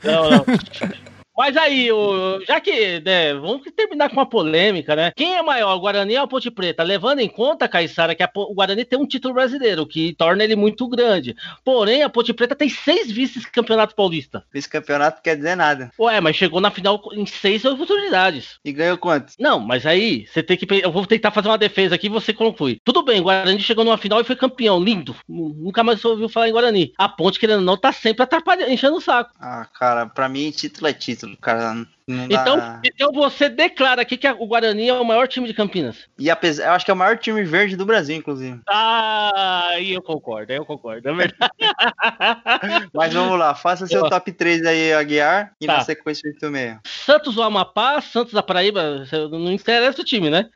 Não, 0.03 0.29
não. 0.29 0.45
Mas 1.39 1.55
aí, 1.55 1.89
o- 1.89 2.41
já 2.45 2.59
que, 2.59 2.99
né, 2.99 3.33
vamos 3.33 3.61
terminar 3.73 4.09
com 4.09 4.17
uma 4.17 4.25
polêmica, 4.25 4.93
né? 4.93 5.13
Quem 5.15 5.35
é 5.37 5.41
maior, 5.41 5.73
o 5.73 5.79
Guarani 5.79 6.17
ou 6.17 6.23
a 6.23 6.27
Ponte 6.27 6.51
Preta? 6.51 6.83
Levando 6.83 7.19
em 7.19 7.29
conta, 7.29 7.65
Caissara, 7.65 8.13
que 8.13 8.21
a 8.21 8.29
o 8.35 8.53
Guarani 8.53 8.83
tem 8.83 8.99
um 8.99 9.07
título 9.07 9.33
brasileiro, 9.33 9.87
que 9.87 10.13
torna 10.15 10.43
ele 10.43 10.57
muito 10.57 10.85
grande. 10.89 11.33
Porém, 11.63 12.03
a 12.03 12.09
Ponte 12.09 12.33
Preta 12.33 12.55
tem 12.55 12.67
seis 12.67 13.09
vices-campeonato 13.09 13.95
paulista. 13.95 14.43
Vice-campeonato 14.53 15.21
quer 15.21 15.37
dizer 15.37 15.55
nada. 15.55 15.89
Ué, 15.97 16.19
mas 16.19 16.35
chegou 16.35 16.59
na 16.59 16.71
final 16.71 17.01
em 17.13 17.25
seis 17.25 17.63
oportunidades. 17.63 18.59
E 18.65 18.73
ganhou 18.73 18.97
quantos? 18.97 19.35
Não, 19.39 19.61
mas 19.61 19.85
aí 19.85 20.25
você 20.27 20.43
tem 20.43 20.57
que. 20.57 20.67
Eu 20.83 20.91
vou 20.91 21.05
tentar 21.05 21.31
fazer 21.31 21.47
uma 21.47 21.57
defesa 21.57 21.95
aqui 21.95 22.07
e 22.07 22.09
você 22.09 22.33
conclui. 22.33 22.81
Tudo 22.83 23.01
bem, 23.01 23.21
o 23.21 23.23
Guarani 23.23 23.61
chegou 23.61 23.85
numa 23.85 23.97
final 23.97 24.19
e 24.19 24.25
foi 24.25 24.35
campeão, 24.35 24.77
lindo. 24.83 25.15
Nunca 25.27 25.83
mais 25.85 26.03
ouviu 26.03 26.27
falar 26.27 26.49
em 26.49 26.51
Guarani. 26.51 26.93
A 26.97 27.07
Ponte, 27.07 27.39
querendo 27.39 27.59
ou 27.59 27.65
não, 27.65 27.77
tá 27.77 27.93
sempre 27.93 28.23
atrapalhando, 28.23 28.71
enchendo 28.73 28.97
o 28.97 29.01
saco. 29.01 29.31
Ah, 29.39 29.65
cara, 29.73 30.05
pra 30.05 30.27
mim 30.27 30.51
título 30.51 30.87
é 30.87 30.93
título, 30.93 31.28
cara. 31.37 31.85
Não 32.09 32.27
dá... 32.27 32.41
Então, 32.41 32.79
então 32.83 33.11
você 33.13 33.47
declara 33.49 34.01
aqui 34.01 34.17
que 34.17 34.27
o 34.27 34.47
Guarani 34.47 34.89
é 34.89 34.93
o 34.93 35.05
maior 35.05 35.27
time 35.27 35.45
de 35.47 35.53
Campinas. 35.53 35.95
E 36.17 36.29
apesar, 36.29 36.65
eu 36.67 36.71
acho 36.71 36.83
que 36.83 36.89
é 36.91 36.93
o 36.93 36.97
maior 36.97 37.17
time 37.17 37.43
verde 37.43 37.75
do 37.75 37.85
Brasil, 37.85 38.15
inclusive. 38.15 38.59
Ah, 38.67 39.67
aí 39.69 39.93
eu 39.93 40.01
concordo, 40.01 40.51
aí 40.51 40.57
eu 40.57 40.65
concordo, 40.65 41.07
é 41.07 41.13
verdade. 41.13 41.51
Mas 42.93 43.13
vamos 43.13 43.37
lá, 43.37 43.53
faça 43.55 43.85
seu 43.87 44.03
Eu- 44.03 44.09
top 44.09 44.31
3 44.31 44.65
aí, 44.65 44.93
Aguiar, 44.93 45.51
e 45.61 45.65
Tá. 45.67 45.77
na 45.77 45.81
sequência 45.81 46.27
o 46.27 46.33
86. 46.33 46.79
Santos 46.85 47.35
do 47.35 47.43
Amapá, 47.43 48.01
Santos 48.01 48.33
da 48.33 48.41
Paraíba, 48.41 49.05
não 49.31 49.51
interessa 49.51 50.01
o 50.01 50.05
time, 50.05 50.29
né? 50.29 50.47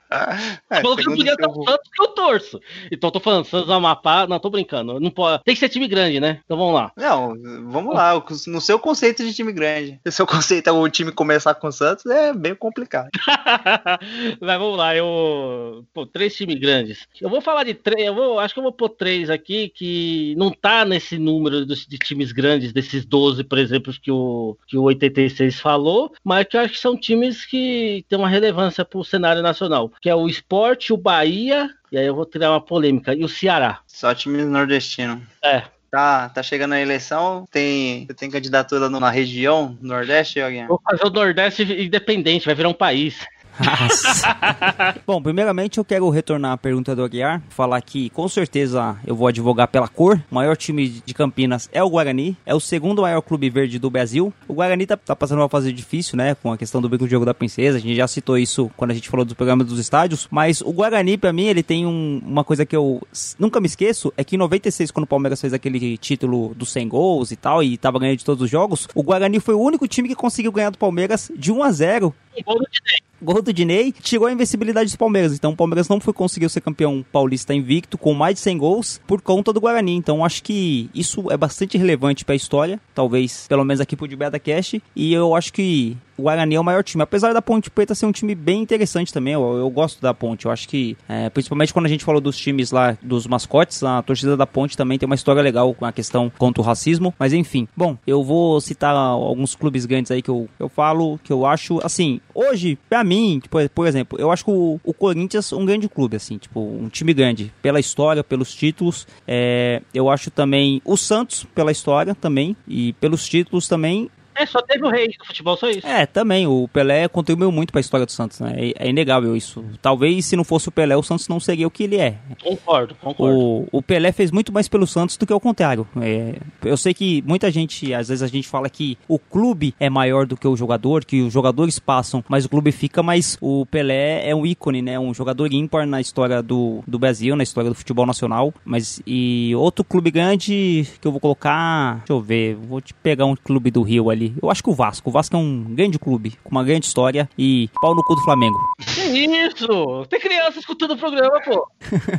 É, 0.69 0.81
Falou 0.81 0.95
que 0.97 1.05
não 1.05 1.15
podia 1.15 1.35
seu- 1.35 1.49
o 1.49 1.63
Santos 1.69 1.89
que 1.93 2.01
eu 2.01 2.07
torço. 2.09 2.59
Então 2.91 3.11
tô 3.11 3.19
falando, 3.19 3.45
Santos 3.45 3.67
do 3.67 3.73
Amapá, 3.73 4.25
não, 4.27 4.39
tô 4.39 4.49
brincando. 4.49 4.99
Não 4.99 5.09
pode, 5.11 5.43
tem 5.43 5.53
que 5.53 5.59
ser 5.59 5.69
time 5.69 5.87
grande, 5.87 6.19
né? 6.19 6.39
Então 6.43 6.57
vamos 6.57 6.73
lá. 6.73 6.91
Não, 6.97 7.33
vamos 7.69 7.93
lá, 7.93 8.13
no 8.47 8.61
seu 8.61 8.79
conceito 8.79 9.23
de 9.23 9.33
time 9.33 9.51
grande. 9.51 9.99
Se 10.03 10.09
o 10.09 10.11
seu 10.11 10.27
conceito 10.27 10.67
é 10.67 10.71
o 10.71 10.87
time 10.89 11.11
começar 11.43 11.55
com 11.55 11.67
o 11.67 11.71
Santos, 11.71 12.05
é 12.05 12.33
bem 12.33 12.55
complicado. 12.55 13.09
Mas 14.39 14.57
vamos 14.59 14.77
lá, 14.77 14.95
eu. 14.95 15.85
Pô, 15.93 16.05
três 16.05 16.35
times 16.35 16.57
grandes. 16.59 17.07
Eu 17.19 17.29
vou 17.29 17.41
falar 17.41 17.63
de 17.65 17.73
três, 17.73 18.07
eu 18.07 18.15
vou, 18.15 18.39
acho 18.39 18.53
que 18.53 18.59
eu 18.59 18.63
vou 18.63 18.71
pôr 18.71 18.89
três 18.89 19.29
aqui 19.29 19.69
que 19.69 20.33
não 20.37 20.51
tá 20.51 20.85
nesse 20.85 21.17
número 21.17 21.65
dos- 21.65 21.85
de 21.85 21.97
times 21.97 22.31
grandes, 22.31 22.71
desses 22.71 23.05
12, 23.05 23.43
por 23.43 23.57
exemplo, 23.57 23.93
que 24.01 24.11
o, 24.11 24.57
que 24.67 24.77
o 24.77 24.83
86 24.83 25.59
falou, 25.59 26.13
mas 26.23 26.45
que 26.47 26.55
eu 26.55 26.61
acho 26.61 26.73
que 26.73 26.79
são 26.79 26.95
times 26.97 27.45
que 27.45 28.05
têm 28.07 28.17
uma 28.17 28.29
relevância 28.29 28.85
pro 28.85 29.03
cenário 29.03 29.41
nacional, 29.41 29.91
que 30.01 30.09
é 30.09 30.15
o 30.15 30.27
Esporte, 30.27 30.93
o 30.93 30.97
Bahia, 30.97 31.69
e 31.91 31.97
aí 31.97 32.05
eu 32.05 32.15
vou 32.15 32.25
tirar 32.25 32.51
uma 32.51 32.61
polêmica, 32.61 33.13
e 33.13 33.23
o 33.23 33.29
Ceará. 33.29 33.79
Só 33.85 34.13
times 34.15 34.45
nordestinos. 34.45 35.19
É. 35.43 35.63
Tá, 35.93 36.27
tá 36.27 36.41
chegando 36.41 36.73
a 36.73 36.81
eleição, 36.81 37.45
tem, 37.51 38.07
tem 38.17 38.27
candidatura 38.27 38.89
na 38.89 39.11
região 39.11 39.77
Nordeste, 39.79 40.41
Aguiar? 40.41 40.67
Vou 40.67 40.81
fazer 40.83 41.05
o 41.05 41.11
Nordeste 41.11 41.61
independente, 41.61 42.47
vai 42.47 42.55
virar 42.55 42.69
um 42.69 42.73
país. 42.73 43.19
Bom, 45.05 45.21
primeiramente 45.21 45.77
eu 45.77 45.85
quero 45.85 46.09
retornar 46.09 46.53
à 46.53 46.57
pergunta 46.57 46.95
do 46.95 47.03
Aguiar, 47.03 47.41
falar 47.49 47.81
que 47.81 48.09
com 48.09 48.27
certeza 48.27 48.97
eu 49.05 49.15
vou 49.15 49.27
advogar 49.27 49.67
pela 49.67 49.87
cor. 49.87 50.21
O 50.31 50.35
maior 50.35 50.55
time 50.57 50.87
de 51.05 51.13
Campinas 51.13 51.69
é 51.71 51.83
o 51.83 51.89
Guarani, 51.89 52.35
é 52.45 52.53
o 52.55 52.59
segundo 52.59 53.01
maior 53.01 53.21
clube 53.21 53.49
verde 53.49 53.77
do 53.79 53.89
Brasil. 53.89 54.33
O 54.47 54.53
Guarani 54.53 54.85
tá, 54.85 54.97
tá 54.97 55.15
passando 55.15 55.39
uma 55.39 55.49
fase 55.49 55.71
difícil, 55.71 56.17
né, 56.17 56.35
com 56.35 56.51
a 56.51 56.57
questão 56.57 56.81
do 56.81 56.89
brinco 56.89 57.05
de 57.05 57.11
jogo 57.11 57.25
da 57.25 57.33
princesa. 57.33 57.77
A 57.77 57.81
gente 57.81 57.95
já 57.95 58.07
citou 58.07 58.37
isso 58.37 58.69
quando 58.75 58.91
a 58.91 58.93
gente 58.93 59.09
falou 59.09 59.25
do 59.25 59.35
programa 59.35 59.63
dos 59.63 59.79
estádios, 59.79 60.27
mas 60.31 60.61
o 60.61 60.71
Guarani 60.71 61.17
pra 61.17 61.33
mim 61.33 61.45
ele 61.45 61.63
tem 61.63 61.85
um- 61.85 62.21
uma 62.25 62.43
coisa 62.43 62.65
que 62.65 62.75
eu 62.75 63.01
nunca 63.37 63.59
me 63.59 63.67
esqueço, 63.67 64.11
é 64.17 64.23
que 64.23 64.35
em 64.35 64.39
96 64.39 64.91
quando 64.91 65.03
o 65.03 65.07
Palmeiras 65.07 65.39
fez 65.39 65.53
aquele 65.53 65.97
título 65.97 66.53
dos 66.55 66.71
100 66.71 66.87
gols 66.87 67.31
e 67.31 67.35
tal 67.35 67.61
e 67.63 67.77
tava 67.77 67.99
ganhando 67.99 68.17
de 68.17 68.25
todos 68.25 68.41
os 68.43 68.49
jogos, 68.49 68.87
o 68.95 69.03
Guarani 69.03 69.39
foi 69.39 69.53
o 69.55 69.59
único 69.59 69.87
time 69.87 70.07
que 70.07 70.15
conseguiu 70.15 70.51
ganhar 70.51 70.69
do 70.69 70.77
Palmeiras 70.77 71.31
de 71.37 71.51
1 71.51 71.63
a 71.63 71.71
0 71.71 72.07
Um 72.07 72.13
gol 72.41 72.59
do 72.59 72.67
Dinei. 72.71 72.99
Gol 73.21 73.41
do 73.41 73.53
Dinei 73.53 73.91
tirou 73.91 74.27
a 74.27 74.31
invencibilidade 74.31 74.87
dos 74.87 74.95
Palmeiras. 74.95 75.33
Então 75.33 75.51
o 75.51 75.55
Palmeiras 75.55 75.87
não 75.87 75.99
foi 75.99 76.13
conseguiu 76.13 76.49
ser 76.49 76.61
campeão 76.61 77.05
paulista 77.11 77.53
invicto 77.53 77.97
com 77.97 78.13
mais 78.13 78.35
de 78.35 78.41
100 78.41 78.57
gols 78.57 79.01
por 79.05 79.21
conta 79.21 79.53
do 79.53 79.61
Guarani. 79.61 79.95
Então 79.95 80.25
acho 80.25 80.43
que 80.43 80.89
isso 80.93 81.31
é 81.31 81.37
bastante 81.37 81.77
relevante 81.77 82.25
para 82.25 82.33
a 82.33 82.35
história, 82.35 82.79
talvez 82.93 83.47
pelo 83.47 83.63
menos 83.63 83.79
aqui 83.79 83.95
pro 83.95 84.07
Beta 84.17 84.39
Cash. 84.39 84.75
E 84.95 85.13
eu 85.13 85.35
acho 85.35 85.53
que 85.53 85.95
o 86.17 86.23
Guarani 86.23 86.55
é 86.55 86.59
o 86.59 86.63
maior 86.63 86.83
time. 86.83 87.03
Apesar 87.03 87.33
da 87.33 87.41
Ponte 87.41 87.69
Preta 87.69 87.95
ser 87.95 88.05
um 88.05 88.11
time 88.11 88.35
bem 88.35 88.61
interessante 88.61 89.11
também, 89.13 89.33
eu, 89.33 89.41
eu 89.57 89.69
gosto 89.69 90.01
da 90.01 90.13
Ponte. 90.13 90.45
Eu 90.45 90.51
acho 90.51 90.67
que, 90.67 90.97
é, 91.07 91.29
principalmente 91.29 91.73
quando 91.73 91.85
a 91.85 91.89
gente 91.89 92.03
falou 92.03 92.21
dos 92.21 92.37
times 92.37 92.71
lá, 92.71 92.97
dos 93.01 93.27
mascotes, 93.27 93.83
a 93.83 94.01
torcida 94.01 94.37
da 94.37 94.45
Ponte 94.45 94.77
também 94.77 94.97
tem 94.97 95.05
uma 95.05 95.15
história 95.15 95.41
legal 95.41 95.73
com 95.73 95.85
a 95.85 95.91
questão 95.91 96.31
contra 96.37 96.61
o 96.61 96.65
racismo. 96.65 97.13
Mas 97.17 97.33
enfim, 97.33 97.67
bom, 97.75 97.97
eu 98.05 98.23
vou 98.23 98.59
citar 98.61 98.95
alguns 98.95 99.55
clubes 99.55 99.85
grandes 99.85 100.11
aí 100.11 100.21
que 100.21 100.29
eu, 100.29 100.47
eu 100.59 100.69
falo, 100.69 101.19
que 101.23 101.31
eu 101.31 101.45
acho, 101.45 101.79
assim, 101.83 102.19
hoje, 102.33 102.77
pra 102.89 103.03
mim, 103.03 103.39
tipo, 103.39 103.57
por 103.69 103.87
exemplo, 103.87 104.19
eu 104.19 104.31
acho 104.31 104.45
que 104.45 104.51
o, 104.51 104.79
o 104.83 104.93
Corinthians 104.93 105.51
um 105.53 105.65
grande 105.65 105.87
clube, 105.87 106.15
assim, 106.15 106.37
tipo, 106.37 106.59
um 106.59 106.89
time 106.89 107.13
grande, 107.13 107.51
pela 107.61 107.79
história, 107.79 108.23
pelos 108.23 108.53
títulos. 108.53 109.07
É, 109.27 109.81
eu 109.93 110.09
acho 110.09 110.31
também 110.31 110.81
o 110.85 110.97
Santos, 110.97 111.45
pela 111.55 111.71
história 111.71 112.15
também, 112.15 112.55
e 112.67 112.93
pelos 112.93 113.27
títulos 113.27 113.67
também. 113.67 114.09
É, 114.35 114.45
só 114.45 114.61
teve 114.61 114.85
o 114.85 114.89
rei 114.89 115.07
do 115.07 115.25
futebol, 115.25 115.57
só 115.57 115.69
isso. 115.69 115.85
É, 115.85 116.05
também. 116.05 116.47
O 116.47 116.67
Pelé 116.67 117.07
contribuiu 117.07 117.51
muito 117.51 117.71
para 117.71 117.79
a 117.79 117.81
história 117.81 118.05
do 118.05 118.11
Santos, 118.11 118.39
né? 118.39 118.53
É, 118.57 118.87
é, 118.87 118.89
inegável 118.89 119.35
isso. 119.35 119.63
Talvez 119.81 120.25
se 120.25 120.35
não 120.35 120.43
fosse 120.43 120.69
o 120.69 120.71
Pelé, 120.71 120.95
o 120.95 121.03
Santos 121.03 121.27
não 121.27 121.39
seria 121.39 121.67
o 121.67 121.71
que 121.71 121.83
ele 121.83 121.97
é. 121.97 122.17
Concordo, 122.41 122.95
concordo. 122.95 123.37
O, 123.37 123.67
o 123.71 123.81
Pelé 123.81 124.11
fez 124.11 124.31
muito 124.31 124.51
mais 124.51 124.67
pelo 124.67 124.87
Santos 124.87 125.17
do 125.17 125.25
que 125.25 125.33
o 125.33 125.39
contrário. 125.39 125.87
É, 126.01 126.35
eu 126.63 126.77
sei 126.77 126.93
que 126.93 127.21
muita 127.25 127.51
gente, 127.51 127.93
às 127.93 128.09
vezes 128.09 128.23
a 128.23 128.27
gente 128.27 128.47
fala 128.47 128.69
que 128.69 128.97
o 129.07 129.19
clube 129.19 129.75
é 129.79 129.89
maior 129.89 130.25
do 130.25 130.37
que 130.37 130.47
o 130.47 130.55
jogador, 130.55 131.05
que 131.05 131.21
os 131.21 131.33
jogadores 131.33 131.79
passam, 131.79 132.23
mas 132.27 132.45
o 132.45 132.49
clube 132.49 132.71
fica, 132.71 133.03
mas 133.03 133.37
o 133.41 133.65
Pelé 133.65 134.27
é 134.27 134.35
um 134.35 134.45
ícone, 134.45 134.81
né? 134.81 134.99
Um 134.99 135.13
jogador 135.13 135.51
ímpar 135.53 135.85
na 135.85 136.01
história 136.01 136.41
do, 136.41 136.83
do 136.87 136.97
Brasil, 136.99 137.35
na 137.35 137.43
história 137.43 137.69
do 137.69 137.75
futebol 137.75 138.05
nacional. 138.05 138.53
Mas 138.63 139.01
e 139.05 139.53
outro 139.55 139.83
clube 139.83 140.11
grande 140.11 140.87
que 141.01 141.07
eu 141.07 141.11
vou 141.11 141.19
colocar, 141.19 141.97
deixa 141.97 142.13
eu 142.13 142.21
ver, 142.21 142.55
vou 142.55 142.81
te 142.81 142.93
pegar 142.93 143.25
um 143.25 143.35
clube 143.35 143.71
do 143.71 143.81
Rio 143.81 144.09
ali. 144.09 144.22
Eu 144.41 144.49
acho 144.49 144.63
que 144.63 144.69
o 144.69 144.73
Vasco. 144.73 145.09
O 145.09 145.13
Vasco 145.13 145.35
é 145.35 145.39
um 145.39 145.63
grande 145.75 145.97
clube, 145.97 146.37
com 146.43 146.51
uma 146.51 146.63
grande 146.63 146.85
história 146.85 147.29
e 147.37 147.69
pau 147.81 147.95
no 147.95 148.03
cu 148.03 148.15
do 148.15 148.21
Flamengo. 148.21 148.57
Que 148.93 149.01
isso? 149.01 150.05
Tem 150.09 150.19
criança 150.19 150.59
escutando 150.59 150.91
o 150.91 150.97
programa, 150.97 151.41
pô. 151.41 151.67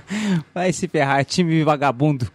Vai 0.54 0.72
se 0.72 0.88
ferrar, 0.88 1.24
time 1.24 1.62
vagabundo. 1.62 2.30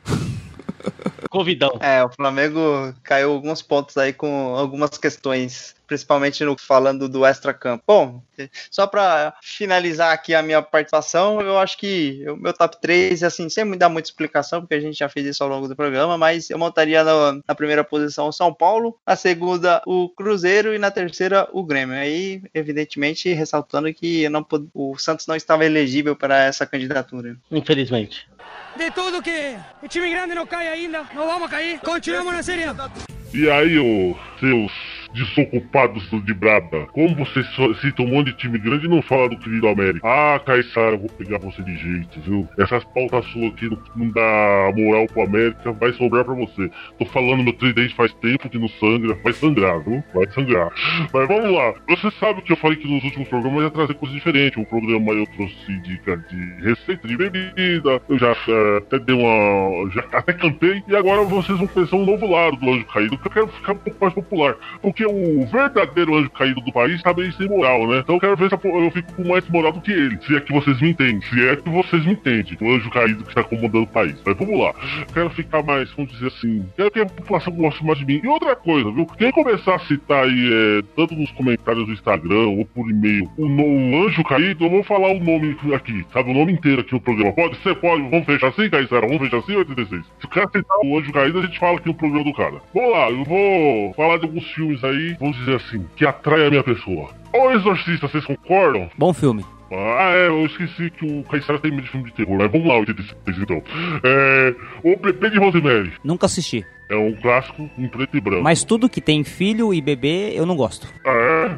Convidão. 1.30 1.78
É, 1.80 2.04
o 2.04 2.10
Flamengo 2.10 2.94
caiu 3.04 3.32
alguns 3.32 3.62
pontos 3.62 3.98
aí 3.98 4.14
com 4.14 4.56
algumas 4.56 4.98
questões, 4.98 5.76
principalmente 5.90 6.46
no 6.46 6.56
falando 6.56 7.10
do 7.10 7.26
extra-campo. 7.26 7.84
Bom, 7.86 8.22
só 8.70 8.86
para 8.86 9.34
finalizar 9.42 10.14
aqui 10.14 10.36
a 10.36 10.44
minha 10.44 10.62
participação, 10.62 11.42
eu 11.42 11.58
acho 11.58 11.78
que 11.80 12.24
o 12.30 12.38
meu 12.38 12.54
top 12.54 12.80
3, 12.80 13.24
assim, 13.24 13.50
sem 13.50 13.66
me 13.66 13.76
dar 13.76 13.90
muita 13.90 14.08
explicação, 14.08 14.62
porque 14.62 14.76
a 14.76 14.80
gente 14.80 15.00
já 15.00 15.10
fez 15.10 15.26
isso 15.26 15.44
ao 15.44 15.50
longo 15.50 15.68
do 15.68 15.76
programa, 15.76 16.16
mas 16.16 16.52
eu 16.52 16.60
montaria 16.60 17.04
na, 17.04 17.42
na 17.48 17.56
primeira 17.56 17.84
posição 17.84 18.28
o 18.28 18.32
São 18.32 18.54
Paulo, 18.54 18.96
na 19.06 19.16
segunda 19.16 19.82
o 19.88 20.08
Cruzeiro 20.10 20.76
e 20.76 20.78
na 20.78 20.92
terceira 20.92 21.50
o 21.52 21.64
Grêmio. 21.64 21.96
Aí, 21.96 22.44
evidentemente, 22.54 23.34
ressaltando 23.34 23.92
que 23.92 24.30
não, 24.30 24.46
o 24.76 24.96
Santos 25.00 25.26
não 25.26 25.36
estava 25.36 25.66
elegível 25.66 26.16
para 26.16 26.44
essa 26.44 26.68
candidatura. 26.68 27.36
Infelizmente. 27.50 28.30
De 28.78 28.92
tudo 28.92 29.24
que 29.24 29.58
o 29.82 29.88
time 29.88 30.12
grande 30.12 30.36
não 30.36 30.46
cai 30.46 30.68
ainda, 30.68 31.04
não 31.16 31.26
vamos 31.26 31.50
cair, 31.50 31.80
continuamos 31.80 32.32
na 32.32 32.44
Série 32.44 32.66
A. 32.66 32.92
E 33.34 33.50
aí, 33.50 33.80
ô, 33.80 34.16
seus 34.40 34.99
desocupados 35.14 36.10
de 36.24 36.34
Braba, 36.34 36.88
como 36.88 37.16
vocês 37.16 37.46
citam 37.82 38.06
um 38.06 38.10
monte 38.10 38.28
de 38.28 38.38
time 38.38 38.58
grande 38.58 38.86
e 38.86 38.90
não 38.90 39.02
fala 39.02 39.30
do 39.30 39.38
querido 39.38 39.68
América? 39.68 40.08
Ah, 40.08 40.40
Caissara, 40.40 40.98
vou 40.98 41.10
pegar 41.10 41.40
você 41.40 41.62
de 41.62 41.76
jeito, 41.78 42.20
viu? 42.22 42.48
Essas 42.58 42.84
pautas 42.86 43.26
suas 43.28 43.54
aqui 43.54 43.70
não, 43.96 44.10
dá 44.10 44.72
moral 44.76 45.06
pro 45.08 45.24
América, 45.24 45.72
vai 45.74 45.92
sobrar 45.94 46.26
pra 46.26 46.34
você. 46.34 46.70
Tô 46.98 47.06
falando 47.06 47.44
meu 47.44 47.54
tridente 47.54 47.96
faz 47.96 48.14
tempo 48.16 48.50
que 48.50 48.58
não 48.58 48.68
sangra, 48.68 49.16
vai 49.24 49.34
sangrar, 49.34 49.80
viu? 49.84 50.04
Vai 50.14 50.28
sangrar. 50.32 50.70
Mas 51.14 51.28
vamos 51.28 51.52
lá, 51.52 51.74
você 51.88 52.12
sabe 52.20 52.42
que 52.42 52.52
eu 52.52 52.58
falei 52.58 52.78
que 52.78 52.88
nos 52.88 53.04
últimos 53.04 53.28
programas 53.28 53.64
ia 53.64 53.72
trazer 53.72 53.94
coisas 53.96 54.16
diferentes. 54.16 54.58
Um 54.58 54.66
programa 54.66 55.12
eu 55.14 55.26
trouxe 55.28 55.82
dica 55.82 56.18
de 56.18 56.64
receita 56.64 57.08
de 57.08 57.18
bebida, 57.18 58.02
eu 58.10 58.18
já 58.18 58.32
é, 58.48 58.78
até 58.78 59.00
dei 59.00 59.16
uma. 59.16 59.90
já 59.92 60.04
até 60.14 60.34
cantei, 60.34 60.84
e 60.88 60.96
agora 60.96 61.24
vocês 61.24 61.58
vão 61.58 61.68
pensar 61.68 61.96
um 61.96 62.06
novo 62.06 62.30
lado 62.30 62.58
do 62.58 62.70
Anjo 62.70 62.86
Caído, 62.86 63.18
que 63.18 63.28
eu 63.28 63.32
quero 63.32 63.48
ficar 63.48 63.74
um 63.74 63.78
pouco 63.78 63.98
mais 64.02 64.14
popular. 64.14 64.56
Porque 65.00 65.06
o 65.06 65.46
verdadeiro 65.46 66.18
anjo 66.18 66.30
caído 66.32 66.60
do 66.60 66.74
país 66.74 67.02
tá 67.02 67.14
meio 67.14 67.32
sem 67.34 67.48
moral, 67.48 67.88
né? 67.88 68.00
Então 68.00 68.16
eu 68.16 68.20
quero 68.20 68.36
ver 68.36 68.50
se 68.50 68.56
eu 68.56 68.92
fico 68.92 69.14
com 69.14 69.30
mais 69.30 69.48
moral 69.48 69.72
do 69.72 69.80
que 69.80 69.92
ele. 69.92 70.20
Se 70.28 70.36
é 70.36 70.42
que 70.42 70.52
vocês 70.52 70.82
me 70.82 70.90
entendem. 70.90 71.22
Se 71.22 71.48
é 71.48 71.56
que 71.56 71.70
vocês 71.70 72.06
me 72.06 72.12
entendem. 72.14 72.58
O 72.60 72.76
anjo 72.76 72.90
caído 72.90 73.24
que 73.24 73.30
está 73.30 73.42
comandando 73.44 73.84
o 73.84 73.88
país. 73.88 74.16
Mas 74.26 74.38
vamos 74.38 74.60
lá. 74.60 74.74
Quero 75.14 75.30
ficar 75.30 75.64
mais, 75.64 75.90
vamos 75.94 76.12
dizer 76.12 76.28
assim. 76.28 76.66
Quero 76.76 76.92
que 76.92 77.00
a 77.00 77.06
população 77.06 77.54
goste 77.54 77.86
mais 77.86 77.98
de 78.00 78.06
mim. 78.06 78.20
E 78.22 78.28
outra 78.28 78.58
coisa, 78.58 78.92
viu? 78.92 79.06
Quem 79.06 79.32
começar 79.32 79.76
a 79.76 79.80
citar 79.80 80.26
aí, 80.26 80.50
é, 80.52 80.82
tanto 80.98 81.16
nos 81.16 81.32
comentários 81.32 81.86
do 81.86 81.94
Instagram 81.94 82.48
ou 82.48 82.66
por 82.66 82.90
e-mail, 82.90 83.30
o, 83.38 84.06
anjo 84.06 84.22
caído, 84.26 84.66
eu 84.66 84.70
vou 84.70 84.84
falar 84.84 85.12
o 85.12 85.20
nome 85.24 85.56
aqui, 85.74 86.06
sabe? 86.12 86.32
O 86.32 86.34
nome 86.34 86.52
inteiro 86.52 86.82
aqui 86.82 86.94
no 86.94 87.00
programa. 87.00 87.32
Pode 87.32 87.56
ser? 87.64 87.74
Pode. 87.76 88.02
Vamos 88.10 88.26
fechar 88.26 88.50
assim, 88.50 88.70
Caissara? 88.70 89.08
Vamos 89.08 89.22
fechar 89.22 89.38
assim, 89.38 89.56
86? 89.56 90.04
Se 90.20 90.26
o 90.26 90.30
cara 90.30 90.50
citar 90.50 90.78
o 90.84 91.00
anjo 91.00 91.14
caído, 91.14 91.40
a 91.40 91.44
gente 91.44 91.58
fala 91.58 91.78
aqui 91.78 91.88
no 91.88 91.94
programa 91.94 92.26
do 92.26 92.34
cara. 92.34 92.62
Vamos 92.74 92.92
lá, 92.92 93.10
eu 93.10 93.24
vou 93.24 93.94
falar 93.94 94.18
de 94.18 94.26
alguns 94.26 94.46
filmes 94.52 94.84
aí, 94.84 94.89
vamos 95.20 95.38
dizer 95.38 95.56
assim, 95.56 95.86
que 95.96 96.06
atrai 96.06 96.48
a 96.48 96.50
minha 96.50 96.64
pessoa. 96.64 97.10
O 97.34 97.52
Exorcista, 97.52 98.08
vocês 98.08 98.26
concordam? 98.26 98.90
Bom 98.98 99.14
filme. 99.14 99.46
Ah, 99.72 100.12
é, 100.16 100.28
eu 100.28 100.46
esqueci 100.46 100.90
que 100.90 101.06
o 101.06 101.24
Caissara 101.24 101.60
tem 101.60 101.70
medo 101.70 101.84
de 101.84 101.90
filme 101.92 102.08
de 102.08 102.14
terror. 102.14 102.38
Mas 102.38 102.52
vamos 102.52 102.68
lá, 102.68 102.80
86 102.80 103.38
então. 103.38 103.62
É. 104.04 104.56
O 104.84 104.98
Bebê 104.98 105.30
de 105.30 105.38
Rosemary. 105.38 105.94
Nunca 106.04 106.26
assisti. 106.26 106.66
É 106.90 106.96
um 106.96 107.14
clássico 107.14 107.70
em 107.78 107.88
preto 107.88 108.18
e 108.18 108.22
branco. 108.22 108.42
Mas 108.42 108.64
tudo 108.64 108.90
que 108.90 109.00
tem 109.00 109.24
filho 109.24 109.72
e 109.72 109.80
bebê, 109.80 110.32
eu 110.34 110.44
não 110.44 110.56
gosto. 110.56 110.88
É. 111.06 111.52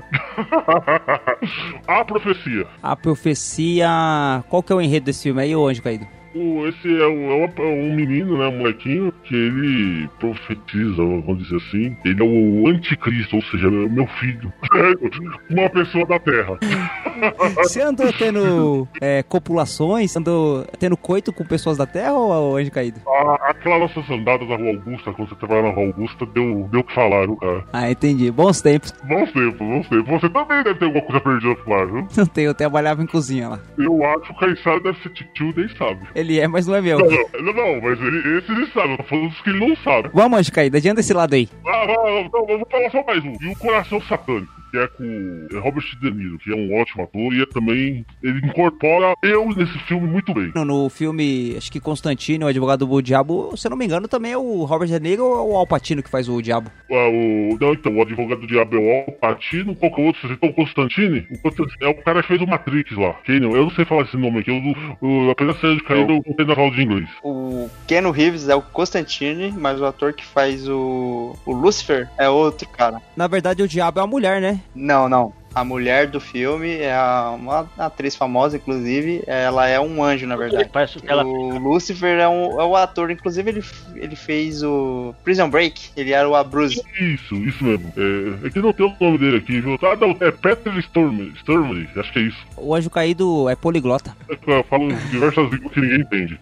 a 1.87 2.03
Profecia. 2.03 2.67
A 2.83 2.97
Profecia. 2.97 4.43
Qual 4.49 4.61
que 4.61 4.73
é 4.73 4.75
o 4.75 4.81
enredo 4.81 5.05
desse 5.05 5.23
filme 5.23 5.41
aí, 5.41 5.55
o 5.55 5.65
Anjo 5.65 5.81
Caído? 5.81 6.05
O, 6.33 6.67
esse 6.67 7.01
é 7.01 7.07
um, 7.07 7.43
é 7.43 7.61
um 7.61 7.93
menino, 7.93 8.37
né, 8.37 8.47
um 8.47 8.59
molequinho, 8.59 9.13
que 9.23 9.35
ele 9.35 10.09
profetiza, 10.19 10.95
vamos 10.95 11.43
dizer 11.43 11.57
assim. 11.57 11.97
Ele 12.05 12.21
é 12.21 12.25
o 12.25 12.67
anticristo, 12.69 13.35
ou 13.35 13.41
seja, 13.43 13.67
é 13.67 13.69
meu 13.69 14.07
filho. 14.19 14.51
Uma 15.49 15.69
pessoa 15.69 16.05
da 16.05 16.19
Terra. 16.19 16.57
Você 17.55 17.81
andou 17.81 18.11
tendo 18.13 18.87
é, 18.99 19.21
copulações, 19.23 20.15
andou 20.15 20.65
tendo 20.79 20.97
coito 20.97 21.31
com 21.31 21.45
pessoas 21.45 21.77
da 21.77 21.85
Terra 21.85 22.13
ou 22.13 22.57
anjo 22.57 22.71
caído? 22.71 22.99
A, 23.07 23.49
aquela 23.49 23.79
nossas 23.79 24.09
andadas 24.09 24.47
na 24.47 24.55
Rua 24.55 24.69
Augusta, 24.69 25.13
quando 25.13 25.29
você 25.29 25.35
trabalha 25.35 25.63
na 25.63 25.69
Rua 25.69 25.87
Augusta, 25.87 26.25
deu, 26.27 26.67
deu 26.71 26.79
o 26.79 26.83
que 26.83 26.93
falar, 26.93 27.27
cara? 27.37 27.65
Ah, 27.73 27.91
entendi. 27.91 28.31
Bons 28.31 28.61
tempos. 28.61 28.93
Bons 29.03 29.31
tempos, 29.31 29.57
bons 29.57 29.89
tempos. 29.89 30.21
Você 30.21 30.29
também 30.29 30.63
deve 30.63 30.79
ter 30.79 30.85
alguma 30.85 31.03
coisa 31.03 31.21
perdida 31.21 31.55
por 31.55 31.69
lá, 31.69 31.85
viu? 31.85 32.07
Não 32.15 32.25
tenho, 32.25 32.49
eu 32.49 32.53
trabalhava 32.53 33.03
em 33.03 33.07
cozinha 33.07 33.49
lá. 33.49 33.59
Eu 33.77 34.03
acho 34.05 34.21
que 34.21 34.31
o 34.31 34.35
Caissara 34.35 34.79
deve 34.79 34.99
ser 35.01 35.09
tio, 35.33 35.53
nem 35.55 35.67
sabe. 35.75 36.07
Ele 36.21 36.39
é, 36.39 36.47
mas 36.47 36.67
não 36.67 36.75
é 36.75 36.81
meu. 36.81 36.99
Não, 36.99 37.07
não, 37.41 37.53
não 37.53 37.81
mas 37.81 37.99
ele, 37.99 38.37
esse 38.37 38.51
ele 38.51 38.67
sabe. 38.67 38.93
Eu 38.93 38.97
tô 38.97 39.03
falando 39.03 39.29
dos 39.29 39.41
que 39.41 39.49
ele 39.49 39.67
não 39.67 39.75
sabe. 39.77 40.09
Vamos, 40.13 40.49
Caído, 40.49 40.77
adianta 40.77 41.01
esse 41.01 41.13
lado 41.13 41.33
aí. 41.33 41.49
Ah, 41.65 41.85
não, 41.87 42.47
eu 42.49 42.57
vou 42.57 42.67
falar 42.69 42.89
só 42.91 43.03
mais 43.03 43.23
um. 43.23 43.35
E 43.41 43.47
o 43.47 43.55
Coração 43.57 44.01
Satânico 44.01 44.60
que 44.71 44.77
é 44.77 44.87
com 44.87 45.47
Robert 45.59 45.85
De 45.99 46.11
Niro, 46.11 46.39
que 46.39 46.51
é 46.51 46.55
um 46.55 46.79
ótimo 46.79 47.03
ator, 47.03 47.33
e 47.33 47.41
é 47.41 47.45
também. 47.45 48.05
Ele 48.23 48.39
incorpora 48.45 49.13
eu 49.21 49.49
nesse 49.49 49.77
filme 49.79 50.07
muito 50.07 50.33
bem. 50.33 50.51
No, 50.55 50.63
no 50.63 50.89
filme, 50.89 51.55
acho 51.57 51.71
que 51.71 51.79
Constantino, 51.79 52.45
o 52.45 52.49
advogado 52.49 52.85
do 52.85 53.01
diabo, 53.01 53.55
se 53.57 53.67
eu 53.67 53.71
não 53.71 53.77
me 53.77 53.85
engano, 53.85 54.07
também 54.07 54.31
é 54.31 54.37
o 54.37 54.63
Robert 54.63 54.87
De 54.87 54.99
Niro 54.99 55.25
ou 55.25 55.51
o 55.51 55.57
Al 55.57 55.67
Pacino 55.67 56.01
que 56.01 56.09
faz 56.09 56.29
o 56.29 56.41
diabo? 56.41 56.71
Ah, 56.89 57.09
o, 57.09 57.57
não, 57.59 57.73
então, 57.73 57.95
o 57.95 58.01
advogado 58.01 58.41
do 58.41 58.47
diabo 58.47 58.75
é 58.75 58.79
o 58.79 59.05
Al 59.05 59.11
Pacino, 59.13 59.75
qual 59.75 59.93
que 59.93 60.01
é 60.01 60.03
o 60.03 60.07
outro? 60.07 60.21
Você 60.21 60.33
citou 60.33 60.49
o 60.49 60.53
Constantine? 60.53 61.27
O 61.31 61.39
Constantine 61.39 61.77
é 61.81 61.87
o 61.87 62.03
cara 62.03 62.21
que 62.21 62.27
fez 62.27 62.41
o 62.41 62.47
Matrix 62.47 62.91
lá. 62.97 63.15
Não? 63.27 63.55
Eu 63.55 63.63
não 63.63 63.71
sei 63.71 63.85
falar 63.85 64.03
esse 64.03 64.17
nome 64.17 64.39
aqui, 64.39 64.51
eu, 64.51 65.07
eu, 65.07 65.31
apenas 65.31 65.59
sei 65.59 65.75
de 65.75 65.83
caído, 65.83 66.21
eu 66.25 66.35
tenho 66.35 66.47
na 66.47 66.55
aula 66.55 66.71
de 66.71 66.81
inglês. 66.81 67.09
O 67.23 67.69
Keanu 67.87 68.11
Reeves 68.11 68.47
é 68.47 68.55
o 68.55 68.61
Constantine, 68.61 69.51
mas 69.51 69.79
o 69.79 69.85
ator 69.85 70.13
que 70.13 70.25
faz 70.25 70.67
o, 70.67 71.35
o 71.45 71.53
Lucifer 71.53 72.09
é 72.17 72.29
outro 72.29 72.67
cara. 72.69 73.01
Na 73.15 73.27
verdade, 73.27 73.63
o 73.63 73.67
diabo 73.67 73.99
é 73.99 74.03
a 74.03 74.07
mulher, 74.07 74.41
né? 74.41 74.60
Não, 74.73 75.09
não. 75.09 75.33
A 75.53 75.65
mulher 75.65 76.07
do 76.07 76.21
filme 76.21 76.77
é 76.77 76.97
uma 77.35 77.69
atriz 77.77 78.15
famosa, 78.15 78.55
inclusive. 78.55 79.21
Ela 79.27 79.67
é 79.67 79.77
um 79.77 80.01
anjo, 80.01 80.25
na 80.25 80.37
verdade. 80.37 80.69
Parece 80.71 80.99
que 80.99 81.11
ela... 81.11 81.25
O 81.25 81.57
Lucifer 81.57 82.19
é, 82.19 82.27
um, 82.27 82.61
é 82.61 82.63
o 82.63 82.73
ator, 82.73 83.11
inclusive 83.11 83.49
ele, 83.49 83.63
ele 83.95 84.15
fez 84.15 84.63
o 84.63 85.13
Prison 85.25 85.49
Break. 85.49 85.89
Ele 85.97 86.13
era 86.13 86.27
o 86.27 86.35
Abruzzi. 86.35 86.81
Isso, 86.97 87.35
isso 87.35 87.65
mesmo. 87.65 87.91
É, 87.97 88.47
é 88.47 88.49
que 88.49 88.61
não 88.61 88.71
tem 88.71 88.85
o 88.85 88.95
nome 88.97 89.17
dele 89.17 89.37
aqui, 89.39 89.59
viu? 89.59 89.77
Ah, 89.81 89.97
não, 89.97 90.15
é 90.21 90.31
Peter 90.31 90.73
Stormzy, 90.77 91.89
acho 91.97 92.13
que 92.13 92.19
é 92.19 92.21
isso. 92.21 92.45
O 92.55 92.73
anjo 92.73 92.89
caído 92.89 93.49
é 93.49 93.55
poliglota. 93.55 94.15
Eu 94.47 94.63
falo 94.63 94.87
diversas 95.09 95.51
línguas 95.51 95.73
que 95.73 95.81
ninguém 95.81 95.99
entende. 95.99 96.39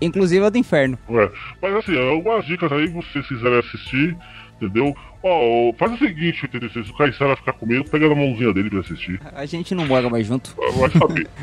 Inclusive 0.00 0.44
a 0.44 0.50
do 0.50 0.58
inferno. 0.58 0.98
Ué, 1.08 1.30
mas 1.62 1.76
assim, 1.76 1.96
algumas 2.10 2.44
dicas 2.44 2.72
aí, 2.72 2.88
se 2.88 2.94
vocês 2.94 3.28
quiserem 3.28 3.60
assistir, 3.60 4.16
entendeu? 4.60 4.94
Ó, 5.22 5.72
faz 5.76 5.92
o 5.92 5.98
seguinte, 5.98 6.44
86, 6.44 6.86
se 6.86 6.92
o 6.92 6.96
Caissara 6.96 7.36
ficar 7.36 7.52
com 7.54 7.66
medo, 7.66 7.84
pega 7.90 8.08
na 8.08 8.14
mãozinha 8.14 8.52
dele 8.52 8.70
pra 8.70 8.80
assistir. 8.80 9.20
A 9.34 9.44
gente 9.44 9.74
não 9.74 9.86
mora 9.86 10.08
mais 10.08 10.26
junto. 10.26 10.54
Vai 10.78 10.90
saber. 10.90 11.26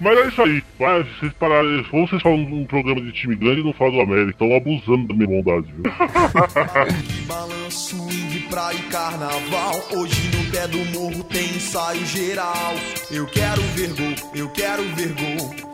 Mas 0.00 0.18
é 0.18 0.28
isso 0.28 0.42
aí. 0.42 0.62
Vai, 0.78 1.02
vocês 1.02 1.32
pararam, 1.34 1.84
ou 1.92 2.06
vocês 2.06 2.20
falam 2.20 2.38
um 2.38 2.66
programa 2.66 3.00
de 3.00 3.12
time 3.12 3.34
grande 3.36 3.60
e 3.60 3.64
não 3.64 3.72
falam 3.72 3.94
do 3.94 4.00
América. 4.00 4.30
Estão 4.32 4.54
abusando 4.54 5.06
da 5.08 5.14
minha 5.14 5.42
bondade, 5.42 5.72
viu? 5.72 5.84
Balanço, 7.26 7.96
de 8.28 8.40
praia 8.40 8.76
e 8.76 8.82
carnaval. 8.90 9.74
Hoje 9.96 10.30
no 10.36 10.50
pé 10.50 10.68
do 10.68 10.78
morro 10.98 11.24
tem 11.24 11.44
ensaio 11.44 12.04
geral. 12.04 12.74
Eu 13.10 13.24
quero 13.26 13.62
ver 13.74 13.88
gol, 13.94 14.14
eu 14.34 14.48
quero 14.50 14.82
ver 14.94 15.14
gol. 15.14 15.73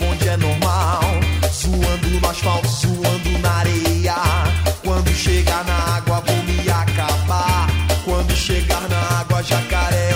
jacaré 9.43 10.10